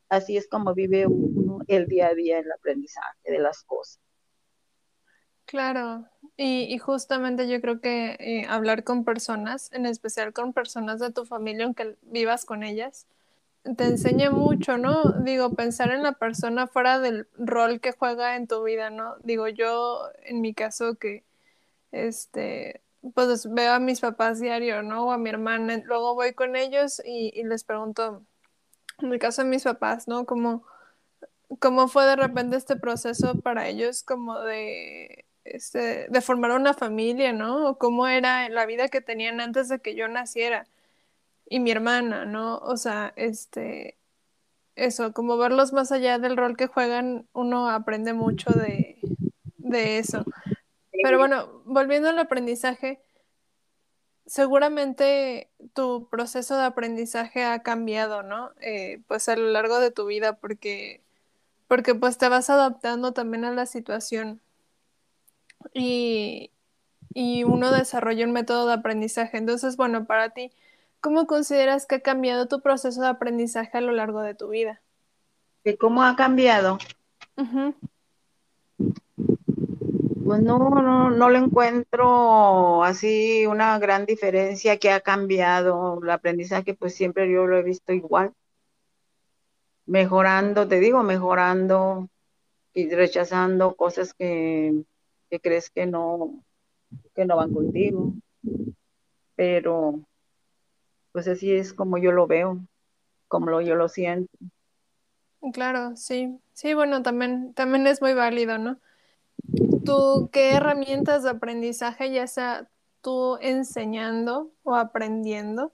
Así 0.07 0.37
es 0.37 0.47
como 0.47 0.73
vive 0.73 1.05
uno 1.05 1.59
el 1.67 1.87
día 1.87 2.07
a 2.07 2.13
día 2.13 2.39
el 2.39 2.49
aprendizaje 2.49 3.31
de 3.31 3.39
las 3.39 3.63
cosas. 3.63 3.99
Claro, 5.43 6.05
y, 6.37 6.77
justamente 6.77 7.49
yo 7.49 7.59
creo 7.59 7.81
que 7.81 8.15
eh, 8.17 8.45
hablar 8.47 8.85
con 8.85 9.03
personas, 9.03 9.69
en 9.73 9.85
especial 9.85 10.31
con 10.31 10.53
personas 10.53 11.01
de 11.01 11.11
tu 11.11 11.25
familia, 11.25 11.65
aunque 11.65 11.97
vivas 12.03 12.45
con 12.45 12.63
ellas, 12.63 13.07
te 13.75 13.87
enseña 13.87 14.31
mucho, 14.31 14.77
¿no? 14.77 15.03
Digo, 15.19 15.53
pensar 15.53 15.91
en 15.91 16.01
la 16.01 16.13
persona 16.13 16.65
fuera 16.65 16.99
del 16.99 17.27
rol 17.37 17.81
que 17.81 17.91
juega 17.91 18.37
en 18.37 18.47
tu 18.47 18.63
vida, 18.63 18.89
¿no? 18.89 19.17
Digo, 19.21 19.49
yo 19.49 20.11
en 20.23 20.39
mi 20.39 20.53
caso 20.53 20.95
que, 20.95 21.25
este, 21.91 22.84
pues 23.13 23.51
veo 23.51 23.73
a 23.73 23.79
mis 23.79 23.99
papás 24.01 24.39
diario, 24.39 24.81
¿no? 24.83 25.07
O 25.07 25.11
a 25.11 25.17
mi 25.17 25.29
hermana, 25.29 25.81
luego 25.85 26.15
voy 26.15 26.33
con 26.33 26.55
ellos 26.55 27.01
y, 27.05 27.43
les 27.43 27.63
pregunto, 27.63 28.25
en 28.99 29.13
el 29.13 29.19
caso 29.19 29.43
de 29.43 29.49
mis 29.49 29.63
papás, 29.63 30.07
¿no? 30.07 30.25
¿Cómo, 30.25 30.63
cómo 31.59 31.87
fue 31.87 32.05
de 32.05 32.15
repente 32.15 32.55
este 32.57 32.75
proceso 32.75 33.39
para 33.41 33.67
ellos 33.67 34.03
como 34.03 34.39
de, 34.41 35.25
este, 35.43 36.07
de 36.09 36.21
formar 36.21 36.51
una 36.51 36.73
familia, 36.73 37.33
¿no? 37.33 37.69
O 37.69 37.77
cómo 37.77 38.07
era 38.07 38.49
la 38.49 38.65
vida 38.65 38.87
que 38.89 39.01
tenían 39.01 39.41
antes 39.41 39.69
de 39.69 39.79
que 39.79 39.95
yo 39.95 40.07
naciera 40.07 40.67
y 41.47 41.59
mi 41.59 41.71
hermana, 41.71 42.25
¿no? 42.25 42.57
O 42.57 42.77
sea, 42.77 43.13
este, 43.15 43.97
eso, 44.75 45.13
como 45.13 45.37
verlos 45.37 45.73
más 45.73 45.91
allá 45.91 46.19
del 46.19 46.37
rol 46.37 46.57
que 46.57 46.67
juegan, 46.67 47.27
uno 47.33 47.69
aprende 47.69 48.13
mucho 48.13 48.51
de, 48.51 48.97
de 49.57 49.99
eso. 49.99 50.25
Pero 51.03 51.17
bueno, 51.17 51.61
volviendo 51.65 52.09
al 52.09 52.19
aprendizaje, 52.19 53.01
seguramente 54.25 55.49
tu 55.73 56.07
proceso 56.09 56.57
de 56.57 56.65
aprendizaje 56.65 57.43
ha 57.43 57.61
cambiado, 57.63 58.23
¿no? 58.23 58.51
Eh, 58.61 59.01
pues 59.07 59.29
a 59.29 59.35
lo 59.35 59.47
largo 59.47 59.79
de 59.79 59.91
tu 59.91 60.05
vida, 60.05 60.37
porque, 60.37 61.01
porque 61.67 61.95
pues 61.95 62.17
te 62.17 62.29
vas 62.29 62.49
adaptando 62.49 63.13
también 63.13 63.45
a 63.45 63.51
la 63.51 63.65
situación. 63.65 64.41
Y, 65.73 66.51
y 67.13 67.43
uno 67.43 67.71
desarrolla 67.71 68.25
un 68.25 68.31
método 68.31 68.67
de 68.67 68.73
aprendizaje. 68.73 69.37
Entonces, 69.37 69.77
bueno, 69.77 70.05
para 70.05 70.29
ti, 70.29 70.51
¿Cómo 71.05 71.27
consideras 71.27 71.85
que 71.85 71.93
ha 71.93 71.99
cambiado 71.99 72.47
tu 72.47 72.61
proceso 72.61 72.99
de 72.99 73.09
aprendizaje 73.09 73.77
a 73.77 73.81
lo 73.81 73.91
largo 73.91 74.21
de 74.21 74.33
tu 74.33 74.47
vida? 74.47 74.81
¿Cómo 75.79 76.01
ha 76.01 76.15
cambiado? 76.15 76.79
Pues 80.25 80.41
no, 80.41 80.57
no, 80.57 81.11
no 81.11 81.29
le 81.29 81.37
encuentro 81.37 82.83
así 82.83 83.45
una 83.45 83.77
gran 83.77 84.07
diferencia 84.07 84.77
que 84.77 84.89
ha 84.89 84.99
cambiado. 84.99 85.99
El 86.01 86.09
aprendizaje, 86.09 86.73
pues 86.73 86.95
siempre 86.95 87.31
yo 87.31 87.45
lo 87.45 87.59
he 87.59 87.61
visto 87.61 87.93
igual. 87.93 88.33
Mejorando, 89.85 90.67
te 90.67 90.79
digo, 90.79 91.03
mejorando 91.03 92.09
y 92.73 92.89
rechazando 92.89 93.75
cosas 93.75 94.15
que, 94.15 94.83
que 95.29 95.39
crees 95.39 95.69
que 95.69 95.85
no, 95.85 96.43
que 97.13 97.25
no 97.25 97.35
van 97.35 97.53
contigo. 97.53 98.13
Pero 99.35 99.99
pues 101.11 101.27
así 101.27 101.53
es 101.53 101.71
como 101.71 101.99
yo 101.99 102.11
lo 102.11 102.25
veo, 102.25 102.57
como 103.27 103.51
lo, 103.51 103.61
yo 103.61 103.75
lo 103.75 103.89
siento. 103.89 104.35
Claro, 105.53 105.95
sí. 105.95 106.39
Sí, 106.53 106.73
bueno, 106.73 107.03
también, 107.03 107.53
también 107.53 107.85
es 107.85 108.01
muy 108.01 108.15
válido, 108.15 108.57
¿no? 108.57 108.79
¿Tú 109.85 110.29
qué 110.31 110.53
herramientas 110.53 111.23
de 111.23 111.29
aprendizaje, 111.29 112.11
ya 112.11 112.27
sea 112.27 112.67
tú 113.01 113.37
enseñando 113.39 114.51
o 114.63 114.75
aprendiendo, 114.75 115.71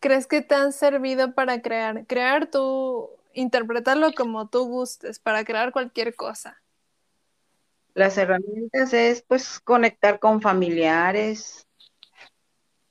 crees 0.00 0.26
que 0.26 0.42
te 0.42 0.54
han 0.54 0.72
servido 0.72 1.34
para 1.34 1.62
crear? 1.62 2.06
Crear 2.06 2.50
tú, 2.50 3.10
interpretarlo 3.34 4.12
como 4.14 4.48
tú 4.48 4.66
gustes, 4.66 5.18
para 5.18 5.44
crear 5.44 5.72
cualquier 5.72 6.14
cosa. 6.14 6.60
Las 7.94 8.16
herramientas 8.16 8.92
es 8.92 9.22
pues 9.22 9.60
conectar 9.60 10.18
con 10.18 10.40
familiares, 10.40 11.66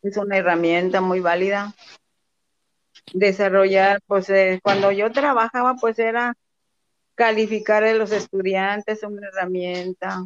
es 0.01 0.17
una 0.17 0.37
herramienta 0.37 1.01
muy 1.01 1.19
válida. 1.19 1.73
Desarrollar, 3.13 3.99
pues 4.05 4.29
eh, 4.29 4.59
cuando 4.61 4.91
yo 4.91 5.11
trabajaba, 5.11 5.75
pues 5.75 5.97
era 5.99 6.35
calificar 7.19 7.83
a 7.83 7.93
los 7.95 8.13
estudiantes, 8.13 9.03
una 9.03 9.27
herramienta. 9.27 10.25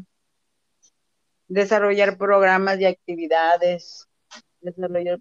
Desarrollar 1.47 2.19
programas 2.19 2.79
y 2.79 2.85
actividades, 2.85 4.07
desarrollar 4.61 5.17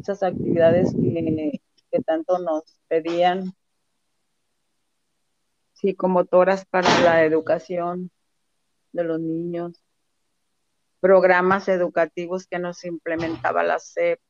esas 0.00 0.22
actividades 0.22 0.94
que, 0.94 2.00
tanto 2.06 2.38
nos 2.38 2.62
pedían 2.86 3.52
psicomotoras 5.72 6.64
para 6.64 6.88
la 7.00 7.24
educación 7.24 8.12
de 8.92 9.02
los 9.02 9.18
niños 9.18 9.82
programas 11.00 11.68
educativos 11.68 12.46
que 12.46 12.60
nos 12.60 12.84
implementaba 12.84 13.64
la 13.64 13.80
SEP. 13.80 14.20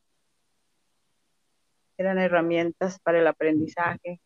Eran 1.98 2.18
herramientas 2.18 2.98
para 3.00 3.18
el 3.18 3.26
aprendizaje 3.26 4.18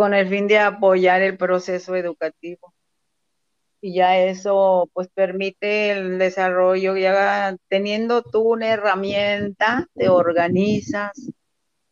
con 0.00 0.14
el 0.14 0.30
fin 0.30 0.48
de 0.48 0.58
apoyar 0.58 1.20
el 1.20 1.36
proceso 1.36 1.94
educativo. 1.94 2.72
Y 3.82 3.96
ya 3.96 4.16
eso 4.18 4.88
pues 4.94 5.08
permite 5.08 5.90
el 5.90 6.18
desarrollo, 6.18 6.96
ya 6.96 7.54
teniendo 7.68 8.22
tú 8.22 8.54
una 8.54 8.68
herramienta, 8.68 9.88
te 9.94 10.08
organizas 10.08 11.12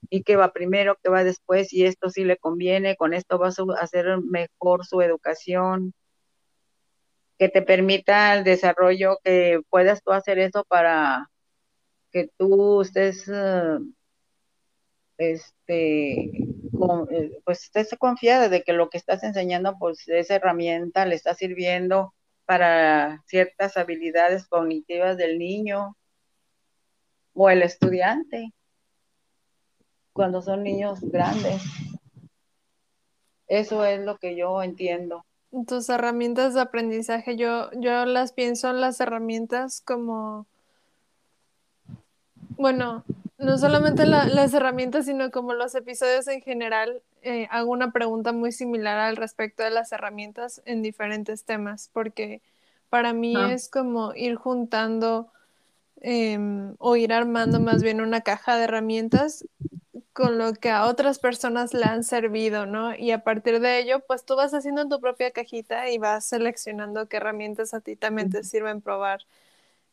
y 0.08 0.22
qué 0.22 0.36
va 0.36 0.54
primero, 0.54 0.96
qué 1.02 1.10
va 1.10 1.22
después, 1.22 1.70
y 1.74 1.84
esto 1.84 2.08
sí 2.08 2.24
le 2.24 2.38
conviene, 2.38 2.96
con 2.96 3.12
esto 3.12 3.36
vas 3.36 3.58
a 3.58 3.64
hacer 3.78 4.06
mejor 4.22 4.86
su 4.86 5.02
educación, 5.02 5.92
que 7.38 7.50
te 7.50 7.60
permita 7.60 8.34
el 8.38 8.42
desarrollo, 8.42 9.18
que 9.22 9.60
puedas 9.68 10.02
tú 10.02 10.12
hacer 10.12 10.38
eso 10.38 10.64
para 10.66 11.28
que 12.10 12.30
tú 12.38 12.80
estés, 12.80 13.28
eh, 13.28 13.78
este, 15.18 16.30
eh, 17.10 17.40
pues 17.44 17.64
estés 17.64 17.94
confiada 17.98 18.48
de 18.48 18.62
que 18.62 18.72
lo 18.72 18.90
que 18.90 18.98
estás 18.98 19.22
enseñando, 19.22 19.76
pues 19.78 20.06
esa 20.08 20.36
herramienta 20.36 21.06
le 21.06 21.14
está 21.14 21.34
sirviendo 21.34 22.14
para 22.46 23.22
ciertas 23.26 23.76
habilidades 23.76 24.46
cognitivas 24.46 25.16
del 25.16 25.38
niño 25.38 25.96
o 27.34 27.50
el 27.50 27.62
estudiante 27.62 28.52
cuando 30.12 30.42
son 30.42 30.62
niños 30.62 31.00
grandes. 31.00 31.62
Eso 33.46 33.84
es 33.84 34.00
lo 34.00 34.18
que 34.18 34.36
yo 34.36 34.62
entiendo. 34.62 35.24
Tus 35.66 35.88
herramientas 35.88 36.54
de 36.54 36.60
aprendizaje, 36.60 37.36
yo, 37.36 37.70
yo 37.72 38.04
las 38.04 38.32
pienso 38.32 38.68
en 38.70 38.80
las 38.80 39.00
herramientas 39.00 39.80
como, 39.80 40.46
bueno, 42.56 43.04
no 43.38 43.56
solamente 43.58 44.06
las 44.06 44.52
herramientas, 44.54 45.06
sino 45.06 45.30
como 45.30 45.54
los 45.54 45.74
episodios 45.74 46.26
en 46.28 46.42
general, 46.42 47.02
eh, 47.22 47.46
hago 47.50 47.70
una 47.72 47.92
pregunta 47.92 48.32
muy 48.32 48.52
similar 48.52 48.98
al 48.98 49.16
respecto 49.16 49.62
de 49.62 49.70
las 49.70 49.92
herramientas 49.92 50.62
en 50.64 50.82
diferentes 50.82 51.44
temas, 51.44 51.90
porque 51.92 52.42
para 52.90 53.12
mí 53.12 53.34
Ah. 53.36 53.52
es 53.52 53.68
como 53.68 54.14
ir 54.14 54.36
juntando 54.36 55.30
em, 56.02 56.76
o 56.78 56.96
ir 56.96 57.12
armando 57.12 57.60
más 57.60 57.82
bien 57.82 58.00
una 58.00 58.20
caja 58.22 58.56
de 58.56 58.64
herramientas 58.64 59.44
con 60.12 60.38
lo 60.38 60.52
que 60.54 60.70
a 60.70 60.86
otras 60.86 61.18
personas 61.18 61.74
le 61.74 61.84
han 61.86 62.04
servido, 62.04 62.66
¿no? 62.66 62.94
Y 62.94 63.10
a 63.12 63.24
partir 63.24 63.60
de 63.60 63.78
ello, 63.80 64.00
pues 64.06 64.24
tú 64.24 64.36
vas 64.36 64.54
haciendo 64.54 64.88
tu 64.88 65.00
propia 65.00 65.30
cajita 65.32 65.90
y 65.90 65.98
vas 65.98 66.24
seleccionando 66.26 67.08
qué 67.08 67.18
herramientas 67.18 67.74
a 67.74 67.80
ti 67.80 67.96
también 67.96 68.30
te 68.30 68.44
sirven 68.44 68.80
probar, 68.82 69.20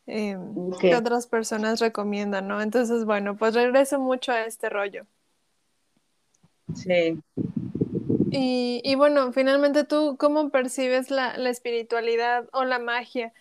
Ok. 0.07 0.79
que 0.79 0.95
otras 0.95 1.27
personas 1.27 1.79
recomiendan, 1.79 2.47
¿no? 2.47 2.61
Entonces, 2.61 3.05
bueno, 3.05 3.37
pues 3.37 3.55
regreso 3.55 3.99
mucho 3.99 4.31
a 4.31 4.45
este 4.45 4.69
rollo. 4.69 5.05
Sí. 6.75 7.21
Y, 8.31 8.81
y 8.83 8.95
bueno, 8.95 9.31
finalmente 9.31 9.83
tú, 9.83 10.17
¿cómo 10.19 10.49
percibes 10.49 11.09
la, 11.09 11.37
la 11.37 11.49
espiritualidad 11.49 12.47
o 12.51 12.65
la 12.65 12.79
magia? 12.79 13.33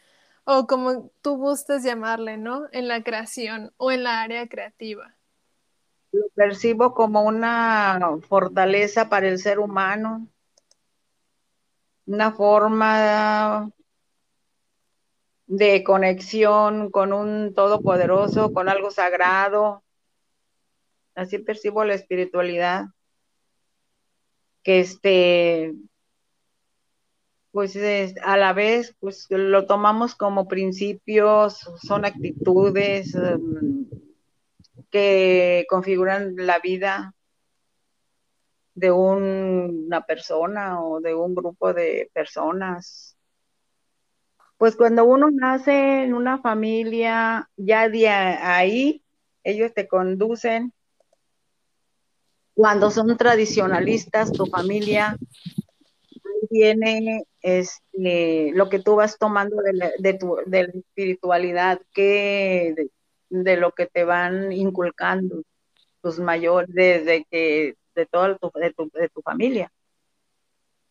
O 0.44 0.66
como 0.66 1.10
tú 1.22 1.36
gustes 1.36 1.82
llamarle, 1.82 2.36
¿no? 2.36 2.66
En 2.72 2.86
la 2.88 3.02
creación 3.02 3.72
o 3.76 3.90
en 3.90 4.04
la 4.04 4.22
área 4.22 4.46
creativa. 4.48 5.14
Lo 6.12 6.28
percibo 6.34 6.94
como 6.94 7.22
una 7.22 7.98
fortaleza 8.28 9.08
para 9.08 9.26
el 9.26 9.38
ser 9.38 9.58
humano, 9.58 10.28
una 12.06 12.30
forma 12.32 13.70
de 15.46 15.84
conexión 15.84 16.90
con 16.90 17.12
un 17.12 17.54
todopoderoso, 17.54 18.52
con 18.52 18.68
algo 18.68 18.90
sagrado. 18.90 19.82
Así 21.14 21.38
percibo 21.38 21.84
la 21.84 21.94
espiritualidad. 21.94 22.86
Que 24.62 24.80
este, 24.80 25.74
pues 27.52 27.76
es- 27.76 28.14
a 28.22 28.36
la 28.36 28.52
vez, 28.52 28.96
pues 29.00 29.26
lo 29.30 29.66
tomamos 29.66 30.14
como 30.14 30.48
principios, 30.48 31.58
son 31.82 32.04
actitudes 32.04 33.14
em, 33.14 33.86
que 34.90 35.66
configuran 35.68 36.34
la 36.36 36.58
vida 36.58 37.14
de 38.74 38.90
un- 38.90 39.84
una 39.86 40.04
persona 40.04 40.82
o 40.82 41.00
de 41.00 41.14
un 41.14 41.34
grupo 41.34 41.72
de 41.72 42.10
personas. 42.12 43.13
Pues 44.64 44.76
cuando 44.76 45.04
uno 45.04 45.28
nace 45.30 46.04
en 46.04 46.14
una 46.14 46.38
familia, 46.38 47.50
ya 47.54 47.90
de 47.90 48.08
ahí 48.08 49.04
ellos 49.42 49.74
te 49.74 49.86
conducen. 49.86 50.72
Cuando 52.54 52.90
son 52.90 53.14
tradicionalistas, 53.18 54.32
tu 54.32 54.46
familia, 54.46 55.18
viene 56.48 57.24
este, 57.42 58.52
lo 58.54 58.70
que 58.70 58.78
tú 58.78 58.96
vas 58.96 59.18
tomando 59.18 59.56
de 59.56 59.74
la, 59.74 59.90
de 59.98 60.14
tu, 60.14 60.38
de 60.46 60.60
espiritualidad, 60.72 61.82
que, 61.92 62.72
de, 62.74 62.90
de 63.28 63.56
lo 63.58 63.72
que 63.72 63.84
te 63.84 64.04
van 64.04 64.50
inculcando 64.50 65.42
tus 66.00 66.18
mayores, 66.18 66.74
desde 66.74 67.26
que, 67.30 67.74
de 67.94 68.06
todo 68.06 68.38
tu, 68.38 68.50
de 68.58 68.72
tu, 68.72 68.88
de 68.94 69.10
tu 69.10 69.20
familia. 69.20 69.70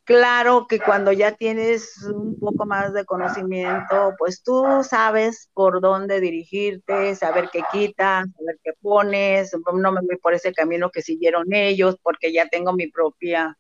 Claro 0.06 0.68
que 0.68 0.82
cuando 0.82 1.14
ya 1.14 1.32
tienes 1.32 2.04
un 2.04 2.38
poco 2.38 2.66
más 2.66 2.94
de 2.94 3.06
conocimiento, 3.06 4.14
pues 4.18 4.44
tú 4.44 4.84
sabes 4.84 5.50
por 5.54 5.80
dónde 5.80 6.20
dirigirte, 6.20 7.16
saber 7.16 7.50
qué 7.54 7.64
quitas, 7.72 8.26
saber 8.38 8.60
qué 8.62 8.74
pones, 8.82 9.56
no 9.74 9.92
me 9.94 10.02
voy 10.02 10.18
por 10.18 10.34
ese 10.34 10.52
camino 10.52 10.90
que 10.90 11.02
siguieron 11.02 11.54
ellos, 11.54 11.96
porque 12.04 12.34
ya 12.34 12.50
tengo 12.50 12.74
mi 12.74 12.88
propia, 12.88 13.58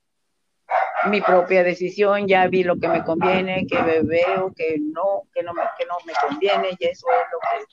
mi 1.09 1.21
propia 1.21 1.63
decisión, 1.63 2.27
ya 2.27 2.45
vi 2.47 2.65
lo 2.65 2.77
que 2.77 2.89
me 2.89 3.05
conviene, 3.05 3.65
que 3.65 3.81
veo, 4.03 4.53
que 4.53 4.75
no, 4.81 5.21
que 5.33 5.43
no 5.43 5.53
me, 5.53 5.63
que 5.77 5.85
no 5.85 5.95
me 6.05 6.13
conviene, 6.27 6.75
y 6.77 6.85
eso 6.85 7.07
es 7.09 7.27
lo 7.31 7.39
que, 7.39 7.65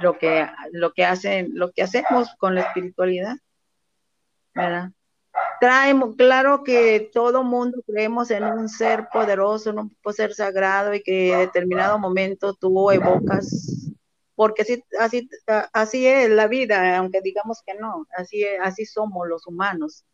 lo 0.00 0.18
que, 0.18 0.48
lo 0.72 0.92
que 0.94 1.04
hacen, 1.04 1.50
lo 1.52 1.72
que 1.72 1.82
hacemos 1.82 2.34
con 2.38 2.54
la 2.54 2.62
espiritualidad, 2.62 3.36
¿verdad? 4.54 4.92
Traemos, 5.60 6.16
claro 6.16 6.62
que 6.62 7.10
todo 7.12 7.42
mundo 7.42 7.80
creemos 7.86 8.30
en 8.30 8.44
un 8.44 8.68
ser 8.68 9.08
poderoso, 9.12 9.70
en 9.70 9.78
un 9.78 9.96
ser 10.12 10.34
sagrado 10.34 10.94
y 10.94 11.02
que 11.02 11.32
en 11.32 11.38
determinado 11.40 11.98
momento 11.98 12.54
tú 12.54 12.90
evocas, 12.90 13.90
porque 14.34 14.62
así, 14.62 14.84
así, 14.98 15.28
así 15.72 16.06
es 16.06 16.30
la 16.30 16.48
vida, 16.48 16.98
aunque 16.98 17.20
digamos 17.20 17.62
que 17.64 17.74
no, 17.74 18.06
así, 18.16 18.44
así 18.62 18.84
somos 18.84 19.28
los 19.28 19.46
humanos. 19.46 20.04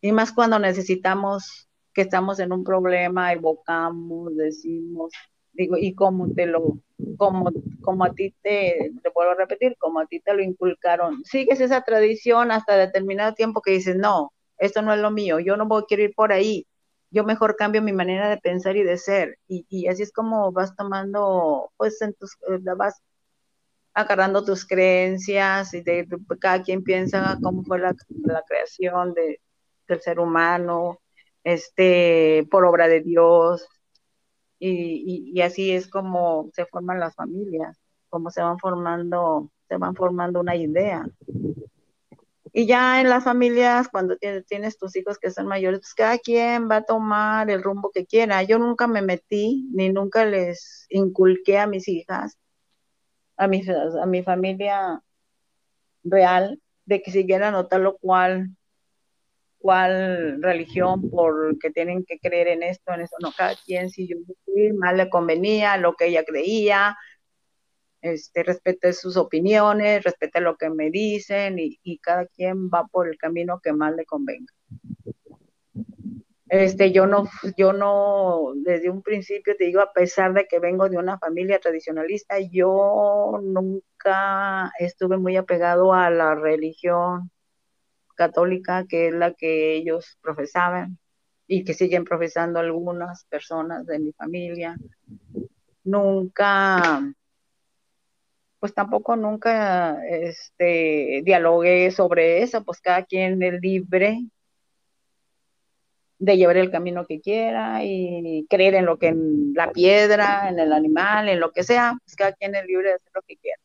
Y 0.00 0.12
más 0.12 0.32
cuando 0.32 0.58
necesitamos 0.58 1.68
que 1.92 2.02
estamos 2.02 2.38
en 2.38 2.52
un 2.52 2.62
problema, 2.62 3.32
evocamos, 3.32 4.36
decimos, 4.36 5.12
digo, 5.52 5.76
y 5.76 5.94
como 5.94 6.32
te 6.32 6.46
lo, 6.46 6.78
como, 7.16 7.50
como 7.80 8.04
a 8.04 8.12
ti 8.14 8.34
te, 8.42 8.92
te 9.02 9.10
vuelvo 9.14 9.32
a 9.32 9.36
repetir, 9.36 9.76
como 9.78 10.00
a 10.00 10.06
ti 10.06 10.20
te 10.20 10.34
lo 10.34 10.42
inculcaron, 10.42 11.24
sigues 11.24 11.60
esa 11.60 11.80
tradición 11.82 12.52
hasta 12.52 12.76
determinado 12.76 13.34
tiempo 13.34 13.60
que 13.60 13.72
dices, 13.72 13.96
no, 13.96 14.32
esto 14.58 14.82
no 14.82 14.92
es 14.92 15.00
lo 15.00 15.10
mío, 15.10 15.38
yo 15.40 15.56
no 15.56 15.66
voy, 15.66 15.84
quiero 15.88 16.02
ir 16.04 16.14
por 16.14 16.32
ahí, 16.32 16.66
yo 17.10 17.24
mejor 17.24 17.56
cambio 17.56 17.82
mi 17.82 17.92
manera 17.92 18.28
de 18.28 18.38
pensar 18.38 18.76
y 18.76 18.82
de 18.82 18.98
ser, 18.98 19.38
y, 19.48 19.86
así 19.88 20.02
es 20.02 20.12
como 20.12 20.52
vas 20.52 20.76
tomando, 20.76 21.72
pues, 21.76 22.00
en 22.02 22.14
tus, 22.14 22.36
vas 22.76 23.00
agarrando 23.94 24.44
tus 24.44 24.66
creencias, 24.66 25.74
y 25.74 25.82
de, 25.82 26.06
cada 26.40 26.62
quien 26.62 26.82
piensa 26.84 27.38
cómo 27.42 27.64
fue 27.64 27.78
la, 27.78 27.94
creación 28.46 29.14
de, 29.14 29.40
del 29.88 30.00
ser 30.00 30.20
humano, 30.20 31.00
este, 31.44 32.46
por 32.50 32.64
obra 32.64 32.88
de 32.88 33.00
Dios, 33.00 33.66
y, 34.58 35.30
y, 35.30 35.38
y 35.38 35.42
así 35.42 35.72
es 35.72 35.88
como 35.88 36.50
se 36.54 36.66
forman 36.66 37.00
las 37.00 37.14
familias, 37.14 37.78
como 38.08 38.30
se 38.30 38.42
van 38.42 38.58
formando, 38.58 39.50
se 39.68 39.76
van 39.76 39.94
formando 39.94 40.40
una 40.40 40.56
idea. 40.56 41.06
Y 42.58 42.66
ya 42.66 43.00
en 43.00 43.08
las 43.08 43.22
familias, 43.22 43.88
cuando 43.88 44.16
tienes, 44.16 44.78
tus 44.78 44.96
hijos 44.96 45.16
que 45.20 45.30
son 45.30 45.46
mayores, 45.46 45.78
pues 45.78 45.94
cada 45.94 46.18
quien 46.18 46.68
va 46.68 46.78
a 46.78 46.82
tomar 46.82 47.48
el 47.50 47.62
rumbo 47.62 47.92
que 47.92 48.04
quiera. 48.04 48.42
Yo 48.42 48.58
nunca 48.58 48.88
me 48.88 49.00
metí, 49.00 49.68
ni 49.72 49.90
nunca 49.90 50.24
les 50.24 50.86
inculqué 50.88 51.56
a 51.60 51.68
mis 51.68 51.86
hijas, 51.86 52.36
a 53.36 53.46
mi, 53.46 53.62
a 53.68 54.06
mi 54.06 54.24
familia 54.24 55.00
real, 56.02 56.60
de 56.84 57.00
que 57.00 57.12
siguieran 57.12 57.54
o 57.54 57.68
tal 57.68 57.86
o 57.86 57.96
cual, 57.96 58.48
cual 59.58 60.42
religión, 60.42 61.08
porque 61.10 61.70
tienen 61.70 62.04
que 62.04 62.18
creer 62.18 62.48
en 62.48 62.64
esto, 62.64 62.92
en 62.92 63.02
eso. 63.02 63.14
No, 63.20 63.30
cada 63.30 63.54
quien, 63.54 63.88
si 63.88 64.08
yo 64.08 64.16
más 64.74 64.96
le 64.96 65.08
convenía, 65.08 65.76
lo 65.76 65.94
que 65.94 66.06
ella 66.06 66.24
creía, 66.24 66.96
este, 68.00 68.42
respete 68.42 68.92
sus 68.92 69.16
opiniones, 69.16 70.04
respete 70.04 70.40
lo 70.40 70.56
que 70.56 70.70
me 70.70 70.90
dicen 70.90 71.58
y, 71.58 71.78
y, 71.82 71.98
cada 71.98 72.26
quien 72.26 72.68
va 72.68 72.86
por 72.86 73.08
el 73.08 73.18
camino 73.18 73.60
que 73.60 73.72
más 73.72 73.94
le 73.94 74.04
convenga. 74.04 74.52
Este, 76.48 76.92
yo 76.92 77.06
no, 77.06 77.28
yo 77.58 77.74
no, 77.74 78.52
desde 78.56 78.88
un 78.88 79.02
principio 79.02 79.54
te 79.56 79.64
digo, 79.64 79.80
a 79.80 79.92
pesar 79.92 80.32
de 80.32 80.46
que 80.46 80.58
vengo 80.58 80.88
de 80.88 80.96
una 80.96 81.18
familia 81.18 81.58
tradicionalista, 81.58 82.38
yo 82.38 83.38
nunca 83.42 84.72
estuve 84.78 85.18
muy 85.18 85.36
apegado 85.36 85.92
a 85.92 86.08
la 86.08 86.34
religión 86.34 87.30
católica, 88.14 88.86
que 88.88 89.08
es 89.08 89.14
la 89.14 89.34
que 89.34 89.74
ellos 89.74 90.18
profesaban 90.22 90.98
y 91.46 91.64
que 91.64 91.74
siguen 91.74 92.04
profesando 92.04 92.60
algunas 92.60 93.24
personas 93.26 93.84
de 93.86 93.98
mi 93.98 94.12
familia. 94.12 94.76
Nunca, 95.84 97.14
pues 98.60 98.74
tampoco 98.74 99.16
nunca 99.16 100.04
este, 100.08 101.22
dialogué 101.24 101.90
sobre 101.90 102.42
eso, 102.42 102.64
pues 102.64 102.80
cada 102.80 103.04
quien 103.04 103.42
es 103.42 103.60
libre 103.60 104.20
de 106.18 106.36
llevar 106.36 106.56
el 106.56 106.70
camino 106.70 107.06
que 107.06 107.20
quiera 107.20 107.84
y 107.84 108.46
creer 108.50 108.74
en 108.74 108.86
lo 108.86 108.98
que 108.98 109.08
en 109.08 109.52
la 109.54 109.70
piedra, 109.72 110.48
en 110.48 110.58
el 110.58 110.72
animal, 110.72 111.28
en 111.28 111.40
lo 111.40 111.52
que 111.52 111.62
sea, 111.62 111.94
pues 112.04 112.16
cada 112.16 112.32
quien 112.32 112.54
es 112.54 112.66
libre 112.66 112.88
de 112.88 112.94
hacer 112.94 113.12
lo 113.14 113.22
que 113.22 113.36
quiera. 113.36 113.60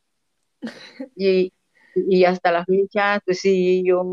Y, 1.15 1.53
y 1.95 2.25
hasta 2.25 2.51
la 2.51 2.65
fecha, 2.65 3.19
pues 3.25 3.39
sí, 3.39 3.83
yo 3.85 4.03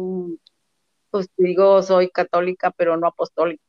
pues 1.11 1.29
digo, 1.37 1.83
soy 1.83 2.11
católica, 2.11 2.71
pero 2.71 2.97
no 2.97 3.09
apostólica. 3.09 3.63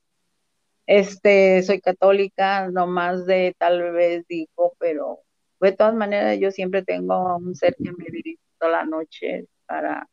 Este, 0.86 1.64
soy 1.64 1.82
católica, 1.82 2.70
no 2.70 2.88
más 2.88 3.26
de 3.26 3.56
tal 3.58 3.92
vez 3.94 4.26
digo, 4.28 4.74
pero 4.80 5.20
de 5.62 5.72
todas 5.74 5.96
maneras, 5.96 6.40
yo 6.40 6.52
siempre 6.52 6.84
tengo 6.84 7.38
un 7.38 7.56
ser 7.56 7.76
que 7.76 7.92
me 7.92 8.06
dirige 8.12 8.40
toda 8.60 8.72
la 8.72 8.86
noche 8.86 9.48
para 9.66 10.08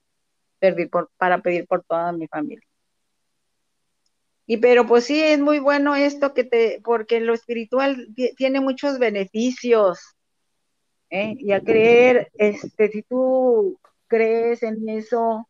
pedir 0.58 0.90
por, 0.90 1.10
para 1.16 1.40
pedir 1.40 1.66
por 1.66 1.84
toda 1.84 2.12
mi 2.12 2.26
familia. 2.28 2.66
Y 4.46 4.56
pero 4.56 4.86
pues 4.86 5.04
sí, 5.04 5.22
es 5.22 5.38
muy 5.38 5.58
bueno 5.58 5.94
esto 5.94 6.32
que 6.32 6.42
te, 6.42 6.80
porque 6.82 7.20
lo 7.20 7.34
espiritual 7.34 8.08
tiene 8.36 8.60
muchos 8.60 8.98
beneficios. 8.98 10.00
¿eh? 11.10 11.34
Y 11.38 11.52
a 11.52 11.60
creer, 11.60 12.30
este, 12.34 12.88
si 12.88 13.02
tú 13.02 13.78
crees 14.06 14.62
en 14.62 14.88
eso 14.88 15.46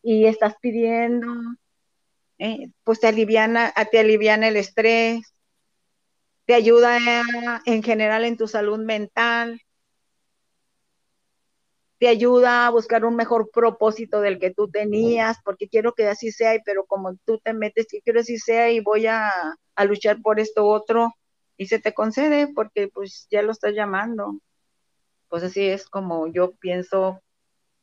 y 0.00 0.26
estás 0.26 0.54
pidiendo, 0.60 1.26
¿eh? 2.38 2.68
pues 2.84 3.00
te 3.00 3.08
aliviana, 3.08 3.72
te 3.90 3.98
aliviana 3.98 4.46
el 4.46 4.56
estrés, 4.56 5.34
te 6.44 6.54
ayuda 6.54 6.98
en 7.64 7.82
general 7.82 8.24
en 8.24 8.36
tu 8.36 8.48
salud 8.48 8.78
mental, 8.78 9.60
te 11.98 12.08
ayuda 12.08 12.66
a 12.66 12.70
buscar 12.70 13.04
un 13.04 13.14
mejor 13.14 13.50
propósito 13.52 14.20
del 14.20 14.40
que 14.40 14.50
tú 14.50 14.68
tenías, 14.68 15.38
porque 15.44 15.68
quiero 15.68 15.92
que 15.92 16.08
así 16.08 16.32
sea, 16.32 16.60
pero 16.64 16.84
como 16.84 17.16
tú 17.24 17.38
te 17.38 17.52
metes, 17.52 17.86
que 17.88 18.02
quiero 18.02 18.20
así 18.20 18.38
sea 18.38 18.72
y 18.72 18.80
voy 18.80 19.06
a, 19.06 19.30
a 19.76 19.84
luchar 19.84 20.20
por 20.20 20.40
esto 20.40 20.66
otro, 20.66 21.12
y 21.56 21.66
se 21.66 21.78
te 21.78 21.94
concede 21.94 22.48
porque 22.52 22.88
pues 22.88 23.28
ya 23.30 23.42
lo 23.42 23.52
estás 23.52 23.74
llamando. 23.74 24.40
Pues 25.28 25.44
así 25.44 25.64
es 25.64 25.88
como 25.88 26.26
yo 26.26 26.56
pienso 26.56 27.20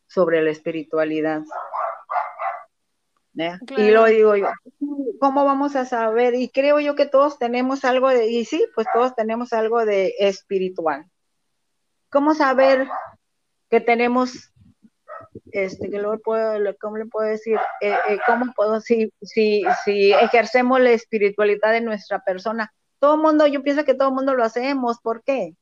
sobre 0.07 0.41
la 0.41 0.51
espiritualidad. 0.51 1.43
Y 3.77 3.91
lo 3.91 4.05
digo 4.05 4.35
yo, 4.35 4.47
¿cómo 5.19 5.45
vamos 5.45 5.75
a 5.75 5.85
saber? 5.85 6.33
Y 6.35 6.49
creo 6.49 6.79
yo 6.79 6.95
que 6.95 7.05
todos 7.05 7.37
tenemos 7.37 7.85
algo 7.85 8.09
de, 8.09 8.27
y 8.29 8.45
sí, 8.45 8.65
pues 8.75 8.87
todos 8.93 9.15
tenemos 9.15 9.53
algo 9.53 9.85
de 9.85 10.13
espiritual. 10.19 11.05
¿Cómo 12.09 12.33
saber 12.33 12.87
que 13.69 13.79
tenemos, 13.79 14.51
este, 15.51 15.89
que 15.89 15.99
lo 15.99 16.19
puedo, 16.19 16.75
¿cómo 16.81 16.97
le 16.97 17.05
puedo 17.05 17.29
decir? 17.29 17.57
Eh, 17.81 17.95
eh, 18.09 18.19
¿Cómo 18.25 18.51
puedo, 18.53 18.81
si, 18.81 19.13
si, 19.21 19.63
si 19.85 20.11
ejercemos 20.11 20.81
la 20.81 20.91
espiritualidad 20.91 21.71
de 21.71 21.81
nuestra 21.81 22.19
persona? 22.19 22.73
Todo 22.99 23.15
el 23.15 23.21
mundo, 23.21 23.47
yo 23.47 23.63
pienso 23.63 23.85
que 23.85 23.93
todo 23.93 24.09
el 24.09 24.15
mundo 24.15 24.33
lo 24.33 24.43
hacemos, 24.43 24.99
¿por 24.99 25.23
qué? 25.23 25.55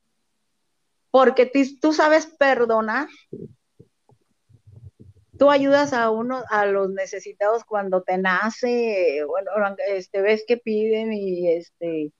Porque 1.12 1.52
tú 1.80 1.94
sabes 1.94 2.26
perdonar, 2.26 3.08
tú 5.38 5.52
ayudas 5.52 5.94
a 5.94 6.10
uno, 6.10 6.44
a 6.50 6.66
los 6.66 6.90
necesitados 6.90 7.64
cuando 7.64 8.02
te 8.02 8.18
nace, 8.18 9.24
bueno, 9.26 9.52
este, 9.88 10.22
ves 10.22 10.44
que 10.48 10.58
piden 10.58 11.14
y 11.14 11.52
este, 11.52 12.12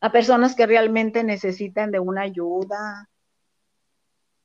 a 0.00 0.10
personas 0.12 0.54
que 0.54 0.66
realmente 0.66 1.24
necesitan 1.24 1.90
de 1.90 2.00
una 2.00 2.22
ayuda, 2.22 3.08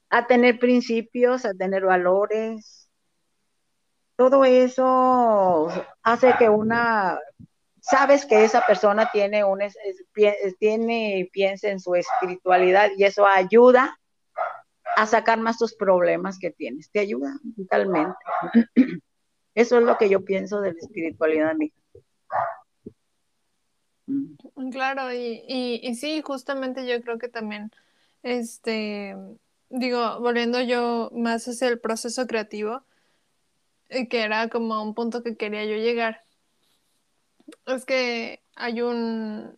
a 0.10 0.28
tener 0.28 0.60
principios, 0.60 1.46
a 1.46 1.54
tener 1.54 1.86
valores. 1.86 2.90
Todo 4.16 4.46
eso 4.46 5.70
hace 6.04 6.36
que 6.38 6.50
una, 6.50 7.20
sabes 7.82 8.26
que 8.26 8.44
esa 8.44 8.62
persona 8.66 9.10
tiene 9.12 9.44
un, 9.44 9.60
tiene, 10.60 11.30
piensa 11.32 11.70
en 11.70 11.80
su 11.80 11.96
espiritualidad 11.96 12.90
y 12.96 13.06
eso 13.06 13.26
ayuda 13.26 14.00
a 14.96 15.06
sacar 15.06 15.40
más 15.40 15.58
tus 15.58 15.76
problemas 15.76 16.40
que 16.40 16.52
tienes, 16.52 16.90
te 16.92 17.00
ayuda 17.00 17.34
totalmente. 17.56 18.16
Eso 19.56 19.78
es 19.78 19.84
lo 19.84 19.98
que 19.98 20.10
yo 20.10 20.24
pienso 20.26 20.62
de 20.62 20.74
la 20.74 20.80
espiritualidad, 20.80 21.54
mija. 21.56 21.76
Mm. 24.08 24.70
Claro, 24.72 25.14
y, 25.14 25.44
y, 25.48 25.80
y, 25.84 25.96
sí, 25.96 26.22
justamente 26.24 26.86
yo 26.88 27.02
creo 27.02 27.18
que 27.18 27.30
también, 27.30 27.72
este, 28.22 29.16
digo, 29.70 30.20
volviendo 30.20 30.62
yo 30.62 31.10
más 31.14 31.48
hacia 31.48 31.68
el 31.68 31.80
proceso 31.80 32.28
creativo, 32.28 32.84
eh, 33.90 34.08
que 34.08 34.24
era 34.24 34.50
como 34.50 34.82
un 34.84 34.94
punto 34.94 35.24
que 35.24 35.38
quería 35.38 35.66
yo 35.66 35.76
llegar, 35.76 36.24
es 37.66 37.86
que 37.86 38.42
hay 38.56 38.82
un, 38.82 39.58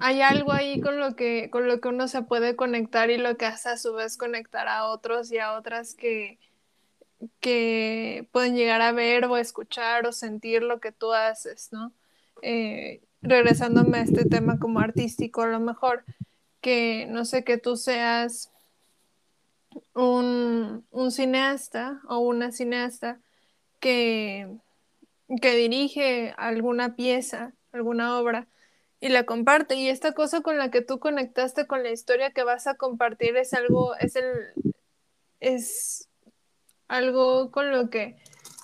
hay 0.00 0.22
algo 0.22 0.52
ahí 0.52 0.80
con 0.80 0.98
lo 0.98 1.16
que, 1.16 1.50
con 1.50 1.66
lo 1.66 1.80
que 1.80 1.88
uno 1.88 2.08
se 2.08 2.22
puede 2.22 2.56
conectar 2.56 3.10
y 3.10 3.18
lo 3.18 3.36
que 3.36 3.46
hace 3.46 3.70
a 3.70 3.76
su 3.76 3.92
vez 3.94 4.16
conectar 4.16 4.68
a 4.68 4.86
otros 4.86 5.30
y 5.32 5.38
a 5.38 5.54
otras 5.54 5.94
que, 5.94 6.38
que 7.40 8.28
pueden 8.32 8.56
llegar 8.56 8.80
a 8.82 8.92
ver 8.92 9.24
o 9.24 9.36
escuchar 9.36 10.06
o 10.06 10.12
sentir 10.12 10.62
lo 10.62 10.80
que 10.80 10.92
tú 10.92 11.12
haces, 11.12 11.72
¿no? 11.72 11.92
Eh, 12.42 13.02
regresándome 13.22 13.98
a 13.98 14.02
este 14.02 14.24
tema 14.24 14.58
como 14.58 14.80
artístico, 14.80 15.42
a 15.42 15.48
lo 15.48 15.60
mejor 15.60 16.04
que, 16.60 17.06
no 17.08 17.24
sé, 17.24 17.44
que 17.44 17.58
tú 17.58 17.76
seas 17.76 18.50
un, 19.94 20.84
un 20.90 21.10
cineasta 21.10 22.00
o 22.08 22.18
una 22.18 22.52
cineasta 22.52 23.20
que, 23.80 24.48
que 25.40 25.56
dirige 25.56 26.34
alguna 26.36 26.94
pieza, 26.94 27.52
alguna 27.72 28.18
obra, 28.18 28.46
y 29.00 29.08
la 29.08 29.24
comparte. 29.24 29.76
Y 29.76 29.88
esta 29.88 30.12
cosa 30.12 30.40
con 30.40 30.58
la 30.58 30.70
que 30.70 30.82
tú 30.82 30.98
conectaste 30.98 31.66
con 31.66 31.82
la 31.82 31.90
historia 31.90 32.32
que 32.32 32.44
vas 32.44 32.66
a 32.66 32.74
compartir 32.74 33.36
es 33.36 33.54
algo, 33.54 33.94
es 33.96 34.16
el, 34.16 34.34
es 35.40 36.08
algo 36.88 37.50
con 37.50 37.70
lo 37.70 37.90
que 37.90 38.16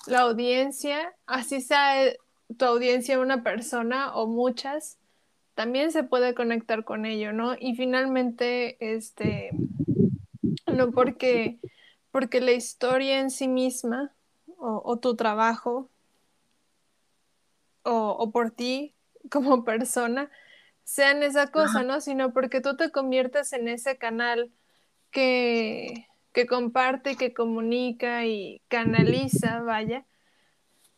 la 0.07 0.20
audiencia, 0.20 1.14
así 1.26 1.61
sea 1.61 2.12
tu 2.59 2.64
audiencia 2.64 3.18
una 3.18 3.43
persona 3.43 4.14
o 4.14 4.26
muchas, 4.26 4.99
también 5.55 5.93
se 5.93 6.03
puede 6.03 6.35
conectar 6.35 6.85
con 6.85 7.07
ello, 7.07 7.32
¿no? 7.32 7.55
Y 7.59 7.74
finalmente, 7.76 8.76
este, 8.80 9.51
no 10.66 10.91
porque, 10.91 11.59
porque 12.11 12.41
la 12.41 12.53
historia 12.53 13.20
en 13.20 13.30
sí 13.30 13.49
misma 13.49 14.12
o, 14.57 14.99
tu 14.99 15.14
trabajo 15.14 15.91
o, 17.82 18.16
o 18.18 18.30
por 18.30 18.51
ti 18.51 18.93
como 19.31 19.64
persona 19.64 20.31
sean 20.85 21.22
esa 21.22 21.51
cosa, 21.51 21.83
¿no? 21.83 22.01
Sino 22.01 22.33
porque 22.33 22.61
tú 22.61 22.77
te 22.77 22.91
conviertes 22.91 23.53
en 23.53 23.68
ese 23.68 23.97
canal 23.97 24.53
que, 25.11 26.07
que 26.33 26.47
comparte, 26.47 27.16
que 27.16 27.33
comunica 27.33 28.27
y 28.27 28.61
canaliza, 28.68 29.62
vaya, 29.62 30.05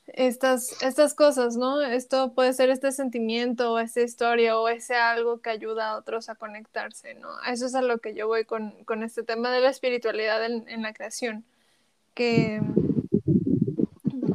estas, 0.08 0.82
estas 0.82 1.14
cosas, 1.14 1.56
¿no? 1.56 1.82
Esto 1.82 2.32
puede 2.34 2.52
ser 2.52 2.70
este 2.70 2.90
sentimiento 2.90 3.72
o 3.72 3.78
esa 3.78 4.00
historia 4.00 4.58
o 4.58 4.68
ese 4.68 4.96
algo 4.96 5.40
que 5.40 5.50
ayuda 5.50 5.90
a 5.90 5.96
otros 5.96 6.28
a 6.28 6.34
conectarse, 6.34 7.14
¿no? 7.14 7.28
Eso 7.42 7.66
es 7.66 7.74
a 7.74 7.82
lo 7.82 7.98
que 7.98 8.14
yo 8.14 8.26
voy 8.26 8.44
con, 8.44 8.74
este 9.04 9.22
tema 9.22 9.52
de 9.52 9.60
la 9.60 9.70
espiritualidad 9.70 10.44
en, 10.44 10.68
en 10.68 10.82
la 10.82 10.92
creación, 10.92 11.44
que 12.14 12.60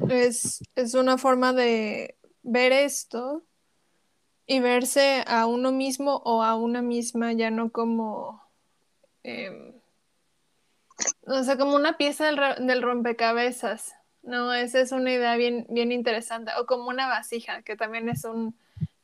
es, 0.10 0.64
es 0.76 0.94
una 0.94 1.18
forma 1.18 1.52
de 1.52 2.16
ver 2.44 2.72
esto 2.72 3.44
y 4.52 4.60
verse 4.60 5.24
a 5.28 5.46
uno 5.46 5.72
mismo 5.72 6.18
o 6.26 6.44
a 6.44 6.56
una 6.58 6.82
misma 6.82 7.32
ya 7.32 7.50
no 7.50 7.72
como, 7.72 8.44
em, 9.24 9.72
o 11.26 11.42
sea, 11.44 11.58
como 11.58 11.74
una 11.74 11.96
pieza 11.96 12.26
del, 12.26 12.82
rompecabezas. 12.82 13.94
No, 14.24 14.54
esa 14.54 14.82
es 14.82 14.92
una 14.92 15.10
idea 15.14 15.38
bien, 15.38 15.66
bien 15.70 15.94
interesante. 15.94 16.52
O 16.60 16.66
como 16.66 16.90
una 16.90 17.08
vasija, 17.08 17.62
que 17.62 17.78
también 17.78 18.10
es 18.10 18.26
un, 18.26 18.54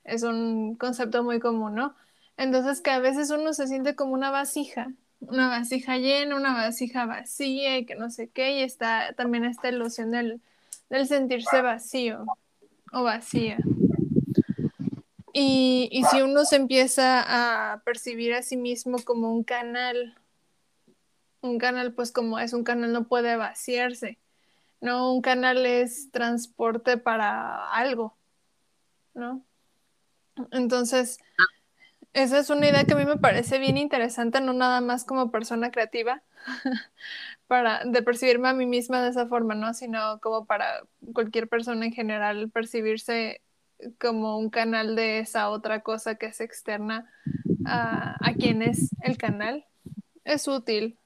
es 0.04 0.24
un 0.24 0.76
concepto 0.76 1.24
muy 1.24 1.39
común, 1.39 1.76
¿no? 1.76 1.95
Entonces 2.36 2.82
que 2.82 2.91
a 2.91 3.00
veces 3.00 3.30
uno 3.30 3.54
se 3.54 3.68
siente 3.68 3.95
como 3.95 4.12
una 4.12 4.32
vasija, 4.32 4.91
una 5.22 5.48
vasija 5.48 5.98
llena, 5.98 6.36
una 6.36 6.56
vasija 6.56 7.06
vacía 7.06 7.78
y 7.78 7.86
que 7.86 7.95
no 7.95 8.10
sé 8.10 8.28
qué, 8.28 8.60
y 8.60 8.64
está 8.64 9.14
también 9.14 9.45
esta 9.45 9.70
ilusión 9.70 10.12
del, 10.12 10.41
del 10.89 11.08
sentirse 11.08 11.62
vacío 11.62 12.26
o 12.91 13.04
vacía. 13.04 13.60
Y, 15.40 16.04
si 16.10 16.24
uno 16.24 16.46
se 16.46 16.56
empieza 16.56 17.24
a 17.74 17.82
percibir 17.84 18.34
a 18.34 18.42
sí 18.42 18.58
mismo 18.58 18.98
como 19.04 19.32
un 19.32 19.44
canal, 19.44 20.16
un 21.42 21.60
canal 21.60 21.94
pues 21.94 22.12
como 22.12 22.40
es 22.40 22.54
un 22.54 22.64
canal 22.64 22.92
no 22.92 23.08
puede 23.08 23.36
vaciarse, 23.36 24.18
¿no? 24.82 25.14
Un 25.14 25.22
canal 25.22 25.64
es 25.68 26.10
transporte 26.10 26.98
para 26.98 27.70
algo, 27.72 28.18
¿no? 29.14 29.44
Entonces, 30.52 31.20
esa 32.14 32.40
es 32.40 32.50
una 32.50 32.70
idea 32.70 32.86
que 32.86 32.94
a 32.94 32.98
mí 32.98 33.06
me 33.06 33.18
parece 33.18 33.60
bien 33.60 33.78
interesante, 33.78 34.42
no 34.42 34.54
nada 34.54 34.82
más 34.82 35.06
como 35.06 35.30
persona 35.30 35.70
creativa, 35.70 36.24
para 37.48 37.86
de 37.86 38.02
percibirme 38.02 38.50
a 38.50 38.54
mí 38.54 38.66
misma 38.66 39.04
de 39.04 39.10
esa 39.10 39.28
forma, 39.28 39.54
¿no? 39.54 39.76
Sino 39.76 40.20
como 40.20 40.46
para 40.48 40.82
cualquier 41.14 41.48
persona 41.48 41.86
en 41.86 41.94
general 41.94 42.50
percibirse 42.50 43.42
como 43.99 44.38
un 44.38 44.49
canal 44.49 44.95
de 44.95 45.19
esa 45.19 45.49
otra 45.49 45.82
cosa 45.82 46.15
que 46.15 46.28
es 46.28 46.41
externa 46.41 47.11
a, 47.65 48.15
a 48.19 48.34
quien 48.34 48.61
es 48.61 48.89
el 49.01 49.17
canal. 49.17 49.65
Es 50.23 50.47
útil. 50.47 50.97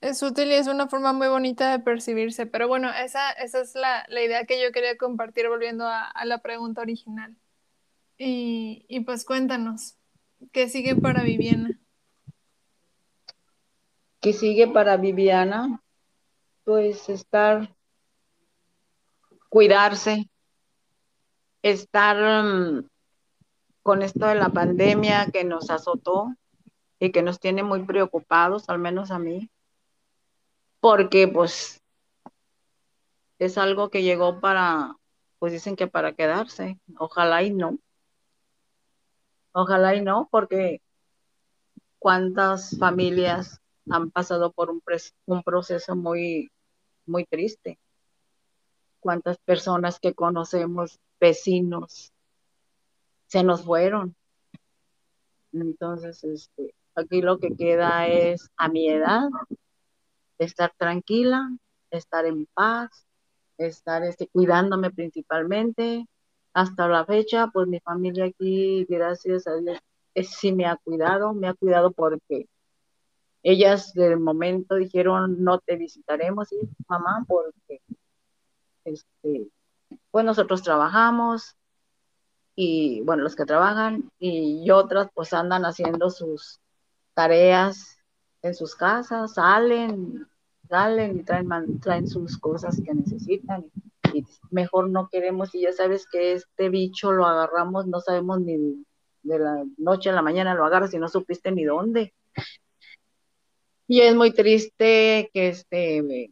Es 0.00 0.22
útil 0.22 0.48
y 0.48 0.54
es 0.54 0.66
una 0.66 0.88
forma 0.88 1.12
muy 1.12 1.28
bonita 1.28 1.70
de 1.70 1.78
percibirse. 1.78 2.46
Pero 2.46 2.68
bueno, 2.68 2.90
esa, 2.90 3.30
esa 3.32 3.60
es 3.60 3.74
la, 3.74 4.06
idea 4.10 4.44
que 4.44 4.62
yo 4.62 4.70
quería 4.72 4.96
compartir 4.96 5.48
volviendo 5.48 5.86
a, 5.86 6.12
la 6.24 6.38
pregunta 6.38 6.82
original. 6.82 7.34
Y, 8.16 8.84
y, 8.88 9.00
pues 9.00 9.24
cuéntanos, 9.24 9.96
¿Qué 10.52 10.68
sigue 10.68 10.96
para 10.96 11.22
Viviana? 11.22 11.78
¿Qué 14.20 14.32
sigue 14.32 14.66
para 14.68 14.96
Viviana? 14.96 15.82
Pues 16.64 17.08
estar, 17.08 17.74
cuidarse, 19.48 20.28
estar 21.64 22.44
mm, 22.44 22.88
con 23.82 24.02
esto 24.02 24.26
de 24.26 24.34
la 24.34 24.50
pandemia 24.50 25.30
que 25.32 25.44
nos 25.44 25.70
azotó 25.70 26.34
y 26.98 27.10
que 27.10 27.22
nos 27.22 27.40
tiene 27.40 27.62
muy 27.62 27.84
preocupados, 27.84 28.68
al 28.68 28.78
menos 28.78 29.10
a 29.10 29.18
mí, 29.18 29.48
porque 30.80 31.26
pues 31.26 31.80
es 33.38 33.56
algo 33.56 33.88
que 33.88 34.02
llegó 34.02 34.40
para, 34.40 34.96
pues 35.38 35.54
dicen 35.54 35.74
que 35.74 35.86
para 35.86 36.12
quedarse, 36.12 36.78
ojalá 36.98 37.42
y 37.42 37.50
no. 37.50 37.78
Ojalá 39.52 39.94
y 39.94 40.02
no, 40.02 40.28
porque 40.30 40.82
cuántas 41.98 42.76
familias 42.78 43.62
han 43.88 44.10
pasado 44.10 44.52
por 44.52 44.70
un, 44.70 44.82
un 45.24 45.42
proceso 45.42 45.96
muy, 45.96 46.50
muy 47.06 47.24
triste. 47.24 47.78
Cuántas 49.00 49.38
personas 49.38 49.98
que 49.98 50.12
conocemos, 50.12 51.00
vecinos, 51.24 52.12
se 53.28 53.42
nos 53.42 53.64
fueron. 53.64 54.14
Entonces, 55.52 56.22
este, 56.22 56.74
aquí 56.94 57.22
lo 57.22 57.38
que 57.38 57.56
queda 57.56 58.06
es 58.06 58.50
a 58.58 58.68
mi 58.68 58.90
edad, 58.90 59.30
estar 60.38 60.74
tranquila, 60.76 61.48
estar 61.90 62.26
en 62.26 62.44
paz, 62.52 63.06
estar 63.56 64.04
este, 64.04 64.26
cuidándome 64.28 64.90
principalmente, 64.90 66.06
hasta 66.52 66.88
la 66.88 67.06
fecha, 67.06 67.48
pues 67.52 67.66
mi 67.68 67.80
familia 67.80 68.26
aquí, 68.26 68.84
gracias 68.86 69.46
a 69.46 69.54
Dios, 69.56 69.78
sí 70.38 70.52
me 70.52 70.66
ha 70.66 70.76
cuidado, 70.76 71.32
me 71.32 71.48
ha 71.48 71.54
cuidado 71.54 71.90
porque 71.90 72.48
ellas 73.42 73.94
de 73.94 74.16
momento 74.16 74.74
dijeron, 74.74 75.42
no 75.42 75.58
te 75.58 75.76
visitaremos, 75.76 76.48
¿sí, 76.48 76.58
mamá, 76.86 77.24
porque 77.26 77.80
este, 78.84 79.48
pues 80.14 80.24
nosotros 80.24 80.62
trabajamos 80.62 81.56
y 82.54 83.00
bueno, 83.00 83.24
los 83.24 83.34
que 83.34 83.46
trabajan 83.46 84.12
y 84.20 84.70
otras 84.70 85.08
pues 85.12 85.32
andan 85.32 85.64
haciendo 85.64 86.08
sus 86.08 86.60
tareas 87.14 87.98
en 88.40 88.54
sus 88.54 88.76
casas, 88.76 89.34
salen, 89.34 90.24
salen 90.68 91.18
y 91.18 91.24
traen, 91.24 91.80
traen 91.80 92.06
sus 92.06 92.38
cosas 92.38 92.80
que 92.80 92.94
necesitan 92.94 93.64
mejor 94.52 94.88
no 94.88 95.08
queremos 95.08 95.52
y 95.52 95.62
ya 95.62 95.72
sabes 95.72 96.06
que 96.06 96.34
este 96.34 96.68
bicho 96.68 97.10
lo 97.10 97.26
agarramos, 97.26 97.88
no 97.88 97.98
sabemos 97.98 98.40
ni 98.40 98.84
de 99.24 99.38
la 99.40 99.64
noche 99.78 100.10
a 100.10 100.12
la 100.12 100.22
mañana 100.22 100.54
lo 100.54 100.64
agarras 100.64 100.94
y 100.94 100.98
no 100.98 101.08
supiste 101.08 101.50
ni 101.50 101.64
dónde. 101.64 102.14
Y 103.88 104.02
es 104.02 104.14
muy 104.14 104.30
triste 104.30 105.28
que 105.34 105.48
este 105.48 106.30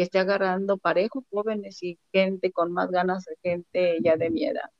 que 0.00 0.04
esté 0.04 0.18
agarrando 0.18 0.78
parejos 0.78 1.24
jóvenes 1.30 1.82
y 1.82 1.98
gente 2.10 2.50
con 2.52 2.72
más 2.72 2.90
ganas, 2.90 3.26
gente 3.42 3.98
ya 4.02 4.16
de 4.16 4.30
mi 4.30 4.46
edad. 4.46 4.70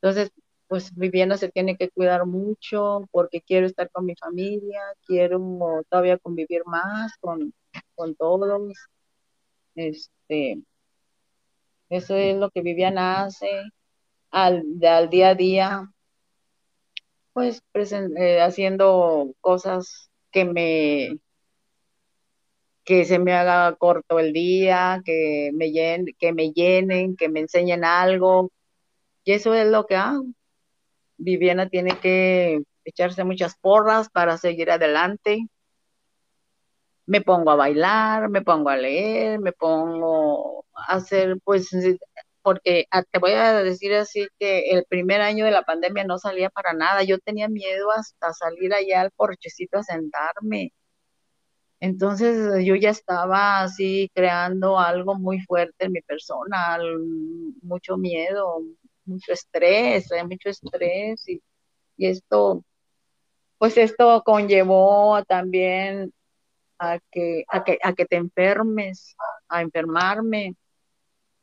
Entonces, 0.00 0.30
pues 0.68 0.94
Viviana 0.94 1.36
se 1.36 1.48
tiene 1.50 1.76
que 1.76 1.90
cuidar 1.90 2.24
mucho 2.24 3.08
porque 3.10 3.40
quiero 3.40 3.66
estar 3.66 3.90
con 3.90 4.06
mi 4.06 4.14
familia, 4.14 4.82
quiero 5.04 5.82
todavía 5.88 6.16
convivir 6.18 6.62
más 6.64 7.16
con, 7.18 7.52
con 7.96 8.14
todos. 8.14 8.72
Este, 9.74 10.62
eso 11.88 12.14
es 12.14 12.36
lo 12.36 12.50
que 12.50 12.62
Viviana 12.62 13.24
hace 13.24 13.48
al, 14.30 14.62
al 14.84 15.10
día 15.10 15.30
a 15.30 15.34
día, 15.34 15.92
pues 17.32 17.64
eh, 17.74 18.40
haciendo 18.40 19.34
cosas 19.40 20.08
que 20.30 20.44
me 20.44 21.18
que 22.84 23.04
se 23.04 23.18
me 23.18 23.32
haga 23.34 23.74
corto 23.76 24.18
el 24.18 24.32
día, 24.32 25.02
que 25.04 25.50
me, 25.54 25.72
que 26.18 26.32
me 26.32 26.52
llenen, 26.52 27.16
que 27.16 27.28
me 27.28 27.40
enseñen 27.40 27.84
algo. 27.84 28.50
Y 29.24 29.32
eso 29.32 29.54
es 29.54 29.68
lo 29.68 29.86
que 29.86 29.96
hago. 29.96 30.24
Viviana 31.16 31.68
tiene 31.68 31.98
que 32.00 32.62
echarse 32.84 33.24
muchas 33.24 33.56
porras 33.56 34.10
para 34.10 34.38
seguir 34.38 34.70
adelante 34.70 35.48
me 37.06 37.20
pongo 37.20 37.50
a 37.50 37.56
bailar, 37.56 38.28
me 38.30 38.42
pongo 38.42 38.70
a 38.70 38.76
leer, 38.76 39.40
me 39.40 39.52
pongo 39.52 40.64
a 40.74 40.94
hacer, 40.96 41.36
pues, 41.44 41.70
porque 42.42 42.86
ah, 42.90 43.02
te 43.02 43.18
voy 43.18 43.32
a 43.32 43.62
decir 43.62 43.94
así 43.94 44.28
que 44.38 44.70
el 44.70 44.84
primer 44.86 45.20
año 45.20 45.44
de 45.44 45.50
la 45.50 45.62
pandemia 45.62 46.04
no 46.04 46.18
salía 46.18 46.50
para 46.50 46.72
nada. 46.74 47.02
Yo 47.04 47.18
tenía 47.18 47.48
miedo 47.48 47.90
hasta 47.92 48.32
salir 48.34 48.74
allá 48.74 49.02
al 49.02 49.10
porchecito 49.12 49.78
a 49.78 49.82
sentarme. 49.82 50.72
Entonces 51.84 52.64
yo 52.64 52.76
ya 52.76 52.88
estaba 52.88 53.60
así 53.60 54.10
creando 54.14 54.78
algo 54.78 55.16
muy 55.16 55.40
fuerte 55.42 55.84
en 55.84 55.92
mi 55.92 56.00
persona, 56.00 56.78
mucho 57.60 57.98
miedo, 57.98 58.62
mucho 59.04 59.32
estrés, 59.32 60.08
mucho 60.26 60.48
estrés 60.48 61.28
y, 61.28 61.42
y 61.98 62.06
esto, 62.06 62.64
pues 63.58 63.76
esto 63.76 64.22
conllevó 64.24 65.22
también 65.24 66.10
a 66.78 67.00
que, 67.10 67.44
a 67.48 67.62
que, 67.64 67.78
a 67.82 67.92
que 67.92 68.06
te 68.06 68.16
enfermes, 68.16 69.14
a 69.48 69.60
enfermarme. 69.60 70.56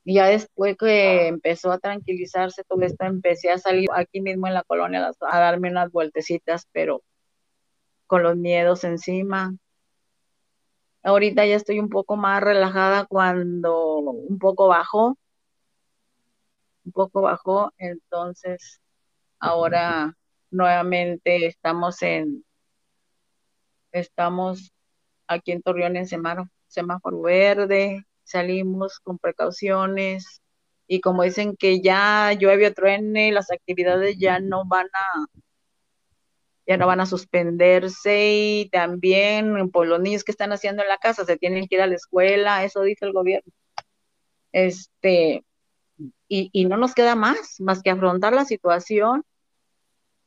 Y 0.03 0.15
ya 0.15 0.25
después 0.25 0.75
que 0.75 1.27
empezó 1.27 1.71
a 1.71 1.77
tranquilizarse 1.77 2.63
todo 2.63 2.81
esto, 2.81 3.05
empecé 3.05 3.51
a 3.51 3.59
salir 3.59 3.89
aquí 3.93 4.21
mismo 4.21 4.47
en 4.47 4.55
la 4.55 4.63
colonia 4.63 5.11
a 5.19 5.39
darme 5.39 5.69
unas 5.69 5.91
vueltecitas, 5.91 6.67
pero 6.71 7.03
con 8.07 8.23
los 8.23 8.35
miedos 8.37 8.83
encima. 8.83 9.55
Ahorita 11.03 11.45
ya 11.45 11.55
estoy 11.55 11.79
un 11.79 11.89
poco 11.89 12.15
más 12.15 12.41
relajada 12.41 13.05
cuando 13.05 13.99
un 14.01 14.37
poco 14.39 14.67
bajó, 14.67 15.17
un 16.85 16.91
poco 16.91 17.21
bajó, 17.21 17.73
entonces 17.77 18.81
ahora 19.39 20.15
nuevamente 20.51 21.47
estamos 21.47 22.01
en, 22.03 22.43
estamos 23.91 24.73
aquí 25.27 25.51
en 25.51 25.61
Torreón 25.61 25.95
en 25.97 26.07
semáforo, 26.07 27.21
verde, 27.21 28.05
salimos 28.23 28.99
con 28.99 29.17
precauciones 29.17 30.41
y 30.87 31.01
como 31.01 31.23
dicen 31.23 31.55
que 31.57 31.81
ya 31.81 32.33
llueve 32.33 32.67
o 32.67 32.73
truene, 32.73 33.31
las 33.31 33.51
actividades 33.51 34.17
ya 34.19 34.39
no 34.39 34.65
van 34.65 34.87
a 34.93 35.25
ya 36.67 36.77
no 36.77 36.87
van 36.87 37.01
a 37.01 37.05
suspenderse 37.05 38.33
y 38.33 38.69
también 38.69 39.69
por 39.71 39.87
los 39.87 39.99
niños 39.99 40.23
que 40.23 40.31
están 40.31 40.51
haciendo 40.51 40.83
en 40.83 40.89
la 40.89 40.97
casa 40.97 41.25
se 41.25 41.37
tienen 41.37 41.67
que 41.67 41.75
ir 41.75 41.81
a 41.81 41.87
la 41.87 41.95
escuela, 41.95 42.63
eso 42.63 42.81
dice 42.81 43.05
el 43.05 43.13
gobierno. 43.13 43.51
Este, 44.51 45.43
y, 46.27 46.49
y 46.51 46.65
no 46.65 46.77
nos 46.77 46.93
queda 46.93 47.15
más, 47.15 47.59
más 47.59 47.81
que 47.81 47.89
afrontar 47.89 48.33
la 48.33 48.45
situación, 48.45 49.23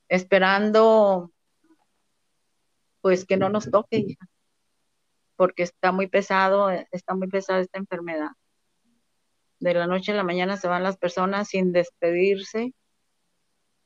esperando 0.08 1.30
pues 3.00 3.26
que 3.26 3.36
no 3.36 3.50
nos 3.50 3.70
toque 3.70 4.16
porque 5.36 5.62
está 5.62 5.92
muy 5.92 6.06
pesado, 6.06 6.70
está 6.70 7.14
muy 7.14 7.28
pesada 7.28 7.60
esta 7.60 7.78
enfermedad. 7.78 8.30
De 9.58 9.74
la 9.74 9.86
noche 9.86 10.12
a 10.12 10.14
la 10.14 10.24
mañana 10.24 10.56
se 10.56 10.68
van 10.68 10.82
las 10.82 10.96
personas 10.96 11.48
sin 11.48 11.72
despedirse, 11.72 12.72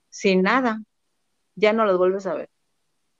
sin 0.08 0.42
nada, 0.42 0.80
ya 1.58 1.72
no 1.72 1.84
las 1.84 1.96
vuelves 1.98 2.26
a 2.26 2.34
ver. 2.34 2.48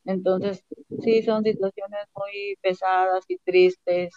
Entonces, 0.05 0.65
sí, 1.03 1.23
son 1.23 1.45
situaciones 1.45 2.01
muy 2.15 2.57
pesadas 2.63 3.25
y 3.29 3.39
tristes. 3.39 4.13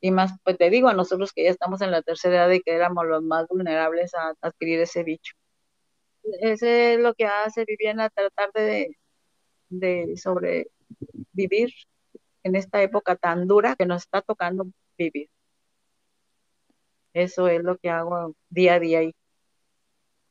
Y 0.00 0.10
más, 0.10 0.32
pues 0.44 0.58
te 0.58 0.70
digo, 0.70 0.88
a 0.88 0.94
nosotros 0.94 1.32
que 1.32 1.44
ya 1.44 1.50
estamos 1.50 1.80
en 1.82 1.90
la 1.90 2.02
tercera 2.02 2.36
edad 2.36 2.50
y 2.50 2.60
que 2.60 2.72
éramos 2.72 3.06
los 3.06 3.22
más 3.22 3.48
vulnerables 3.48 4.14
a 4.14 4.34
adquirir 4.40 4.80
ese 4.80 5.02
bicho. 5.04 5.34
Ese 6.40 6.94
es 6.94 7.00
lo 7.00 7.14
que 7.14 7.26
hace 7.26 7.64
Viviana, 7.64 8.10
tratar 8.10 8.52
de, 8.52 8.96
de 9.70 10.16
sobrevivir 10.16 11.70
en 12.44 12.56
esta 12.56 12.82
época 12.82 13.16
tan 13.16 13.46
dura 13.48 13.76
que 13.76 13.86
nos 13.86 14.02
está 14.02 14.22
tocando 14.22 14.66
vivir. 14.98 15.28
Eso 17.14 17.48
es 17.48 17.62
lo 17.62 17.76
que 17.78 17.90
hago 17.90 18.34
día 18.50 18.74
a 18.74 18.80
día 18.80 19.02
y, 19.02 19.14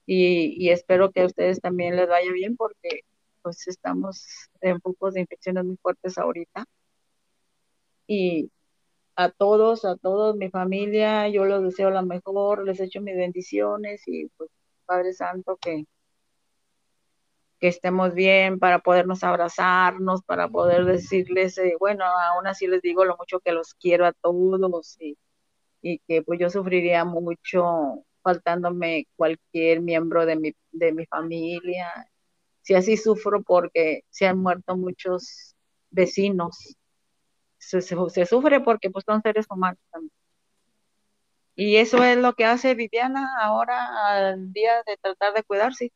y, 0.05 0.69
espero 0.69 1.11
que 1.11 1.21
a 1.21 1.25
ustedes 1.25 1.61
también 1.61 1.95
les 1.95 2.07
vaya 2.09 2.31
bien 2.31 2.57
porque 2.57 3.01
pues 3.43 3.67
estamos 3.67 4.25
en 4.61 4.81
focos 4.81 5.13
de 5.13 5.21
infecciones 5.21 5.65
muy 5.65 5.77
fuertes 5.77 6.17
ahorita. 6.17 6.65
Y 8.07 8.51
a 9.15 9.29
todos, 9.31 9.85
a 9.85 9.95
todos, 9.97 10.35
mi 10.35 10.49
familia, 10.49 11.27
yo 11.29 11.45
les 11.45 11.61
deseo 11.63 11.89
lo 11.91 12.03
mejor, 12.03 12.65
les 12.65 12.79
echo 12.79 13.01
mis 13.01 13.15
bendiciones 13.15 14.03
y 14.07 14.27
pues 14.37 14.49
Padre 14.85 15.13
Santo 15.13 15.57
que, 15.57 15.85
que 17.59 17.67
estemos 17.67 18.13
bien, 18.13 18.59
para 18.59 18.79
podernos 18.79 19.23
abrazarnos, 19.23 20.23
para 20.23 20.49
poder 20.49 20.85
decirles, 20.85 21.57
eh, 21.57 21.75
bueno, 21.79 22.05
aún 22.05 22.47
así 22.47 22.67
les 22.67 22.81
digo 22.81 23.05
lo 23.05 23.17
mucho 23.17 23.39
que 23.39 23.51
los 23.53 23.73
quiero 23.75 24.05
a 24.05 24.13
todos 24.13 24.97
y, 25.01 25.17
y 25.81 25.99
que 25.99 26.23
pues 26.23 26.39
yo 26.39 26.49
sufriría 26.49 27.05
mucho 27.05 28.05
faltándome 28.23 29.07
cualquier 29.15 29.81
miembro 29.81 30.25
de 30.25 30.37
mi, 30.37 30.53
de 30.71 30.93
mi 30.93 31.05
familia 31.05 32.07
si 32.63 32.73
así 32.75 32.97
sufro 32.97 33.43
porque 33.43 34.03
se 34.09 34.25
han 34.25 34.39
muerto 34.39 34.75
muchos 34.75 35.55
vecinos. 35.91 36.77
Se, 37.59 37.81
sufre 38.25 38.59
porque 38.61 38.89
pues 38.89 39.05
son 39.05 39.21
seres 39.21 39.45
humanos 39.49 39.79
también. 39.91 40.11
Y 41.55 41.75
eso 41.75 42.03
es 42.03 42.17
lo 42.17 42.33
que 42.33 42.45
hace 42.45 42.73
Viviana 42.73 43.29
ahora 43.39 44.31
al 44.31 44.51
día 44.51 44.81
de 44.87 44.97
tratar 44.97 45.33
de 45.33 45.43
cuidarse. 45.43 45.91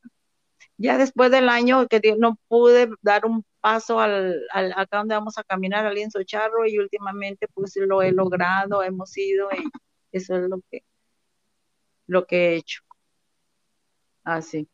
Ya 0.77 0.97
después 0.97 1.31
del 1.31 1.49
año 1.49 1.87
que 1.87 1.99
no 2.17 2.37
pude 2.47 2.89
dar 3.01 3.25
un 3.25 3.43
paso 3.61 3.99
al, 3.99 4.45
acá 4.53 4.99
donde 4.99 5.15
vamos 5.15 5.37
a 5.37 5.43
caminar, 5.43 5.85
al 5.85 5.95
lienzo 5.95 6.21
charro, 6.23 6.67
y 6.67 6.77
últimamente 6.77 7.47
pues 7.53 7.75
lo 7.77 8.01
he 8.01 8.11
logrado, 8.11 8.83
hemos 8.83 9.17
ido, 9.17 9.49
y 9.51 9.63
eso 10.11 10.35
es 10.35 10.47
lo 10.49 10.61
que, 10.69 10.83
lo 12.05 12.25
que 12.27 12.49
he 12.49 12.55
hecho. 12.57 12.81
Así. 14.23 14.69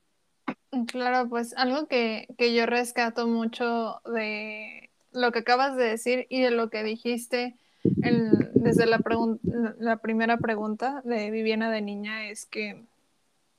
Claro, 0.87 1.29
pues 1.29 1.53
algo 1.55 1.87
que, 1.87 2.27
que 2.37 2.53
yo 2.53 2.65
rescato 2.65 3.27
mucho 3.27 4.01
de 4.05 4.89
lo 5.11 5.31
que 5.31 5.39
acabas 5.39 5.75
de 5.75 5.85
decir 5.85 6.25
y 6.29 6.41
de 6.41 6.51
lo 6.51 6.69
que 6.69 6.83
dijiste 6.83 7.55
desde 7.83 8.85
la, 8.85 8.99
la 9.77 9.97
primera 9.97 10.37
pregunta 10.37 11.01
de 11.03 11.31
Viviana 11.31 11.69
de 11.69 11.81
niña 11.81 12.29
es 12.29 12.45
que 12.45 12.81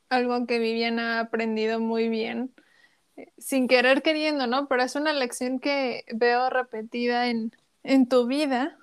algo 0.08 0.46
que 0.46 0.58
Viviana 0.58 1.18
ha 1.18 1.20
aprendido 1.20 1.80
muy 1.80 2.08
bien, 2.08 2.50
eh, 3.16 3.32
sin 3.38 3.68
querer 3.68 4.02
queriendo, 4.02 4.46
¿no? 4.46 4.66
Pero 4.66 4.82
es 4.82 4.94
una 4.96 5.12
lección 5.12 5.58
que 5.58 6.04
veo 6.12 6.48
repetida 6.50 7.28
en, 7.28 7.52
tu 8.08 8.26
vida, 8.26 8.78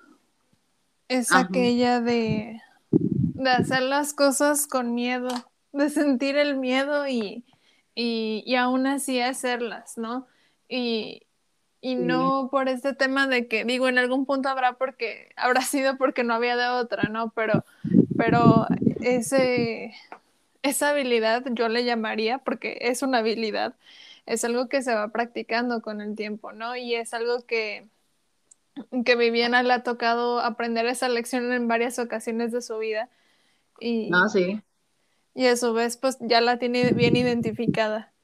es 1.08 1.34
aquella 1.34 2.00
de, 2.00 2.60
de 2.90 3.50
hacer 3.50 3.82
las 3.82 4.14
cosas 4.14 4.66
con 4.66 4.94
miedo, 4.94 5.28
de 5.72 5.90
sentir 5.90 6.36
el 6.36 6.56
miedo 6.56 7.08
y, 7.08 7.44
y, 7.94 8.54
aún 8.56 8.86
así 8.86 9.20
hacerlas, 9.20 9.98
¿no? 9.98 10.26
Y, 10.68 11.22
y 11.80 11.96
no 11.96 12.48
por 12.50 12.68
este 12.68 12.94
tema 12.94 13.26
de 13.26 13.48
que, 13.48 13.64
digo, 13.64 13.88
en 13.88 13.98
algún 13.98 14.24
punto 14.24 14.48
habrá 14.48 14.74
porque, 14.74 15.30
habrá 15.36 15.62
sido 15.62 15.96
porque 15.98 16.24
no 16.24 16.34
había 16.34 16.56
de 16.56 16.68
otra, 16.68 17.08
¿no? 17.08 17.30
Pero, 17.34 17.64
pero 18.16 18.66
ese, 19.00 19.92
esa 20.62 20.90
habilidad 20.90 21.44
yo 21.50 21.68
le 21.68 21.84
llamaría, 21.84 22.38
porque 22.38 22.78
es 22.80 23.02
una 23.02 23.18
habilidad, 23.18 23.74
es 24.26 24.44
algo 24.44 24.68
que 24.68 24.82
se 24.82 24.94
va 24.94 25.08
practicando 25.08 25.82
con 25.82 26.00
el 26.00 26.14
tiempo, 26.14 26.52
¿no? 26.52 26.76
Y 26.76 26.94
es 26.94 27.12
algo 27.12 27.44
que, 27.46 27.88
que 29.04 29.16
Viviana 29.16 29.62
le 29.62 29.72
ha 29.72 29.82
tocado 29.82 30.40
aprender 30.40 30.86
esa 30.86 31.08
lección 31.08 31.52
en 31.52 31.68
varias 31.68 31.98
ocasiones 31.98 32.52
de 32.52 32.62
su 32.62 32.78
vida. 32.78 33.08
Y, 33.80 34.08
no, 34.10 34.28
sí. 34.28 34.62
Y 35.34 35.46
a 35.46 35.56
su 35.56 35.74
vez, 35.74 35.98
pues 35.98 36.16
ya 36.20 36.40
la 36.40 36.58
tiene 36.58 36.92
bien 36.92 37.16
identificada. 37.16 38.14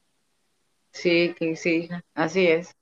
Sí, 0.92 1.34
sí, 1.56 1.88
así 2.14 2.46
es. 2.48 2.72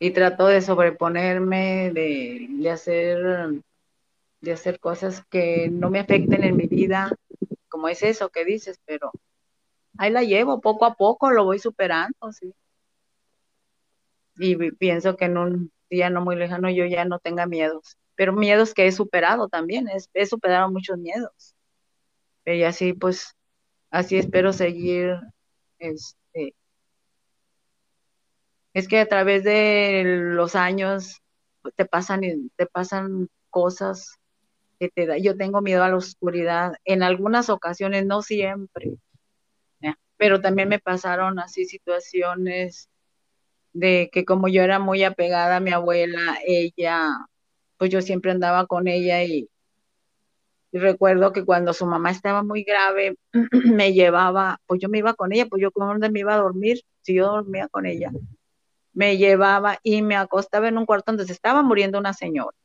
Y 0.00 0.12
trato 0.12 0.46
de 0.46 0.62
sobreponerme, 0.62 1.92
de, 1.92 2.46
de 2.50 2.70
hacer 2.70 3.62
de 4.40 4.52
hacer 4.52 4.78
cosas 4.80 5.24
que 5.30 5.70
no 5.70 5.90
me 5.90 6.00
afecten 6.00 6.44
en 6.44 6.56
mi 6.56 6.66
vida, 6.66 7.12
como 7.68 7.88
es 7.88 8.02
eso 8.02 8.30
que 8.30 8.44
dices, 8.44 8.78
pero 8.86 9.12
ahí 9.98 10.10
la 10.10 10.22
llevo 10.24 10.60
poco 10.60 10.86
a 10.86 10.94
poco, 10.94 11.30
lo 11.30 11.44
voy 11.44 11.58
superando, 11.58 12.32
sí. 12.32 12.54
Y 14.36 14.56
pienso 14.72 15.16
que 15.16 15.26
en 15.26 15.38
un 15.38 15.72
día 15.90 16.10
no 16.10 16.20
muy 16.22 16.36
lejano 16.36 16.70
yo 16.70 16.86
ya 16.86 17.04
no 17.04 17.18
tenga 17.20 17.46
miedos, 17.46 17.96
pero 18.16 18.32
miedos 18.32 18.74
que 18.74 18.86
he 18.86 18.92
superado 18.92 19.48
también, 19.48 19.86
he 20.14 20.26
superado 20.26 20.70
muchos 20.70 20.98
miedos. 20.98 21.54
Y 22.46 22.62
así 22.64 22.92
pues, 22.94 23.34
así 23.94 24.16
espero 24.16 24.52
seguir, 24.52 25.14
este, 25.78 26.54
es 28.74 28.88
que 28.88 28.98
a 28.98 29.08
través 29.08 29.44
de 29.44 30.02
los 30.04 30.56
años 30.56 31.22
te 31.76 31.86
pasan, 31.86 32.20
te 32.56 32.66
pasan 32.66 33.28
cosas 33.50 34.18
te 34.88 35.06
da. 35.06 35.18
Yo 35.18 35.36
tengo 35.36 35.60
miedo 35.60 35.82
a 35.82 35.88
la 35.88 35.96
oscuridad 35.96 36.74
en 36.84 37.02
algunas 37.02 37.50
ocasiones, 37.50 38.06
no 38.06 38.22
siempre, 38.22 38.96
pero 40.16 40.40
también 40.40 40.68
me 40.68 40.78
pasaron 40.78 41.38
así 41.38 41.64
situaciones 41.66 42.88
de 43.72 44.10
que 44.12 44.24
como 44.24 44.48
yo 44.48 44.62
era 44.62 44.78
muy 44.78 45.02
apegada 45.02 45.56
a 45.56 45.60
mi 45.60 45.72
abuela, 45.72 46.38
ella, 46.46 47.08
pues 47.76 47.90
yo 47.90 48.00
siempre 48.00 48.30
andaba 48.30 48.66
con 48.66 48.86
ella 48.86 49.24
y, 49.24 49.48
recuerdo 50.80 51.32
que 51.32 51.44
cuando 51.44 51.72
su 51.72 51.86
mamá 51.86 52.10
estaba 52.10 52.42
muy 52.42 52.64
grave, 52.64 53.16
me 53.64 53.92
llevaba, 53.92 54.58
pues 54.66 54.80
yo 54.80 54.88
me 54.88 54.98
iba 54.98 55.14
con 55.14 55.32
ella, 55.32 55.46
pues 55.46 55.62
yo 55.62 55.70
con 55.70 55.86
dónde 55.86 56.10
me 56.10 56.20
iba 56.20 56.34
a 56.34 56.38
dormir, 56.38 56.80
si 57.02 57.14
yo 57.14 57.26
dormía 57.26 57.68
con 57.68 57.86
ella, 57.86 58.10
me 58.92 59.16
llevaba 59.16 59.78
y 59.82 60.02
me 60.02 60.16
acostaba 60.16 60.68
en 60.68 60.78
un 60.78 60.86
cuarto 60.86 61.12
donde 61.12 61.26
se 61.26 61.32
estaba 61.32 61.62
muriendo 61.62 61.98
una 61.98 62.12
señora. 62.12 62.56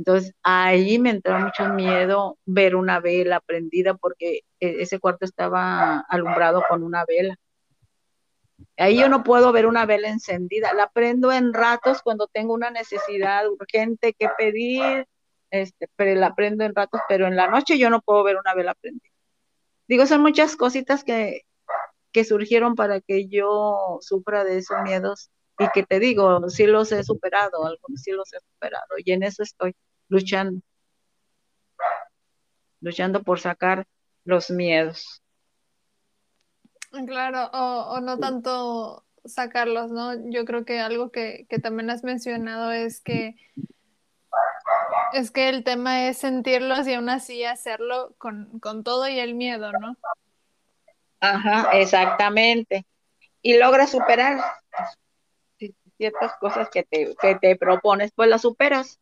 Entonces 0.00 0.34
ahí 0.42 0.98
me 0.98 1.10
entró 1.10 1.38
mucho 1.38 1.68
miedo 1.68 2.38
ver 2.46 2.74
una 2.74 3.00
vela 3.00 3.38
prendida 3.40 3.94
porque 3.94 4.40
e, 4.58 4.80
ese 4.80 4.98
cuarto 4.98 5.26
estaba 5.26 6.00
alumbrado 6.08 6.62
con 6.66 6.82
una 6.82 7.04
vela. 7.04 7.36
Ahí 8.78 8.98
yo 8.98 9.10
no 9.10 9.22
puedo 9.22 9.52
ver 9.52 9.66
una 9.66 9.84
vela 9.84 10.08
encendida. 10.08 10.72
La 10.72 10.88
prendo 10.88 11.32
en 11.32 11.52
ratos 11.52 12.00
cuando 12.02 12.28
tengo 12.28 12.54
una 12.54 12.70
necesidad 12.70 13.46
urgente 13.46 14.14
que 14.14 14.28
pedir, 14.38 15.06
este, 15.50 15.88
pero 15.96 16.18
la 16.18 16.34
prendo 16.34 16.64
en 16.64 16.74
ratos, 16.74 17.00
pero 17.08 17.26
en 17.26 17.36
la 17.36 17.48
noche 17.48 17.78
yo 17.78 17.90
no 17.90 18.00
puedo 18.00 18.22
ver 18.24 18.36
una 18.36 18.54
vela 18.54 18.74
prendida. 18.74 19.10
Digo, 19.88 20.06
son 20.06 20.22
muchas 20.22 20.56
cositas 20.56 21.04
que, 21.04 21.42
que 22.12 22.24
surgieron 22.24 22.74
para 22.74 23.00
que 23.00 23.28
yo 23.28 23.98
sufra 24.00 24.44
de 24.44 24.58
esos 24.58 24.80
miedos 24.82 25.30
y 25.58 25.68
que 25.72 25.84
te 25.84 26.00
digo, 26.00 26.48
sí 26.48 26.66
los 26.66 26.90
he 26.92 27.02
superado, 27.04 27.66
algunos 27.66 28.00
sí 28.02 28.12
los 28.12 28.32
he 28.32 28.40
superado 28.40 28.88
y 29.04 29.12
en 29.12 29.22
eso 29.22 29.42
estoy 29.42 29.74
luchando, 30.08 30.62
luchando 32.80 33.22
por 33.22 33.40
sacar 33.40 33.86
los 34.24 34.50
miedos. 34.50 35.22
Claro, 37.06 37.50
o, 37.52 38.00
no 38.00 38.18
tanto 38.18 39.04
sacarlos, 39.24 39.90
¿no? 39.92 40.30
Yo 40.30 40.44
creo 40.44 40.64
que 40.64 40.80
algo 40.80 41.10
que, 41.10 41.46
también 41.62 41.90
has 41.90 42.02
mencionado 42.02 42.72
es 42.72 43.00
que 43.00 43.36
es 45.12 45.30
que 45.30 45.48
el 45.48 45.64
tema 45.64 46.08
es 46.08 46.18
sentirlos 46.18 46.86
y 46.86 46.94
aún 46.94 47.08
así 47.08 47.44
hacerlo 47.44 48.14
con, 48.18 48.60
todo 48.84 49.08
y 49.08 49.18
el 49.18 49.34
miedo, 49.34 49.72
¿no? 49.72 49.96
Ajá, 51.20 51.70
exactamente. 51.78 52.86
Y 53.42 53.58
logras 53.58 53.90
superar 53.90 54.40
ciertas 55.96 56.32
cosas 56.40 56.68
que 56.70 56.82
te, 56.82 57.14
que 57.20 57.34
te 57.34 57.56
propones, 57.56 58.12
pues 58.14 58.28
las 58.28 58.42
superas. 58.42 58.98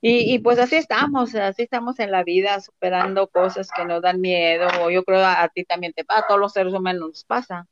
Y, 0.00 0.38
pues 0.38 0.60
así 0.60 0.76
estamos, 0.76 1.34
así 1.34 1.62
estamos 1.62 1.98
en 1.98 2.12
la 2.12 2.22
vida, 2.22 2.60
superando 2.60 3.26
cosas 3.28 3.68
que 3.70 3.84
nos 3.84 4.00
dan 4.00 4.20
miedo. 4.20 4.90
Yo 4.90 5.04
creo 5.04 5.20
a, 5.20 5.42
a 5.42 5.48
ti 5.48 5.64
también 5.64 5.92
te 5.92 6.04
pasa, 6.04 6.20
a 6.20 6.26
todos 6.28 6.40
los 6.40 6.52
seres 6.52 6.72
humanos 6.72 7.08
nos 7.08 7.24
pasa. 7.24 7.66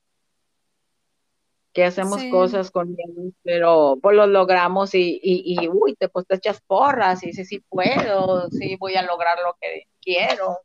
Que 1.77 1.85
hacemos 1.85 2.25
cosas 2.31 2.71
con 2.71 2.95
miedo, 2.95 3.33
pero 3.43 3.99
pues 4.01 4.17
lo 4.17 4.27
logramos 4.27 4.95
y, 4.95 5.21
y, 5.23 5.43
y, 5.45 5.69
uy, 5.69 5.95
te, 5.95 6.09
pues 6.09 6.27
te 6.27 6.37
echas 6.37 6.59
porras 6.63 7.23
y 7.23 7.27
dices, 7.27 7.49
sí 7.49 7.61
puedo, 7.69 8.49
sí 8.49 8.77
voy 8.77 8.95
a 8.95 9.03
lograr 9.03 9.37
lo 9.45 9.59
que 9.61 9.87
quiero. 10.01 10.59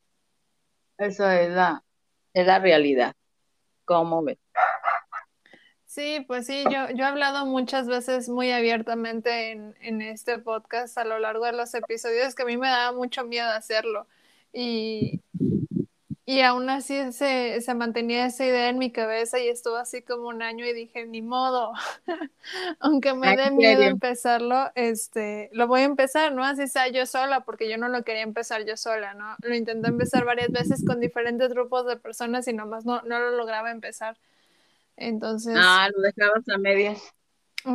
Eso 0.97 1.29
es 1.29 1.49
la, 1.49 1.83
es 2.33 2.47
la 2.47 2.59
realidad. 2.59 3.13
¿Cómo 3.83 4.23
ves? 4.23 4.37
Sí, 5.85 6.23
pues 6.25 6.47
sí, 6.47 6.63
yo, 6.71 6.89
yo 6.95 7.03
he 7.03 7.07
hablado 7.07 7.45
muchas 7.45 7.87
veces 7.87 8.29
muy 8.29 8.49
abiertamente 8.51 9.51
en, 9.51 9.75
en, 9.81 10.01
este 10.01 10.39
podcast 10.39 10.97
a 10.97 11.03
lo 11.03 11.19
largo 11.19 11.43
de 11.43 11.51
los 11.51 11.73
episodios 11.73 12.35
que 12.35 12.43
a 12.43 12.45
mí 12.45 12.55
me 12.55 12.69
daba 12.69 12.97
mucho 12.97 13.25
miedo 13.25 13.49
hacerlo. 13.49 14.07
Y, 14.53 15.19
y 16.31 16.39
aún 16.39 16.69
así 16.69 17.11
se, 17.11 17.59
se, 17.59 17.73
mantenía 17.73 18.25
esa 18.25 18.45
idea 18.45 18.69
en 18.69 18.77
mi 18.77 18.89
cabeza 18.89 19.37
y 19.37 19.49
estuvo 19.49 19.75
así 19.75 20.01
como 20.01 20.29
un 20.29 20.41
año 20.41 20.65
y 20.65 20.71
dije, 20.71 21.05
ni 21.05 21.21
modo, 21.21 21.73
aunque 22.79 23.13
me 23.13 23.35
dé 23.35 23.51
miedo 23.51 23.81
empezarlo, 23.81 24.71
este, 24.75 25.49
lo 25.51 25.67
voy 25.67 25.81
a 25.81 25.83
empezar, 25.83 26.31
¿no? 26.31 26.45
Así 26.45 26.69
sea 26.69 26.87
yo 26.87 27.05
sola, 27.05 27.41
porque 27.41 27.69
yo 27.69 27.77
no 27.77 27.89
lo 27.89 28.05
quería 28.05 28.21
empezar 28.21 28.65
yo 28.65 28.77
sola, 28.77 29.13
¿no? 29.13 29.35
Lo 29.41 29.53
intenté 29.53 29.89
empezar 29.89 30.23
varias 30.23 30.51
veces 30.51 30.85
con 30.87 31.01
diferentes 31.01 31.49
grupos 31.49 31.85
de 31.85 31.97
personas 31.97 32.47
y 32.47 32.53
nomás 32.53 32.85
no, 32.85 33.01
no 33.01 33.19
lo 33.19 33.31
lograba 33.31 33.69
empezar. 33.69 34.17
Entonces. 34.95 35.57
Ah, 35.59 35.89
lo 35.93 36.01
dejabas 36.01 36.47
a 36.47 36.57
medias. 36.57 37.13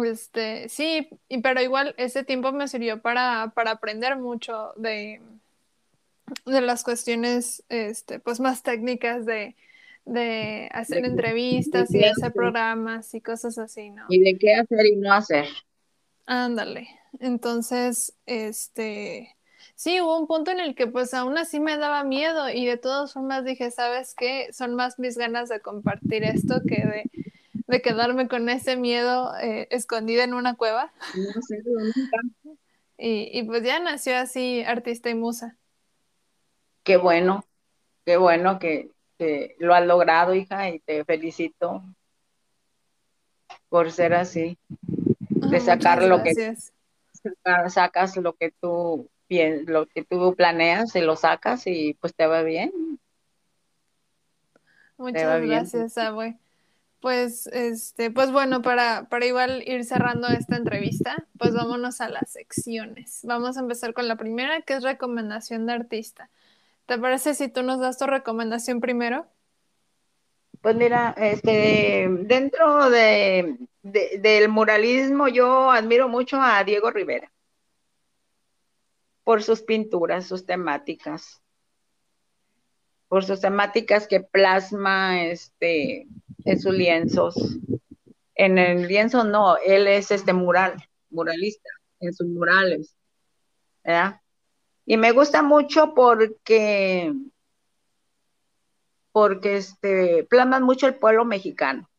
Este, 0.03 0.71
sí, 0.71 1.11
pero 1.43 1.61
igual 1.61 1.95
ese 1.99 2.25
tiempo 2.25 2.53
me 2.53 2.69
sirvió 2.69 3.03
para, 3.03 3.43
aprender 3.43 4.17
mucho 4.17 4.73
de, 4.77 5.21
de 6.45 6.61
las 6.61 6.83
cuestiones 6.83 7.65
este, 7.69 8.19
pues 8.21 8.41
más 8.41 8.63
técnicas 8.63 9.27
de, 9.27 9.57
hacer 10.73 11.05
entrevistas 11.05 11.93
y 11.93 12.05
hacer 12.05 12.33
programas 12.33 13.13
y 13.15 13.21
cosas 13.21 13.59
así, 13.59 13.91
¿no? 13.91 14.05
Y 14.09 14.21
de 14.21 14.39
qué 14.39 14.55
hacer 14.55 14.87
y 14.87 14.97
no 14.97 15.13
hacer. 15.13 15.47
Ándale. 16.27 16.89
Entonces, 17.19 18.15
este, 18.25 19.35
sí, 19.75 20.01
hubo 20.01 20.19
un 20.19 20.29
punto 20.29 20.53
en 20.53 20.61
el 20.61 20.77
que 20.77 20.87
pues 20.87 21.13
aún 21.13 21.39
así 21.39 21.59
me 21.59 21.77
daba 21.77 22.05
miedo 22.05 22.49
y 22.51 22.67
de 22.67 22.77
todas 22.77 23.15
formas 23.15 23.45
dije, 23.45 23.71
¿sabes 23.73 24.15
qué? 24.15 24.53
Son 24.53 24.77
más 24.77 24.99
mis 25.01 25.19
ganas 25.19 25.49
de 25.49 25.61
compartir 25.61 26.23
esto 26.23 26.61
que 26.69 26.77
de, 26.77 27.11
de 27.67 27.83
quedarme 27.83 28.29
con 28.29 28.49
ese 28.49 28.77
miedo 28.77 29.33
eh, 29.43 29.67
escondida 29.71 30.23
en 30.23 30.35
una 30.35 30.55
cueva. 30.55 30.93
No 31.17 31.43
sé, 31.43 31.63
nunca. 31.65 32.57
Y, 32.99 33.29
y 33.39 33.43
pues 33.43 33.63
ya 33.63 33.79
nació 33.79 34.17
así 34.17 34.63
artista 34.63 35.11
y 35.11 35.15
musa. 35.15 35.59
Qué 36.87 36.97
bueno, 36.97 37.45
qué 38.05 38.17
bueno 38.17 38.61
que, 38.61 38.93
que 39.19 39.57
lo 39.59 39.75
has 39.75 39.85
logrado, 39.85 40.37
hija, 40.37 40.71
y 40.71 40.79
te 40.79 41.05
felicito 41.05 41.83
por 43.69 43.91
ser 43.91 44.15
así, 44.15 44.57
de 45.19 45.57
Ah, 45.57 45.61
sacar 45.61 45.97
muchas 45.99 46.09
lo 46.09 46.17
que 46.23 46.33
gracias. 46.33 46.73
sacar- 47.25 47.71
sacas 47.73 48.17
lo 48.19 48.35
que 48.35 48.53
tú 48.61 49.11
bien, 49.29 49.65
lo 49.67 49.87
que 49.87 50.05
tú 50.05 50.37
planeas 50.37 50.95
y 50.95 51.01
lo 51.01 51.17
sacas 51.17 51.67
y 51.67 51.95
pues 51.95 52.15
te 52.15 52.29
va 52.29 52.43
bien. 52.43 52.71
Muchas 54.97 55.43
gracias, 55.43 55.99
Abue. 55.99 56.37
Pues, 57.01 57.49
este, 57.49 58.13
pues 58.13 58.31
bueno, 58.31 58.63
para, 58.63 59.09
para 59.09 59.27
igual 59.27 59.63
ir 59.67 59.85
cerrando 59.85 60.29
esta 60.29 60.57
entrevista, 60.57 61.27
pues 61.37 61.53
vámonos 61.53 62.01
a 62.01 62.09
las 62.09 62.31
secciones. 62.31 63.21
Vamos 63.25 63.57
a 63.57 63.61
empezar 63.61 63.93
con 63.93 64.07
la 64.07 64.15
primera, 64.15 64.63
que 64.63 64.75
es 64.75 64.85
recomendación 64.85 65.67
de 65.67 65.73
artista. 65.73 66.31
¿Te 66.87 66.99
parece 66.99 67.35
si 67.35 67.49
tú 67.49 67.63
nos 67.63 67.81
das 67.81 67.99
tu 67.99 68.07
recomendación 68.07 68.81
primero? 68.81 69.29
Pues 70.61 70.75
mira, 70.77 71.15
este, 71.17 72.09
dentro 72.23 72.91
de, 72.91 73.57
de- 73.83 74.19
del 74.21 74.49
muralismo 74.49 75.29
yo 75.29 75.71
admiro 75.71 76.09
mucho 76.09 76.41
a 76.41 76.65
Diego 76.65 76.91
Rivera 76.91 77.33
por 79.25 79.43
sus 79.43 79.63
pinturas, 79.63 80.27
sus 80.27 80.47
temáticas, 80.47 81.43
por 83.09 83.25
sus 83.25 83.41
temáticas 83.41 84.07
que 84.09 84.21
plasma 84.21 85.23
este, 85.25 86.07
en 86.45 86.61
sus 86.61 86.75
lienzos. 86.75 87.59
En 88.35 88.59
el 88.59 88.89
lienzo 88.89 89.25
no, 89.25 89.57
él 89.59 89.87
es 89.89 90.11
este 90.11 90.33
mural, 90.33 90.75
muralista, 91.11 91.69
en 92.01 92.13
sus 92.15 92.27
murales, 92.29 92.97
¿verdad? 93.85 94.21
Y 94.87 94.97
me 94.97 95.11
gusta 95.11 95.43
mucho 95.43 95.95
porque, 95.95 97.13
porque 99.11 99.57
este, 99.57 100.25
plasman 100.31 100.63
mucho 100.63 100.87
el 100.87 100.95
pueblo 100.95 101.25
mexicano, 101.25 101.91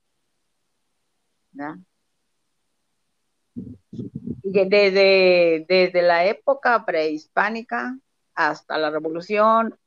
desde, 4.44 5.66
desde 5.68 6.02
la 6.02 6.26
época 6.26 6.86
prehispánica 6.86 8.00
hasta 8.34 8.78
la 8.78 8.90
revolución, 8.90 9.78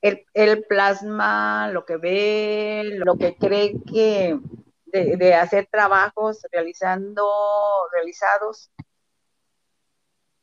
él, 0.00 0.26
él 0.34 0.64
plasma 0.68 1.70
lo 1.70 1.84
que 1.84 1.96
ve, 1.96 2.98
lo 3.04 3.16
que 3.16 3.36
cree 3.36 3.76
que 3.88 4.36
de, 4.86 5.16
de 5.16 5.34
hacer 5.34 5.68
trabajos 5.70 6.44
realizando, 6.50 7.24
realizados, 7.92 8.72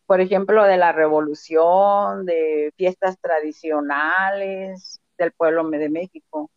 por 0.06 0.22
ejemplo, 0.22 0.64
de 0.64 0.78
la 0.78 0.92
revolución, 0.92 2.26
de 2.26 2.74
fiestas 2.76 3.18
tradicionales 3.20 5.00
del 5.18 5.32
pueblo 5.32 5.70
de 5.70 5.90
México. 5.90 6.50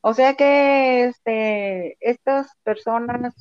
O 0.00 0.12
sea 0.14 0.34
que 0.34 1.04
este, 1.06 1.96
estas 2.00 2.54
personas 2.62 3.34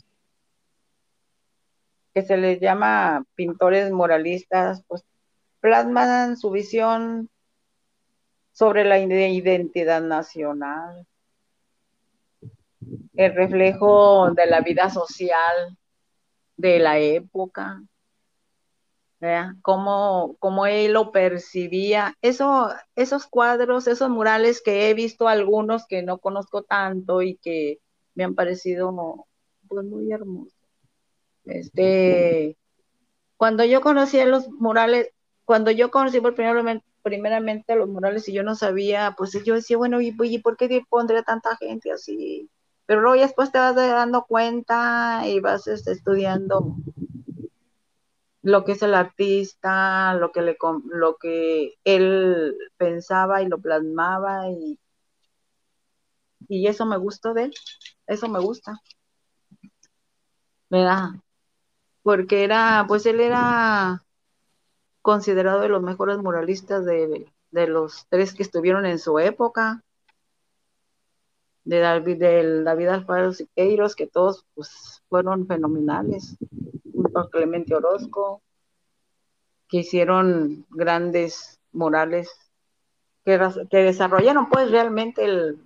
que 2.13 2.21
se 2.21 2.37
les 2.37 2.59
llama 2.59 3.25
pintores 3.35 3.91
moralistas, 3.91 4.83
pues 4.87 5.03
plasman 5.59 6.37
su 6.37 6.51
visión 6.51 7.29
sobre 8.51 8.85
la 8.85 8.99
ide- 8.99 9.29
identidad 9.29 10.01
nacional, 10.01 11.07
el 13.15 13.33
reflejo 13.35 14.31
de 14.31 14.45
la 14.45 14.61
vida 14.61 14.89
social 14.89 15.77
de 16.57 16.79
la 16.79 16.99
época, 16.99 17.81
Cómo, 19.61 20.35
cómo 20.39 20.65
él 20.65 20.93
lo 20.93 21.11
percibía. 21.11 22.15
Eso, 22.21 22.69
esos 22.95 23.27
cuadros, 23.27 23.87
esos 23.87 24.09
murales 24.09 24.61
que 24.61 24.89
he 24.89 24.93
visto 24.93 25.27
algunos 25.27 25.87
que 25.87 26.03
no 26.03 26.17
conozco 26.17 26.63
tanto 26.63 27.21
y 27.21 27.37
que 27.37 27.79
me 28.15 28.23
han 28.23 28.35
parecido 28.35 29.25
pues 29.67 29.85
muy 29.85 30.11
hermosos. 30.11 30.53
Este, 31.45 32.57
cuando 33.37 33.65
yo 33.65 33.81
conocí 33.81 34.23
los 34.25 34.49
murales, 34.49 35.09
cuando 35.45 35.71
yo 35.71 35.91
conocí 35.91 36.21
por 36.21 36.35
primeramente, 36.35 36.85
primeramente 37.01 37.75
los 37.75 37.89
murales 37.89 38.27
y 38.29 38.33
yo 38.33 38.43
no 38.43 38.55
sabía, 38.55 39.15
pues 39.17 39.31
yo 39.43 39.55
decía, 39.55 39.77
bueno, 39.77 40.01
¿y, 40.01 40.15
y 40.21 40.39
por 40.39 40.57
qué 40.57 40.83
pondría 40.89 41.23
tanta 41.23 41.55
gente 41.57 41.91
así? 41.91 42.49
Pero 42.85 43.01
luego 43.01 43.21
después 43.21 43.51
te 43.51 43.59
vas 43.59 43.75
dando 43.75 44.25
cuenta 44.25 45.23
y 45.25 45.39
vas 45.39 45.67
este, 45.67 45.91
estudiando 45.91 46.75
lo 48.43 48.65
que 48.65 48.73
es 48.73 48.81
el 48.83 48.93
artista, 48.93 50.13
lo 50.15 50.31
que 50.31 50.41
le 50.41 50.57
lo 50.91 51.15
que 51.17 51.75
él 51.85 52.55
pensaba 52.77 53.41
y 53.41 53.47
lo 53.47 53.59
plasmaba 53.59 54.49
y, 54.49 54.79
y 56.49 56.67
eso 56.67 56.85
me 56.85 56.97
gustó 56.97 57.33
de 57.33 57.45
él, 57.45 57.53
eso 58.05 58.27
me 58.27 58.39
gusta. 58.39 58.79
¿Verdad? 60.69 61.09
Porque 62.01 62.43
era, 62.43 62.85
pues 62.87 63.05
él 63.05 63.21
era 63.21 64.03
considerado 65.01 65.61
de 65.61 65.69
los 65.69 65.81
mejores 65.81 66.17
muralistas 66.17 66.85
de, 66.85 67.31
de 67.51 67.67
los 67.67 68.07
tres 68.09 68.33
que 68.33 68.43
estuvieron 68.43 68.85
en 68.85 68.99
su 68.99 69.19
época, 69.19 69.83
de 71.63 71.79
David, 71.79 72.17
del 72.19 72.63
David 72.65 72.87
Alfaro 72.89 73.31
Siqueiros, 73.31 73.95
que 73.95 74.07
todos 74.07 74.45
pues, 74.53 75.01
fueron 75.07 75.47
fenomenales, 75.47 76.37
junto 76.93 77.19
a 77.19 77.29
Clemente 77.29 77.75
Orozco, 77.75 78.41
que 79.67 79.77
hicieron 79.79 80.65
grandes 80.69 81.59
murales, 81.71 82.29
que, 83.25 83.39
desarrollaron 83.71 84.49
pues 84.49 84.69
realmente 84.69 85.25
el, 85.25 85.59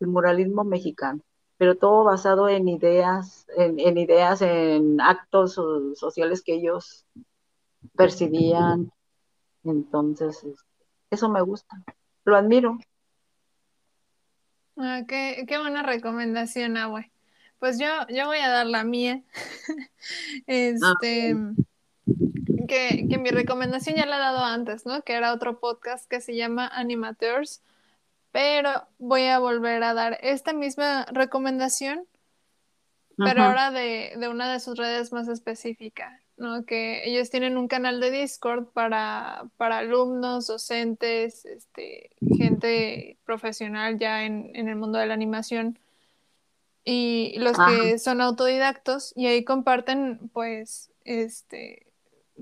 muralismo 0.00 0.64
mexicano, 0.64 1.20
pero 1.56 1.76
todo 1.76 2.04
basado 2.04 2.48
en 2.48 2.68
ideas, 2.68 3.46
en, 3.56 3.98
ideas, 3.98 4.40
en 4.42 5.00
actos 5.00 5.54
so- 5.54 5.94
sociales 5.96 6.42
que 6.42 6.54
ellos 6.54 7.04
percibían. 7.96 8.92
Entonces, 9.64 10.44
este, 10.44 10.86
eso 11.10 11.28
me 11.28 11.42
gusta, 11.42 11.82
lo 12.24 12.36
admiro. 12.36 12.78
Ah, 14.76 15.02
qué, 15.08 15.44
qué 15.48 15.58
buena 15.58 15.82
recomendación, 15.82 16.76
Abue. 16.76 17.10
Pues 17.58 17.78
yo, 17.78 17.88
yo 18.08 18.26
voy 18.26 18.38
a 18.38 18.48
dar 18.48 18.66
la 18.66 18.84
mía. 18.84 19.22
Este, 20.46 21.36
que, 22.68 23.06
que 23.10 23.18
mi 23.18 23.30
recomendación 23.30 23.96
ya 23.96 24.06
la 24.06 24.16
he 24.16 24.20
dado 24.20 24.44
antes, 24.44 24.86
¿no? 24.86 25.02
Que 25.02 25.14
era 25.14 25.32
otro 25.32 25.58
podcast 25.58 26.08
que 26.08 26.20
se 26.20 26.36
llama 26.36 26.68
Animateurs, 26.68 27.62
pero 28.30 28.70
voy 28.98 29.24
a 29.24 29.38
volver 29.38 29.82
a 29.82 29.94
dar 29.94 30.18
esta 30.22 30.52
misma 30.52 31.06
recomendación, 31.10 32.06
pero 33.16 33.42
ahora 33.42 33.72
de, 33.72 34.12
de 34.16 34.28
una 34.28 34.52
de 34.52 34.60
sus 34.60 34.78
redes 34.78 35.12
más 35.12 35.26
específica, 35.26 36.20
¿no? 36.36 36.64
Que 36.64 37.02
ellos 37.04 37.30
tienen 37.30 37.58
un 37.58 37.66
canal 37.66 38.00
de 38.00 38.12
Discord 38.12 38.66
para, 38.66 39.44
para 39.56 39.78
alumnos, 39.78 40.46
docentes, 40.46 41.44
este, 41.44 42.10
gente 42.36 43.18
profesional 43.24 43.98
ya 43.98 44.24
en, 44.24 44.52
en 44.54 44.68
el 44.68 44.76
mundo 44.76 44.98
de 44.98 45.06
la 45.06 45.14
animación 45.14 45.78
y 46.90 47.34
los 47.36 47.58
Ajá. 47.58 47.70
que 47.70 47.98
son 47.98 48.22
autodidactos 48.22 49.12
y 49.14 49.26
ahí 49.26 49.44
comparten 49.44 50.30
pues 50.32 50.90
este 51.04 51.86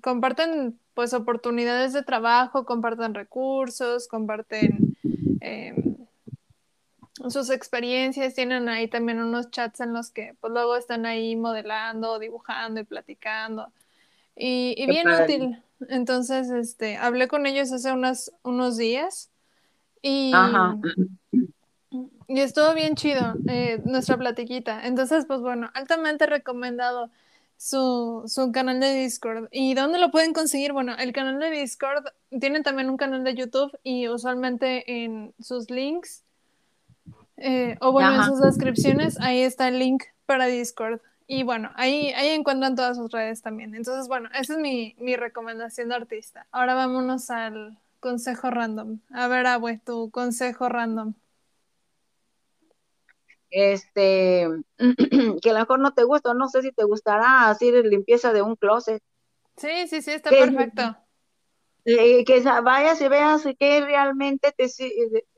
comparten 0.01 0.78
pues 0.94 1.14
oportunidades 1.14 1.92
de 1.92 2.05
trabajo, 2.05 2.64
comparten 2.64 3.14
recursos, 3.14 4.07
comparten 4.07 4.94
em, 5.40 5.97
sus 7.28 7.51
experiencias, 7.51 8.34
tienen 8.34 8.68
ahí 8.68 8.86
también 8.86 9.18
unos 9.18 9.51
chats 9.51 9.80
en 9.80 9.92
los 9.92 10.11
que 10.11 10.36
pues 10.40 10.53
luego 10.53 10.76
están 10.76 11.07
ahí 11.07 11.34
modelando, 11.34 12.20
dibujando 12.20 12.78
y 12.78 12.84
platicando. 12.84 13.72
Y, 14.36 14.76
y 14.78 14.86
bien 14.86 15.09
padre. 15.09 15.24
útil. 15.24 15.62
Entonces, 15.88 16.51
este, 16.51 16.97
hablé 16.99 17.26
con 17.26 17.47
ellos 17.47 17.72
hace 17.72 17.90
unos, 17.90 18.30
unos 18.44 18.76
días 18.76 19.28
y, 20.03 20.32
Ajá. 20.32 20.78
Y 22.29 22.41
estuvo 22.41 22.74
bien 22.74 22.95
chido 22.95 23.35
eh, 23.49 23.81
nuestra 23.85 24.16
platiquita. 24.16 24.87
Entonces, 24.87 25.24
pues 25.27 25.41
bueno, 25.41 25.70
altamente 25.74 26.27
recomendado 26.27 27.11
su, 27.57 28.24
su 28.27 28.53
canal 28.53 28.81
de 28.81 28.93
Discord. 28.93 29.49
¿Y 29.51 29.74
dónde 29.74 29.99
lo 29.99 30.11
pueden 30.11 30.33
conseguir? 30.33 30.72
Bueno, 30.72 30.95
el 30.99 31.12
canal 31.12 31.39
de 31.39 31.51
Discord 31.51 32.05
tienen 32.41 32.62
también 32.62 32.91
un 32.91 32.97
canal 32.97 33.24
de 33.24 33.35
YouTube 33.35 33.79
y 33.83 34.09
usualmente 34.09 35.05
en 35.05 35.35
sus 35.41 35.70
links 35.70 36.24
eh, 37.37 37.77
o 37.81 37.93
bueno, 37.93 38.14
en 38.14 38.24
sus 38.24 38.41
descripciones, 38.41 39.20
ahí 39.20 39.43
está 39.43 39.68
el 39.68 39.79
link 39.79 40.05
para 40.24 40.47
Discord. 40.47 41.01
Y 41.27 41.43
bueno, 41.43 41.70
ahí, 41.74 42.12
ahí 42.12 42.29
encuentran 42.29 42.77
todas 42.77 42.97
sus 42.97 43.11
redes 43.11 43.43
también. 43.43 43.74
Entonces, 43.74 44.09
bueno, 44.09 44.29
esa 44.35 44.55
es 44.55 44.59
mi, 44.59 44.95
mi 44.99 45.16
recomendación 45.16 45.89
de 45.89 45.97
artista. 45.97 46.47
Ahora 46.53 46.74
vámonos 46.74 47.31
al 47.31 47.79
consejo 48.01 48.51
random. 48.51 49.01
A 49.12 49.27
ver, 49.29 49.47
Abue, 49.47 49.81
tu 49.85 50.11
consejo 50.11 50.68
random. 50.68 51.14
Este, 53.51 54.49
que 55.42 55.51
a 55.51 55.53
lo 55.53 55.59
mejor 55.61 55.78
no 55.78 55.94
te 55.94 56.05
gusta, 56.05 56.34
no 56.34 56.49
sé 56.49 56.62
si 56.62 56.72
te 56.72 56.84
gustará 56.84 57.49
hacer 57.49 57.84
limpieza 57.86 58.32
de 58.32 58.42
un 58.42 58.57
closet. 58.57 59.03
Sí, 59.57 59.86
sí, 59.88 60.03
sí, 60.03 60.12
está 60.12 60.30
perfecto. 60.30 60.97
Eh, 61.84 62.24
que 62.24 62.40
vayas 62.40 63.01
y 63.01 63.09
veas 63.09 63.44
qué 63.59 63.80
realmente 63.80 64.53
te, 64.57 64.66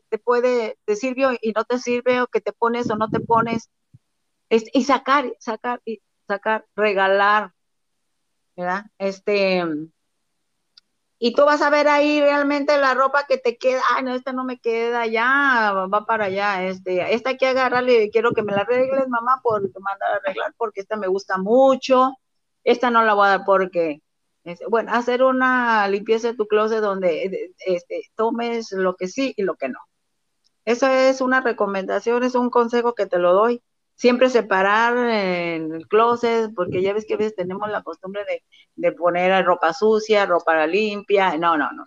te 0.09 0.19
puede, 0.19 0.79
te 0.87 0.97
sirve 0.97 1.39
y 1.43 1.53
no 1.53 1.65
te 1.65 1.79
sirve, 1.79 2.23
o 2.23 2.27
que 2.27 2.41
te 2.41 2.53
pones 2.53 2.91
o 2.91 2.97
no 2.97 3.11
te 3.11 3.21
pones 3.21 3.71
y 4.51 4.85
sacar, 4.85 5.31
sacar, 5.39 5.83
y 5.85 6.01
sacar, 6.27 6.67
regalar, 6.75 7.53
¿verdad? 8.57 8.87
Este, 8.99 9.63
y 11.19 11.35
tú 11.35 11.45
vas 11.45 11.63
a 11.63 11.71
ver 11.71 11.89
ahí 11.89 12.21
realmente 12.21 12.79
la 12.79 12.95
ropa 12.95 13.27
que 13.27 13.39
te 13.39 13.57
queda, 13.59 13.83
ay, 13.91 14.05
no, 14.05 14.15
esta 14.15 14.33
no 14.33 14.45
me 14.45 14.59
queda, 14.61 15.07
ya, 15.07 15.73
va 15.93 16.07
para 16.07 16.27
allá, 16.27 16.65
este, 16.65 17.15
esta 17.15 17.31
hay 17.31 17.37
que 17.37 17.49
agarrarle, 17.49 18.11
quiero 18.11 18.33
que 18.33 18.43
me 18.43 18.53
la 18.53 18.63
arregles, 18.63 19.09
mamá, 19.09 19.41
por 19.43 19.63
mandar 19.81 20.13
a 20.13 20.17
arreglar, 20.17 20.55
porque 20.57 20.81
esta 20.81 20.97
me 20.97 21.09
gusta 21.09 21.39
mucho, 21.39 22.13
esta 22.65 22.91
no 22.91 23.03
la 23.03 23.15
voy 23.15 23.27
a 23.27 23.31
dar 23.31 23.45
porque, 23.45 24.03
este, 24.45 24.67
bueno, 24.69 24.93
hacer 24.93 25.23
una 25.25 25.89
limpieza 25.89 26.29
de 26.29 26.37
tu 26.37 26.47
closet 26.47 26.81
donde 26.81 27.53
este, 27.67 28.03
tomes 28.17 28.73
lo 28.73 28.95
que 28.97 29.09
sí 29.09 29.35
y 29.37 29.43
lo 29.43 29.57
que 29.57 29.69
no. 29.69 29.79
Eso 30.65 30.87
es 30.89 31.21
una 31.21 31.41
recomendación, 31.41 32.23
es 32.25 32.35
un 32.35 32.51
consejo 32.51 32.95
que 32.95 33.07
te 33.07 33.19
lo 33.19 33.33
doy 33.33 33.63
siempre 33.99 34.31
separar 34.31 34.97
en 34.97 35.75
el 35.75 35.89
closet, 35.89 36.53
porque 36.55 36.81
ya 36.83 36.93
ves 36.93 37.05
que 37.05 37.15
a 37.15 37.17
veces 37.17 37.35
tenemos 37.35 37.69
la 37.69 37.83
costumbre 37.83 38.25
de, 38.77 38.93
poner 38.93 39.45
ropa 39.45 39.73
sucia, 39.73 40.25
ropa 40.25 40.67
limpia, 40.69 41.37
no, 41.37 41.59
no, 41.59 41.69
no, 41.73 41.85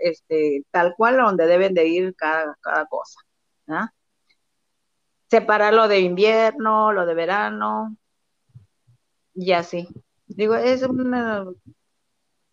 este, 0.00 0.64
tal 0.70 0.94
cual 0.96 1.18
donde 1.18 1.46
deben 1.46 1.74
de 1.74 1.86
ir 1.86 2.14
cada, 2.16 2.56
cada 2.62 2.86
cosa. 2.86 3.20
¿ah? 3.68 3.90
Separar 5.28 5.74
lo 5.74 5.86
de 5.86 6.00
invierno, 6.00 6.92
lo 6.92 7.04
de 7.04 7.14
verano, 7.14 7.94
y 9.34 9.52
así. 9.52 9.86
Digo, 10.26 10.54
es 10.54 10.82
una, 10.82 11.44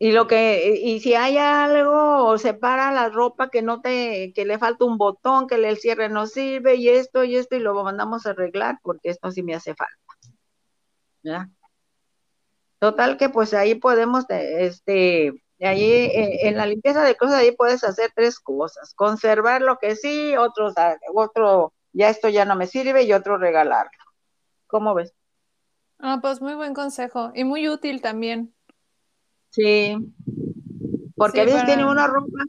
y 0.03 0.13
lo 0.13 0.25
que, 0.25 0.79
y 0.83 0.99
si 0.99 1.13
hay 1.13 1.37
algo, 1.37 2.25
o 2.25 2.39
separa 2.39 2.91
la 2.91 3.09
ropa 3.09 3.51
que 3.51 3.61
no 3.61 3.81
te, 3.81 4.33
que 4.33 4.45
le 4.45 4.57
falta 4.57 4.83
un 4.83 4.97
botón, 4.97 5.45
que 5.45 5.53
el 5.53 5.77
cierre 5.77 6.09
no 6.09 6.25
sirve, 6.25 6.73
y 6.73 6.89
esto, 6.89 7.23
y 7.23 7.35
esto, 7.35 7.55
y 7.55 7.59
lo 7.59 7.75
mandamos 7.83 8.25
a 8.25 8.31
arreglar, 8.31 8.79
porque 8.81 9.09
esto 9.09 9.29
sí 9.29 9.43
me 9.43 9.53
hace 9.53 9.75
falta. 9.75 11.45
Total 12.79 13.15
que 13.15 13.29
pues 13.29 13.53
ahí 13.53 13.75
podemos, 13.75 14.25
este, 14.27 15.33
ahí 15.59 15.83
eh, 15.83 16.47
en 16.47 16.57
la 16.57 16.65
limpieza 16.65 17.03
de 17.03 17.15
cosas 17.15 17.35
ahí 17.35 17.51
puedes 17.51 17.83
hacer 17.83 18.11
tres 18.15 18.39
cosas, 18.39 18.95
conservar 18.95 19.61
lo 19.61 19.77
que 19.77 19.95
sí, 19.95 20.35
otro, 20.35 20.73
otro, 21.13 21.73
ya 21.93 22.09
esto 22.09 22.27
ya 22.27 22.43
no 22.43 22.55
me 22.55 22.65
sirve, 22.65 23.03
y 23.03 23.13
otro 23.13 23.37
regalarlo. 23.37 23.91
¿Cómo 24.65 24.95
ves? 24.95 25.13
Ah, 25.99 26.17
pues 26.23 26.41
muy 26.41 26.55
buen 26.55 26.73
consejo, 26.73 27.31
y 27.35 27.43
muy 27.43 27.69
útil 27.69 28.01
también. 28.01 28.55
Sí, 29.51 29.97
porque 31.15 31.41
a 31.41 31.45
veces 31.45 31.65
tiene 31.65 31.85
una 31.85 32.07
ropa, 32.07 32.43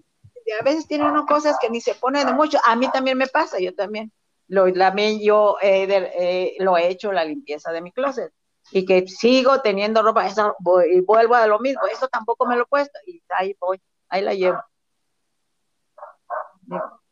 a 0.60 0.64
veces 0.64 0.86
tiene 0.86 1.04
unas 1.04 1.26
cosas 1.26 1.56
que 1.60 1.68
ni 1.68 1.80
se 1.80 1.94
pone 1.94 2.24
de 2.24 2.32
mucho. 2.32 2.58
A 2.64 2.76
mí 2.76 2.88
también 2.90 3.18
me 3.18 3.26
pasa, 3.26 3.58
yo 3.58 3.74
también. 3.74 4.12
Lo, 4.48 4.70
también 4.72 5.20
yo 5.20 5.56
eh, 5.62 6.56
lo 6.58 6.76
he 6.76 6.88
hecho 6.88 7.12
la 7.12 7.24
limpieza 7.24 7.72
de 7.72 7.80
mi 7.80 7.92
closet 7.92 8.32
y 8.70 8.84
que 8.84 9.06
sigo 9.08 9.60
teniendo 9.60 10.02
ropa, 10.02 10.26
eso, 10.26 10.56
y 10.90 11.00
vuelvo 11.00 11.34
a 11.34 11.46
lo 11.46 11.58
mismo, 11.58 11.82
eso 11.86 12.08
tampoco 12.08 12.46
me 12.46 12.56
lo 12.56 12.62
he 12.62 12.66
puesto 12.66 12.98
y 13.06 13.22
ahí 13.30 13.56
voy, 13.58 13.80
ahí 14.08 14.22
la 14.22 14.34
llevo. 14.34 14.62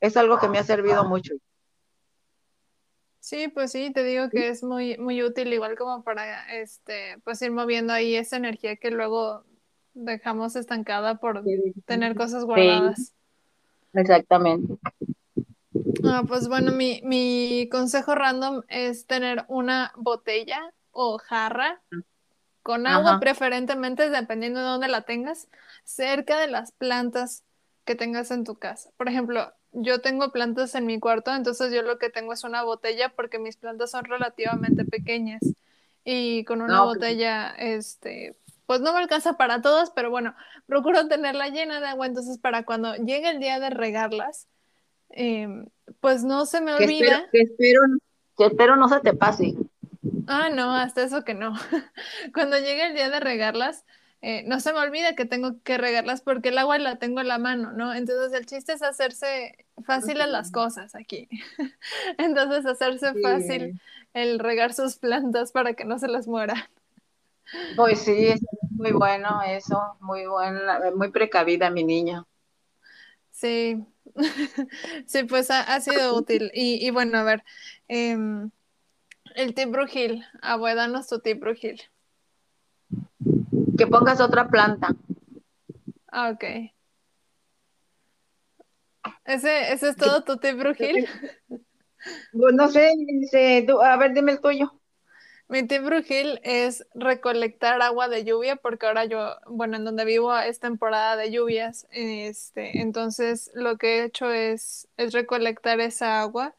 Es 0.00 0.16
algo 0.16 0.38
que 0.38 0.48
me 0.48 0.58
ha 0.58 0.64
servido 0.64 1.04
mucho. 1.04 1.34
Sí, 3.18 3.48
pues 3.48 3.72
sí, 3.72 3.92
te 3.92 4.02
digo 4.02 4.30
que 4.30 4.48
es 4.48 4.62
muy, 4.62 4.96
muy 4.96 5.22
útil, 5.22 5.52
igual 5.52 5.76
como 5.76 6.02
para 6.02 6.54
este, 6.56 7.18
pues 7.22 7.42
ir 7.42 7.52
moviendo 7.52 7.92
ahí 7.92 8.16
esa 8.16 8.38
energía 8.38 8.76
que 8.76 8.90
luego 8.90 9.44
dejamos 9.94 10.56
estancada 10.56 11.16
por 11.16 11.44
tener 11.86 12.14
cosas 12.14 12.44
guardadas. 12.44 13.14
Exactamente. 13.92 14.74
Ah, 16.04 16.24
pues 16.26 16.48
bueno, 16.48 16.72
mi, 16.72 17.00
mi 17.04 17.68
consejo 17.70 18.14
random 18.14 18.62
es 18.68 19.06
tener 19.06 19.44
una 19.48 19.92
botella 19.96 20.72
o 20.92 21.18
jarra 21.18 21.80
con 22.62 22.86
agua, 22.86 23.18
preferentemente, 23.20 24.10
dependiendo 24.10 24.60
de 24.60 24.66
dónde 24.66 24.88
la 24.88 25.02
tengas, 25.02 25.48
cerca 25.84 26.38
de 26.38 26.46
las 26.46 26.72
plantas 26.72 27.44
que 27.84 27.94
tengas 27.94 28.30
en 28.30 28.44
tu 28.44 28.56
casa. 28.56 28.90
Por 28.96 29.08
ejemplo, 29.08 29.52
yo 29.72 30.00
tengo 30.00 30.30
plantas 30.32 30.74
en 30.74 30.86
mi 30.86 31.00
cuarto, 31.00 31.34
entonces 31.34 31.72
yo 31.72 31.82
lo 31.82 31.98
que 31.98 32.10
tengo 32.10 32.32
es 32.32 32.44
una 32.44 32.62
botella 32.62 33.10
porque 33.10 33.38
mis 33.38 33.56
plantas 33.56 33.92
son 33.92 34.04
relativamente 34.04 34.84
pequeñas 34.84 35.40
y 36.04 36.44
con 36.44 36.60
una 36.60 36.82
botella, 36.82 37.50
este, 37.56 38.36
pues 38.70 38.80
no 38.82 38.92
me 38.92 39.00
alcanza 39.00 39.32
para 39.32 39.60
todas, 39.60 39.90
pero 39.90 40.10
bueno, 40.10 40.36
procuro 40.66 41.08
tenerla 41.08 41.48
llena 41.48 41.80
de 41.80 41.88
agua, 41.88 42.06
entonces 42.06 42.38
para 42.38 42.62
cuando 42.62 42.94
llegue 42.94 43.28
el 43.28 43.40
día 43.40 43.58
de 43.58 43.68
regarlas, 43.68 44.46
em, 45.08 45.66
pues 45.98 46.22
no 46.22 46.46
se 46.46 46.60
me 46.60 46.74
olvida. 46.74 47.28
Que 47.32 47.40
espero, 47.40 47.80
que 48.38 48.46
espero, 48.46 48.76
no 48.76 48.88
se 48.88 49.00
te 49.00 49.12
pase. 49.12 49.56
Ah, 50.28 50.50
no, 50.50 50.72
hasta 50.72 51.02
eso 51.02 51.24
que 51.24 51.34
no. 51.34 51.52
cuando 52.32 52.58
llegue 52.58 52.86
el 52.86 52.94
día 52.94 53.10
de 53.10 53.18
regarlas, 53.18 53.84
eh, 54.22 54.44
no 54.46 54.60
se 54.60 54.72
me 54.72 54.78
olvida 54.78 55.16
que 55.16 55.24
tengo 55.24 55.60
que 55.64 55.76
regarlas 55.76 56.20
porque 56.20 56.50
el 56.50 56.58
agua 56.58 56.78
la 56.78 57.00
tengo 57.00 57.20
en 57.20 57.26
la 57.26 57.38
mano, 57.38 57.72
¿no? 57.72 57.92
Entonces 57.92 58.32
el 58.38 58.46
chiste 58.46 58.74
es 58.74 58.82
hacerse 58.82 59.66
fáciles 59.84 60.28
las 60.28 60.52
cosas 60.52 60.94
aquí. 60.94 61.28
Entonces 62.18 62.64
hacerse 62.66 63.14
fácil 63.20 63.80
el 64.14 64.38
regar 64.38 64.74
sus 64.74 64.96
plantas 64.96 65.50
para 65.50 65.74
que 65.74 65.84
no 65.84 65.98
se 65.98 66.06
las 66.06 66.28
mueran. 66.28 66.62
Pues 67.74 67.98
sí, 67.98 68.28
es 68.28 68.40
muy 68.80 68.92
bueno 68.92 69.42
eso, 69.42 69.78
muy 70.00 70.26
buena, 70.26 70.80
muy 70.96 71.10
precavida 71.10 71.70
mi 71.70 71.84
niña. 71.84 72.24
Sí, 73.30 73.84
sí, 75.06 75.24
pues 75.24 75.50
ha, 75.50 75.80
sido 75.80 76.16
útil. 76.16 76.50
Y, 76.54 76.84
y, 76.84 76.90
bueno, 76.90 77.18
a 77.18 77.22
ver, 77.22 77.44
em, 77.88 78.50
el 79.34 79.54
tip 79.54 79.70
brujil, 79.70 80.24
abuela, 80.40 80.82
danos 80.82 81.08
tu 81.08 81.20
tip 81.20 81.40
brujil. 81.40 81.80
Que 83.76 83.86
pongas 83.86 84.20
otra 84.20 84.48
planta. 84.48 84.88
Ah, 86.10 86.30
ok. 86.30 86.44
¿Ese, 89.24 89.72
¿Ese 89.72 89.90
es 89.90 89.96
todo 89.96 90.24
tu 90.24 90.38
tip 90.38 90.56
brujil? 90.56 91.06
Pues 92.32 92.54
no 92.54 92.66
sé, 92.68 92.94
a 93.82 93.96
ver, 93.98 94.14
dime 94.14 94.32
el 94.32 94.40
tuyo. 94.40 94.79
Mi 95.50 95.66
tip 95.66 95.82
brujil 95.82 96.38
es 96.44 96.86
recolectar 96.94 97.82
agua 97.82 98.06
de 98.06 98.24
lluvia, 98.24 98.54
porque 98.54 98.86
ahora 98.86 99.04
yo, 99.06 99.34
bueno, 99.48 99.78
en 99.78 99.84
donde 99.84 100.04
vivo 100.04 100.32
es 100.38 100.60
temporada 100.60 101.16
de 101.16 101.32
lluvias, 101.32 101.88
este, 101.90 102.80
entonces 102.80 103.50
lo 103.54 103.76
que 103.76 103.98
he 103.98 104.04
hecho 104.04 104.30
es, 104.30 104.86
es 104.96 105.12
recolectar 105.12 105.80
esa 105.80 106.20
agua 106.20 106.54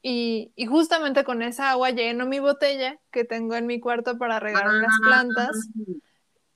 y, 0.00 0.52
y, 0.56 0.64
justamente 0.64 1.22
con 1.22 1.42
esa 1.42 1.70
agua 1.70 1.90
lleno 1.90 2.24
mi 2.24 2.38
botella 2.38 2.98
que 3.10 3.26
tengo 3.26 3.56
en 3.56 3.66
mi 3.66 3.78
cuarto 3.78 4.16
para 4.16 4.40
regar 4.40 4.72
las 4.72 4.94
ah, 4.94 4.98
plantas 5.02 5.68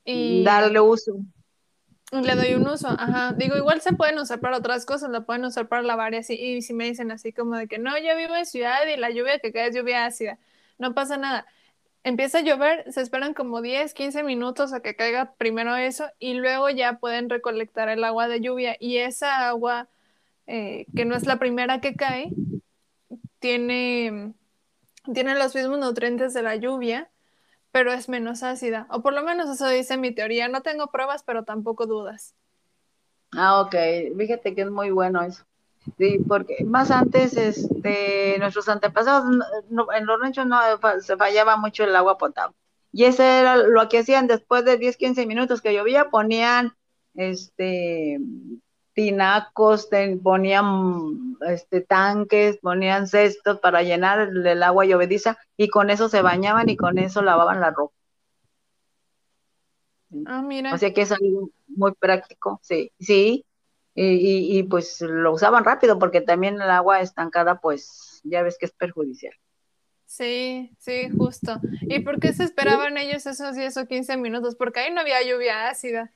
y 0.06 0.44
darle 0.44 0.80
uso. 0.80 1.18
Le 2.12 2.34
doy 2.34 2.54
un 2.54 2.66
uso, 2.66 2.88
ajá. 2.88 3.34
Digo, 3.36 3.58
igual 3.58 3.82
se 3.82 3.92
pueden 3.92 4.18
usar 4.18 4.40
para 4.40 4.56
otras 4.56 4.86
cosas, 4.86 5.10
lo 5.10 5.26
pueden 5.26 5.44
usar 5.44 5.68
para 5.68 5.82
lavar 5.82 6.14
y 6.14 6.16
así. 6.16 6.32
Y 6.32 6.62
si 6.62 6.72
me 6.72 6.86
dicen 6.86 7.10
así 7.10 7.34
como 7.34 7.56
de 7.56 7.68
que 7.68 7.76
no, 7.78 7.98
yo 7.98 8.16
vivo 8.16 8.34
en 8.34 8.46
ciudad 8.46 8.86
y 8.86 8.96
la 8.96 9.10
lluvia 9.10 9.38
que 9.38 9.52
cae 9.52 9.68
es 9.68 9.76
lluvia 9.76 10.06
ácida, 10.06 10.38
no 10.78 10.94
pasa 10.94 11.18
nada 11.18 11.46
empieza 12.04 12.38
a 12.38 12.42
llover, 12.42 12.90
se 12.92 13.00
esperan 13.00 13.34
como 13.34 13.62
10, 13.62 13.94
15 13.94 14.22
minutos 14.22 14.72
a 14.72 14.80
que 14.80 14.96
caiga 14.96 15.34
primero 15.34 15.76
eso 15.76 16.06
y 16.18 16.34
luego 16.34 16.70
ya 16.70 16.98
pueden 16.98 17.28
recolectar 17.28 17.88
el 17.88 18.04
agua 18.04 18.28
de 18.28 18.40
lluvia. 18.40 18.76
Y 18.80 18.98
esa 18.98 19.48
agua 19.48 19.88
eh, 20.46 20.86
que 20.96 21.04
no 21.04 21.16
es 21.16 21.26
la 21.26 21.38
primera 21.38 21.80
que 21.80 21.94
cae 21.94 22.30
tiene, 23.38 24.34
tiene 25.12 25.34
los 25.38 25.54
mismos 25.54 25.78
nutrientes 25.78 26.34
de 26.34 26.42
la 26.42 26.56
lluvia 26.56 27.10
pero 27.70 27.92
es 27.92 28.08
menos 28.08 28.42
ácida. 28.42 28.86
O 28.90 29.02
por 29.02 29.12
lo 29.12 29.22
menos 29.22 29.48
eso 29.50 29.68
dice 29.68 29.98
mi 29.98 30.12
teoría. 30.12 30.48
No 30.48 30.62
tengo 30.62 30.88
pruebas 30.88 31.22
pero 31.22 31.44
tampoco 31.44 31.86
dudas. 31.86 32.34
Ah 33.32 33.60
ok. 33.60 33.74
Fíjate 34.16 34.54
que 34.54 34.62
es 34.62 34.70
muy 34.70 34.90
bueno 34.90 35.22
eso 35.22 35.47
Sí, 35.96 36.18
porque 36.28 36.64
más 36.64 36.90
antes, 36.90 37.36
este, 37.36 38.36
nuestros 38.38 38.68
antepasados, 38.68 39.24
en 39.30 40.06
los 40.06 40.20
ranchos 40.20 40.46
no 40.46 40.58
se 41.00 41.16
fallaba 41.16 41.56
mucho 41.56 41.84
el 41.84 41.96
agua 41.96 42.18
potable. 42.18 42.54
Y 42.92 43.04
eso 43.04 43.22
era 43.22 43.56
lo 43.56 43.88
que 43.88 43.98
hacían 43.98 44.26
después 44.26 44.64
de 44.64 44.76
10, 44.76 44.96
15 44.96 45.26
minutos 45.26 45.60
que 45.60 45.72
llovía, 45.74 46.10
ponían 46.10 46.72
este 47.14 48.18
tinacos, 48.92 49.88
ponían 50.22 51.36
este, 51.46 51.80
tanques, 51.82 52.58
ponían 52.58 53.06
cestos 53.06 53.60
para 53.60 53.82
llenar 53.82 54.18
el, 54.20 54.44
el 54.46 54.62
agua 54.62 54.84
llovediza 54.86 55.38
y 55.56 55.68
con 55.68 55.90
eso 55.90 56.08
se 56.08 56.22
bañaban 56.22 56.68
y 56.68 56.76
con 56.76 56.98
eso 56.98 57.22
lavaban 57.22 57.60
la 57.60 57.70
ropa. 57.70 57.94
Ah, 60.26 60.42
mira. 60.42 60.74
O 60.74 60.78
sea 60.78 60.92
que 60.92 61.02
es 61.02 61.12
algo 61.12 61.50
muy 61.68 61.92
práctico, 61.94 62.58
sí, 62.62 62.90
sí. 62.98 63.44
Y, 64.00 64.04
y, 64.04 64.58
y, 64.58 64.62
pues 64.62 65.00
lo 65.00 65.32
usaban 65.32 65.64
rápido 65.64 65.98
porque 65.98 66.20
también 66.20 66.54
el 66.54 66.70
agua 66.70 67.00
estancada, 67.00 67.60
pues 67.60 68.20
ya 68.22 68.44
ves 68.44 68.56
que 68.56 68.66
es 68.66 68.72
perjudicial. 68.72 69.34
Sí, 70.06 70.70
sí, 70.78 71.10
justo. 71.10 71.60
¿Y 71.82 71.98
por 71.98 72.20
qué 72.20 72.32
se 72.32 72.44
esperaban 72.44 72.96
ellos 72.96 73.26
esos 73.26 73.56
10 73.56 73.76
o 73.76 73.86
15 73.88 74.16
minutos? 74.16 74.54
Porque 74.54 74.78
ahí 74.78 74.94
no 74.94 75.00
había 75.00 75.20
lluvia 75.24 75.68
ácida. 75.68 76.12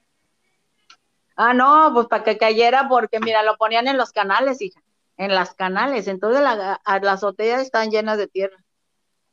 Ah, 1.35 1.55
no, 1.55 1.91
pues 1.93 2.07
para 2.07 2.23
que 2.23 2.39
cayera, 2.39 2.89
porque 2.89 3.19
mira, 3.19 3.43
lo 3.43 3.57
ponían 3.57 3.89
en 3.89 3.97
los 3.97 4.13
canales, 4.13 4.63
hija, 4.63 4.81
en 5.17 5.35
las 5.35 5.53
canales. 5.55 6.07
Entonces 6.07 6.41
la, 6.41 6.81
las 6.87 7.05
azoteas 7.05 7.63
están 7.63 7.91
llenas 7.91 8.17
de 8.17 8.29
tierra. 8.29 8.59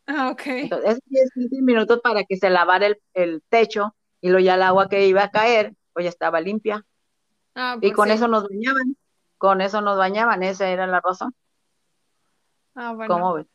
Ah, 0.08 0.32
ok. 0.32 0.48
Entonces, 0.48 0.90
esos 0.90 1.04
10, 1.06 1.30
15 1.36 1.62
minutos 1.62 2.00
para 2.04 2.24
que 2.24 2.36
se 2.36 2.50
lavara 2.50 2.88
el, 2.88 3.00
el 3.14 3.44
techo 3.48 3.96
y 4.22 4.30
luego 4.30 4.44
ya 4.44 4.56
el 4.56 4.64
agua 4.64 4.90
que 4.90 5.06
iba 5.06 5.22
a 5.22 5.30
caer, 5.30 5.76
pues 5.94 6.06
ya 6.06 6.10
estaba 6.10 6.42
limpia. 6.42 6.84
Ah, 7.60 7.78
Y 7.82 7.82
pues 7.82 7.94
con 7.94 8.08
sí. 8.08 8.14
eso 8.16 8.28
nos 8.28 8.44
bañaban, 8.48 8.96
con 9.38 9.62
eso 9.62 9.82
nos 9.82 9.98
bañaban, 9.98 10.44
esa 10.44 10.70
era 10.70 10.88
la 10.88 11.02
razón. 11.02 11.34
Ah, 12.76 12.94
bueno. 12.94 13.14
¿Cómo 13.14 13.34
ves? 13.34 13.48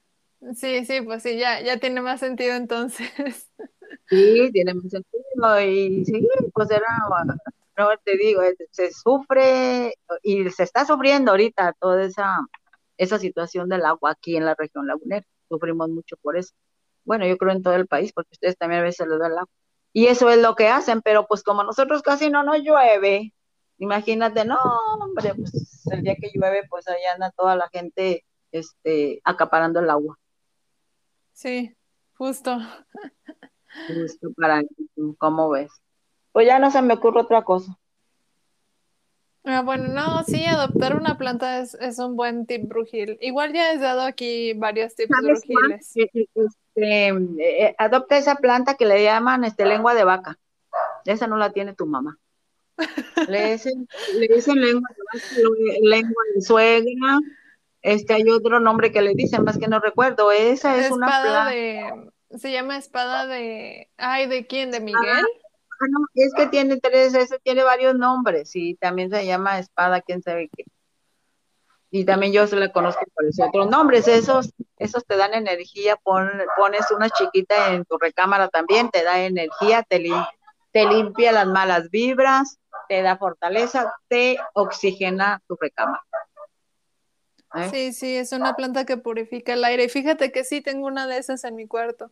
Sí, 0.57 0.85
sí, 0.85 1.01
pues 1.01 1.23
sí, 1.23 1.39
ya, 1.39 1.61
ya 1.63 1.79
tiene 1.79 2.03
más 2.03 2.21
sentido 2.21 2.55
entonces. 2.55 3.51
Sí, 4.11 4.51
tiene 4.53 4.75
más 4.75 4.91
sentido 4.91 5.61
y 5.63 6.05
sí, 6.05 6.29
pues 6.53 6.71
era, 6.71 6.87
no 7.77 7.89
te 8.05 8.17
digo, 8.17 8.43
se 8.71 8.93
sufre 8.93 9.95
y 10.23 10.49
se 10.51 10.63
está 10.65 10.85
sufriendo 10.85 11.31
ahorita 11.33 11.75
toda 11.81 12.05
esa, 12.05 12.39
esa 12.99 13.19
situación 13.19 13.69
del 13.69 13.85
agua 13.85 14.13
aquí 14.13 14.37
en 14.37 14.45
la 14.47 14.55
región 14.55 14.87
lagunera. 14.87 15.27
Sufrimos 15.49 15.89
mucho 15.91 16.17
por 16.23 16.37
eso. 16.37 16.55
Bueno, 17.05 17.27
yo 17.27 17.37
creo 17.39 17.53
en 17.53 17.63
todo 17.63 17.75
el 17.75 17.87
país, 17.87 18.13
porque 18.13 18.31
ustedes 18.33 18.57
también 18.59 18.81
a 18.83 18.85
veces 18.85 19.07
les 19.09 19.19
da 19.19 19.27
el 19.29 19.33
agua. 19.39 19.49
Y 19.93 20.07
eso 20.07 20.31
es 20.31 20.39
lo 20.41 20.55
que 20.55 20.69
hacen, 20.69 21.03
pero 21.03 21.27
pues 21.27 21.43
como 21.43 21.65
nosotros 21.65 22.03
casi 22.03 22.31
no 22.31 22.43
nos 22.43 22.59
llueve, 22.63 23.33
imagínate, 23.79 24.45
no, 24.45 24.59
hombre, 25.01 25.35
pues 25.35 25.87
el 25.91 26.03
día 26.03 26.17
que 26.17 26.31
llueve, 26.35 26.67
pues 26.69 26.87
allá 26.89 27.15
anda 27.15 27.31
toda 27.37 27.57
la 27.57 27.69
gente 27.69 28.25
este, 28.53 29.21
acaparando 29.25 29.81
el 29.81 29.91
agua. 29.91 30.19
Sí, 31.33 31.77
justo. 32.17 32.59
Justo 33.89 34.29
para, 34.37 34.63
¿cómo 35.19 35.51
ves? 35.51 35.73
Pues 36.33 36.47
ya 36.47 36.59
no 36.59 36.71
se 36.71 36.83
me 36.83 36.95
ocurre 36.95 37.21
otra 37.21 37.43
cosa. 37.43 37.79
Ah, 39.47 39.61
bueno, 39.61 39.89
no, 39.89 40.25
sí, 40.25 40.43
adoptar 40.47 40.97
una 40.97 41.19
planta 41.19 41.59
es, 41.59 41.75
es 41.75 41.99
un 41.99 42.17
buen 42.17 42.47
tip 42.47 42.67
brujil. 42.67 43.19
Igual 43.21 43.53
ya 43.53 43.73
has 43.73 43.81
dado 43.81 44.01
aquí 44.01 44.55
varios 44.55 44.95
tips 44.95 45.11
brujiles. 45.23 45.97
Eh, 45.97 46.11
eh, 46.15 46.29
este, 46.35 47.09
eh, 47.39 47.75
adopta 47.77 48.17
esa 48.17 48.37
planta 48.37 48.77
que 48.77 48.87
le 48.87 49.03
llaman 49.03 49.45
este, 49.45 49.67
lengua 49.67 49.95
de 49.95 50.05
vaca. 50.05 50.39
Esa 51.05 51.27
no 51.27 51.37
la 51.37 51.53
tiene 51.53 51.75
tu 51.75 51.85
mamá. 51.85 52.19
Le 53.29 53.53
dicen, 53.53 53.89
le 54.19 54.29
dicen 54.35 54.61
lengua 54.61 54.89
lengua 55.83 56.23
de 56.35 56.41
suegra. 56.43 57.19
Este, 57.83 58.15
hay 58.15 58.29
otro 58.31 58.61
nombre 58.61 58.91
que 58.93 59.03
le 59.03 59.15
dicen, 59.15 59.45
más 59.45 59.59
que 59.59 59.69
no 59.69 59.79
recuerdo. 59.79 60.33
Esa 60.33 60.77
es 60.79 60.91
una 60.91 61.07
Espada 61.07 61.23
planta. 61.23 61.51
de, 61.51 62.39
se 62.39 62.53
llama 62.53 62.79
espada 62.79 63.27
de, 63.27 63.91
ay, 63.99 64.27
¿de 64.27 64.47
quién? 64.47 64.71
¿De 64.71 64.81
Miguel? 64.81 65.03
Ah, 65.03 65.87
no, 65.91 66.07
es 66.15 66.33
que 66.35 66.47
tiene 66.47 66.79
tres, 66.81 67.15
ese 67.15 67.39
tiene 67.41 67.63
varios 67.63 67.95
nombres 67.97 68.53
y 68.55 68.75
también 68.77 69.11
se 69.11 69.27
llama 69.27 69.59
espada, 69.59 70.01
quién 70.01 70.23
sabe 70.23 70.49
qué. 70.57 70.65
Y 71.91 72.05
también 72.05 72.33
yo 72.33 72.47
se 72.47 72.57
la 72.57 72.73
conozco 72.73 73.05
por 73.15 73.25
esos 73.27 73.47
otros 73.47 73.69
nombres. 73.69 74.09
Esos, 74.09 74.51
esos 74.79 75.05
te 75.05 75.17
dan 75.17 75.33
energía. 75.35 75.97
Pon- 76.03 76.29
pones 76.57 76.91
una 76.91 77.09
chiquita 77.11 77.73
en 77.75 77.85
tu 77.85 77.99
recámara 77.99 78.49
también, 78.49 78.91
te 78.91 79.05
da 79.05 79.25
energía, 79.25 79.83
te, 79.85 80.01
lim- 80.01 80.27
te 80.73 80.87
limpia 80.87 81.31
las 81.31 81.47
malas 81.47 81.91
vibras, 81.91 82.59
te 82.89 83.03
da 83.03 83.17
fortaleza, 83.17 83.93
te 84.09 84.37
oxigena 84.55 85.43
tu 85.47 85.57
recámara. 85.61 86.03
¿Eh? 87.55 87.69
Sí, 87.71 87.93
sí, 87.93 88.17
es 88.17 88.33
una 88.33 88.55
planta 88.55 88.85
que 88.85 88.97
purifica 88.97 89.53
el 89.53 89.65
aire. 89.65 89.85
Y 89.85 89.89
fíjate 89.89 90.33
que 90.33 90.45
sí, 90.45 90.61
tengo 90.61 90.87
una 90.87 91.07
de 91.07 91.19
esas 91.19 91.45
en 91.45 91.55
mi 91.55 91.69
cuarto. 91.69 92.11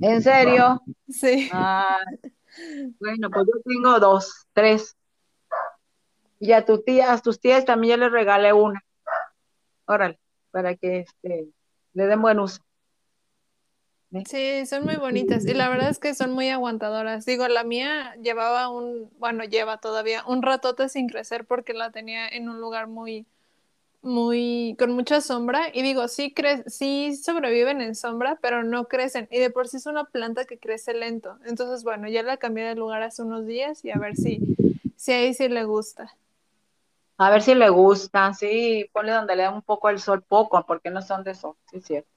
¿En 0.00 0.22
serio? 0.22 0.82
Sí. 1.08 1.48
Ah, 1.52 1.98
bueno, 3.00 3.30
pues 3.30 3.46
yo 3.46 3.62
tengo 3.64 3.98
dos, 3.98 4.46
tres. 4.52 4.96
Y 6.38 6.52
a 6.52 6.64
tu 6.64 6.82
tía, 6.82 7.12
a 7.12 7.18
tus 7.18 7.40
tías 7.40 7.64
también 7.64 7.98
yo 7.98 8.04
les 8.04 8.12
regalé 8.12 8.52
una. 8.52 8.84
Órale, 9.86 10.20
para 10.50 10.76
que 10.76 11.00
este, 11.00 11.48
le 11.94 12.06
den 12.06 12.22
buen 12.22 12.38
uso. 12.38 12.62
Sí, 14.24 14.66
son 14.66 14.84
muy 14.84 14.96
bonitas 14.96 15.46
y 15.46 15.54
la 15.54 15.68
verdad 15.70 15.88
es 15.88 15.98
que 15.98 16.14
son 16.14 16.32
muy 16.32 16.48
aguantadoras. 16.50 17.24
Digo, 17.24 17.48
la 17.48 17.64
mía 17.64 18.14
llevaba 18.22 18.68
un, 18.68 19.10
bueno, 19.18 19.44
lleva 19.44 19.78
todavía 19.78 20.22
un 20.26 20.42
ratote 20.42 20.88
sin 20.90 21.08
crecer 21.08 21.46
porque 21.46 21.72
la 21.72 21.90
tenía 21.92 22.28
en 22.28 22.48
un 22.50 22.60
lugar 22.60 22.88
muy, 22.88 23.26
muy, 24.02 24.76
con 24.78 24.92
mucha 24.92 25.20
sombra. 25.22 25.68
Y 25.74 25.82
digo, 25.82 26.08
sí 26.08 26.34
cre 26.34 26.64
sí 26.70 27.16
sobreviven 27.16 27.80
en 27.82 27.94
sombra, 27.96 28.38
pero 28.42 28.64
no 28.64 28.88
crecen. 28.88 29.28
Y 29.30 29.38
de 29.40 29.50
por 29.50 29.68
sí 29.68 29.78
es 29.78 29.86
una 29.86 30.04
planta 30.06 30.46
que 30.46 30.58
crece 30.58 30.94
lento. 30.94 31.38
Entonces, 31.46 31.84
bueno, 31.84 32.08
ya 32.08 32.22
la 32.22 32.38
cambié 32.38 32.64
de 32.66 32.76
lugar 32.76 33.02
hace 33.02 33.22
unos 33.22 33.46
días 33.46 33.84
y 33.84 33.90
a 33.92 33.98
ver 33.98 34.16
si, 34.16 34.44
si 34.96 35.12
ahí 35.12 35.34
sí 35.34 35.48
le 35.48 35.64
gusta. 35.64 36.16
A 37.16 37.30
ver 37.30 37.42
si 37.42 37.54
le 37.54 37.68
gusta, 37.68 38.34
sí, 38.34 38.90
ponle 38.92 39.12
donde 39.12 39.36
le 39.36 39.44
da 39.44 39.50
un 39.52 39.62
poco 39.62 39.88
el 39.88 40.00
sol, 40.00 40.22
poco, 40.22 40.64
porque 40.66 40.90
no 40.90 41.00
son 41.02 41.22
de 41.22 41.34
sol, 41.34 41.54
sí, 41.70 41.76
es 41.78 41.84
cierto. 41.84 42.10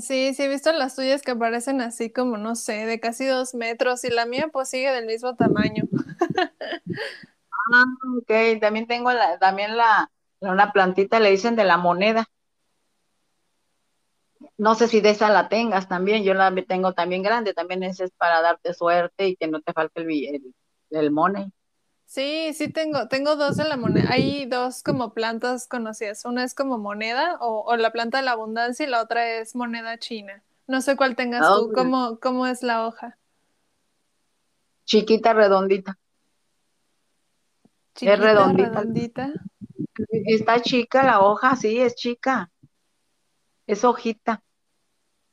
Sí, 0.00 0.34
sí 0.34 0.42
he 0.42 0.48
visto 0.48 0.72
las 0.72 0.96
tuyas 0.96 1.22
que 1.22 1.32
aparecen 1.32 1.80
así 1.80 2.10
como, 2.10 2.36
no 2.36 2.56
sé, 2.56 2.86
de 2.86 3.00
casi 3.00 3.26
dos 3.26 3.54
metros 3.54 4.04
y 4.04 4.10
la 4.10 4.26
mía 4.26 4.48
pues 4.52 4.68
sigue 4.68 4.90
del 4.90 5.06
mismo 5.06 5.36
tamaño. 5.36 5.84
Ah, 7.72 7.84
ok, 8.18 8.60
también 8.60 8.86
tengo 8.86 9.12
la, 9.12 9.38
también 9.38 9.76
la, 9.76 10.10
una 10.40 10.72
plantita, 10.72 11.20
le 11.20 11.30
dicen 11.30 11.56
de 11.56 11.64
la 11.64 11.76
moneda. 11.78 12.26
No 14.58 14.74
sé 14.74 14.88
si 14.88 15.00
de 15.00 15.10
esa 15.10 15.30
la 15.30 15.48
tengas 15.48 15.88
también, 15.88 16.24
yo 16.24 16.34
la 16.34 16.52
tengo 16.66 16.92
también 16.92 17.22
grande, 17.22 17.54
también 17.54 17.82
esa 17.84 18.04
es 18.04 18.10
para 18.16 18.40
darte 18.40 18.74
suerte 18.74 19.28
y 19.28 19.36
que 19.36 19.46
no 19.48 19.60
te 19.60 19.72
falte 19.72 20.00
el, 20.02 20.10
el, 20.10 20.54
el 20.90 21.10
money. 21.12 21.52
Sí, 22.14 22.54
sí 22.54 22.68
tengo, 22.68 23.08
tengo 23.08 23.34
dos 23.34 23.56
de 23.56 23.64
la 23.64 23.76
moneda. 23.76 24.04
Hay 24.08 24.46
dos 24.46 24.84
como 24.84 25.12
plantas 25.14 25.66
conocidas. 25.66 26.24
Una 26.24 26.44
es 26.44 26.54
como 26.54 26.78
moneda 26.78 27.38
o, 27.40 27.64
o 27.66 27.76
la 27.76 27.90
planta 27.90 28.18
de 28.18 28.24
la 28.24 28.30
abundancia 28.30 28.86
y 28.86 28.88
la 28.88 29.02
otra 29.02 29.28
es 29.38 29.56
moneda 29.56 29.98
china. 29.98 30.40
No 30.68 30.80
sé 30.80 30.96
cuál 30.96 31.16
tengas 31.16 31.44
Ah, 31.44 31.56
tú. 31.56 31.72
¿Cómo, 31.74 32.20
cómo 32.20 32.46
es 32.46 32.62
la 32.62 32.86
hoja? 32.86 33.18
Chiquita, 34.84 35.32
redondita. 35.32 35.98
Chiquita, 37.96 38.14
redondita. 38.14 38.68
redondita. 38.68 39.32
Está 40.08 40.62
chica 40.62 41.02
la 41.02 41.18
hoja, 41.18 41.56
sí, 41.56 41.80
es 41.80 41.96
chica. 41.96 42.48
Es 43.66 43.82
hojita, 43.82 44.40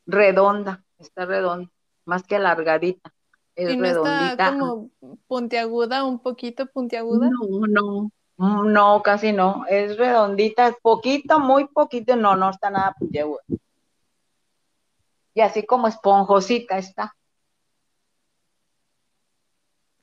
redonda, 0.08 0.84
está 0.98 1.28
redonda, 1.28 1.70
más 2.06 2.24
que 2.24 2.38
alargadita. 2.38 3.14
Es 3.62 3.74
Y 3.74 3.78
no 3.78 3.86
está 3.86 4.36
como 4.38 4.90
puntiaguda, 5.28 6.04
un 6.04 6.20
poquito 6.20 6.66
puntiaguda. 6.66 7.30
No, 7.30 8.12
no, 8.38 8.64
no, 8.64 9.02
casi 9.04 9.32
no. 9.32 9.66
Es 9.70 9.98
redondita, 9.98 10.76
poquito, 10.82 11.40
muy 11.40 11.68
poquito, 11.68 12.16
no, 12.16 12.36
no 12.36 12.50
está 12.50 12.72
nada 12.72 12.96
puntiaguda. 12.98 13.42
Y 15.34 15.42
así 15.42 15.64
como 15.64 15.88
esponjosita 15.88 16.78
está. 16.78 17.16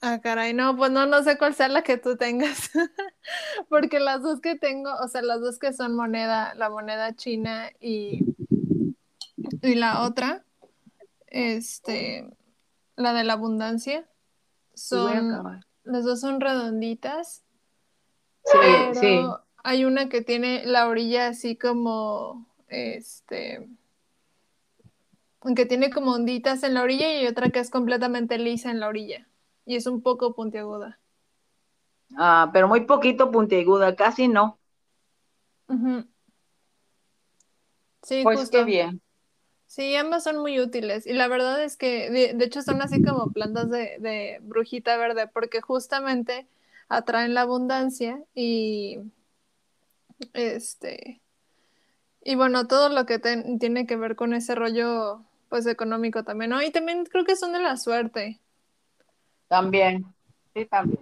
Ah, 0.00 0.20
caray, 0.22 0.54
no, 0.54 0.76
pues 0.76 0.92
no, 0.92 1.06
no 1.06 1.24
sé 1.24 1.36
cuál 1.36 1.54
sea 1.54 1.66
la 1.68 1.82
que 1.82 1.96
tú 1.96 2.16
tengas. 2.16 2.70
Porque 3.68 3.98
las 3.98 4.22
dos 4.22 4.40
que 4.40 4.54
tengo, 4.54 4.90
o 5.02 5.08
sea, 5.08 5.22
las 5.22 5.40
dos 5.40 5.58
que 5.58 5.72
son 5.72 5.96
moneda, 5.96 6.54
la 6.54 6.70
moneda 6.70 7.16
china 7.16 7.72
y, 7.80 8.24
y 9.62 9.74
la 9.74 10.04
otra, 10.04 10.44
este, 11.26 12.30
la 12.98 13.12
de 13.14 13.24
la 13.24 13.34
abundancia, 13.34 14.06
son, 14.74 15.62
las 15.84 16.04
dos 16.04 16.20
son 16.20 16.40
redonditas, 16.40 17.44
Sí, 18.44 18.58
pero 18.60 18.94
sí. 18.94 19.20
hay 19.64 19.84
una 19.84 20.08
que 20.08 20.22
tiene 20.22 20.64
la 20.66 20.88
orilla 20.88 21.28
así 21.28 21.56
como, 21.56 22.46
este, 22.68 23.68
que 25.56 25.66
tiene 25.66 25.90
como 25.90 26.12
onditas 26.12 26.62
en 26.62 26.74
la 26.74 26.82
orilla 26.82 27.20
y 27.20 27.26
otra 27.26 27.50
que 27.50 27.60
es 27.60 27.70
completamente 27.70 28.38
lisa 28.38 28.70
en 28.70 28.80
la 28.80 28.88
orilla 28.88 29.26
y 29.64 29.76
es 29.76 29.86
un 29.86 30.02
poco 30.02 30.34
puntiaguda. 30.34 30.98
Ah, 32.16 32.50
pero 32.52 32.68
muy 32.68 32.82
poquito 32.86 33.30
puntiaguda, 33.30 33.94
casi 33.94 34.28
no. 34.28 34.58
Ujú. 35.68 36.04
Sí, 38.02 38.24
Pues 38.24 38.38
justo. 38.40 38.58
qué 38.58 38.64
bien. 38.64 39.02
Sí, 39.68 39.94
ambas 39.96 40.24
son 40.24 40.38
muy 40.38 40.58
útiles. 40.60 41.06
Y 41.06 41.12
la 41.12 41.28
verdad 41.28 41.62
es 41.62 41.76
que, 41.76 42.10
de, 42.10 42.34
de 42.34 42.44
hecho, 42.44 42.62
son 42.62 42.82
así 42.82 43.00
como 43.02 43.32
plantas 43.32 43.70
de, 43.70 43.98
de 44.00 44.40
brujita 44.42 44.96
verde, 44.96 45.28
porque 45.28 45.60
justamente 45.60 46.48
atraen 46.88 47.34
la 47.34 47.42
abundancia 47.42 48.24
y, 48.34 48.98
Este. 50.34 51.20
Y 52.22 52.36
bueno, 52.36 52.68
todo 52.68 52.90
lo 52.90 53.06
que 53.06 53.18
tiene 53.18 53.86
que 53.86 53.96
ver 53.96 54.14
con 54.16 54.32
ese 54.34 54.54
rollo, 54.54 55.24
pues 55.48 55.66
económico 55.66 56.22
también, 56.24 56.50
¿no? 56.50 56.62
Y 56.62 56.70
también 56.70 57.04
creo 57.06 57.24
que 57.24 57.36
son 57.36 57.52
de 57.52 57.60
la 57.60 57.76
suerte. 57.76 58.40
También, 59.48 60.06
sí, 60.54 60.64
también. 60.66 61.00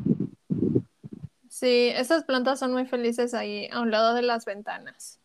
Sí, 1.49 1.89
estas 1.95 2.25
plantas 2.25 2.59
son 2.61 2.73
muy 2.73 2.87
felices 2.87 3.35
ahí, 3.35 3.69
a 3.73 3.81
un 3.81 3.91
lado 3.91 4.15
de 4.15 4.23
las 4.23 4.45
ventanas. 4.45 5.21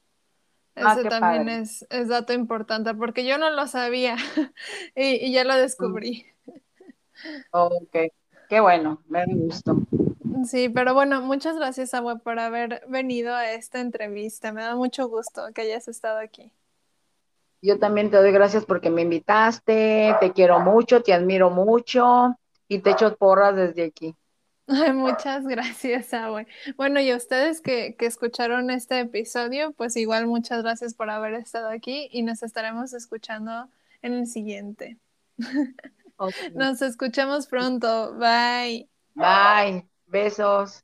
Ah, 0.80 0.96
Ese 0.96 1.06
también 1.06 1.50
es, 1.50 1.86
es 1.90 2.08
dato 2.08 2.34
importante, 2.34 2.94
porque 2.96 3.26
yo 3.26 3.38
no 3.38 3.50
lo 3.50 3.68
sabía 3.68 4.16
y, 4.96 5.16
y 5.28 5.34
ya 5.34 5.44
lo 5.44 5.56
descubrí. 5.56 6.26
Ok, 7.52 7.96
qué 8.48 8.60
bueno, 8.60 9.02
me 9.08 9.20
da 9.20 9.26
gusto. 9.34 9.76
Sí, 10.46 10.68
pero 10.70 10.94
bueno, 10.94 11.22
muchas 11.22 11.56
gracias, 11.56 11.94
Abue, 11.94 12.20
por 12.20 12.40
haber 12.40 12.84
venido 12.88 13.34
a 13.36 13.52
esta 13.54 13.80
entrevista. 13.80 14.52
Me 14.54 14.62
da 14.64 14.76
mucho 14.76 15.08
gusto 15.08 15.54
que 15.54 15.62
hayas 15.62 15.88
estado 15.88 16.20
aquí. 16.20 16.52
Yo 17.62 17.80
también 17.80 18.10
te 18.12 18.18
doy 18.18 18.32
gracias 18.32 18.66
porque 18.66 18.90
me 18.90 19.04
invitaste, 19.04 20.16
te 20.20 20.32
quiero 20.34 20.60
mucho, 20.60 21.02
te 21.04 21.14
admiro 21.14 21.50
mucho 21.50 22.36
y 22.68 22.80
te 22.80 22.92
echo 22.92 23.16
porras 23.16 23.56
desde 23.56 23.84
aquí. 23.86 24.16
Ay, 24.68 24.94
muchas 24.94 25.46
gracias, 25.46 26.14
Abue. 26.14 26.48
Bueno, 26.78 27.02
y 27.02 27.12
a 27.12 27.18
ustedes 27.18 27.62
que, 27.62 27.96
que 27.98 28.06
escucharon 28.06 28.70
este 28.70 29.00
episodio, 29.00 29.74
pues 29.74 29.98
igual 29.98 30.28
muchas 30.28 30.64
gracias 30.64 30.94
por 30.94 31.10
haber 31.10 31.34
estado 31.34 31.70
aquí 31.70 32.08
y 32.12 32.24
nos 32.24 32.42
estaremos 32.44 32.94
escuchando 32.94 33.70
en 34.02 34.14
el 34.14 34.28
siguiente. 34.28 34.98
Nos 36.54 36.82
escuchamos 36.84 37.48
pronto. 37.48 38.14
Bye. 38.16 38.88
Bye, 39.16 39.88
besos. 40.06 40.84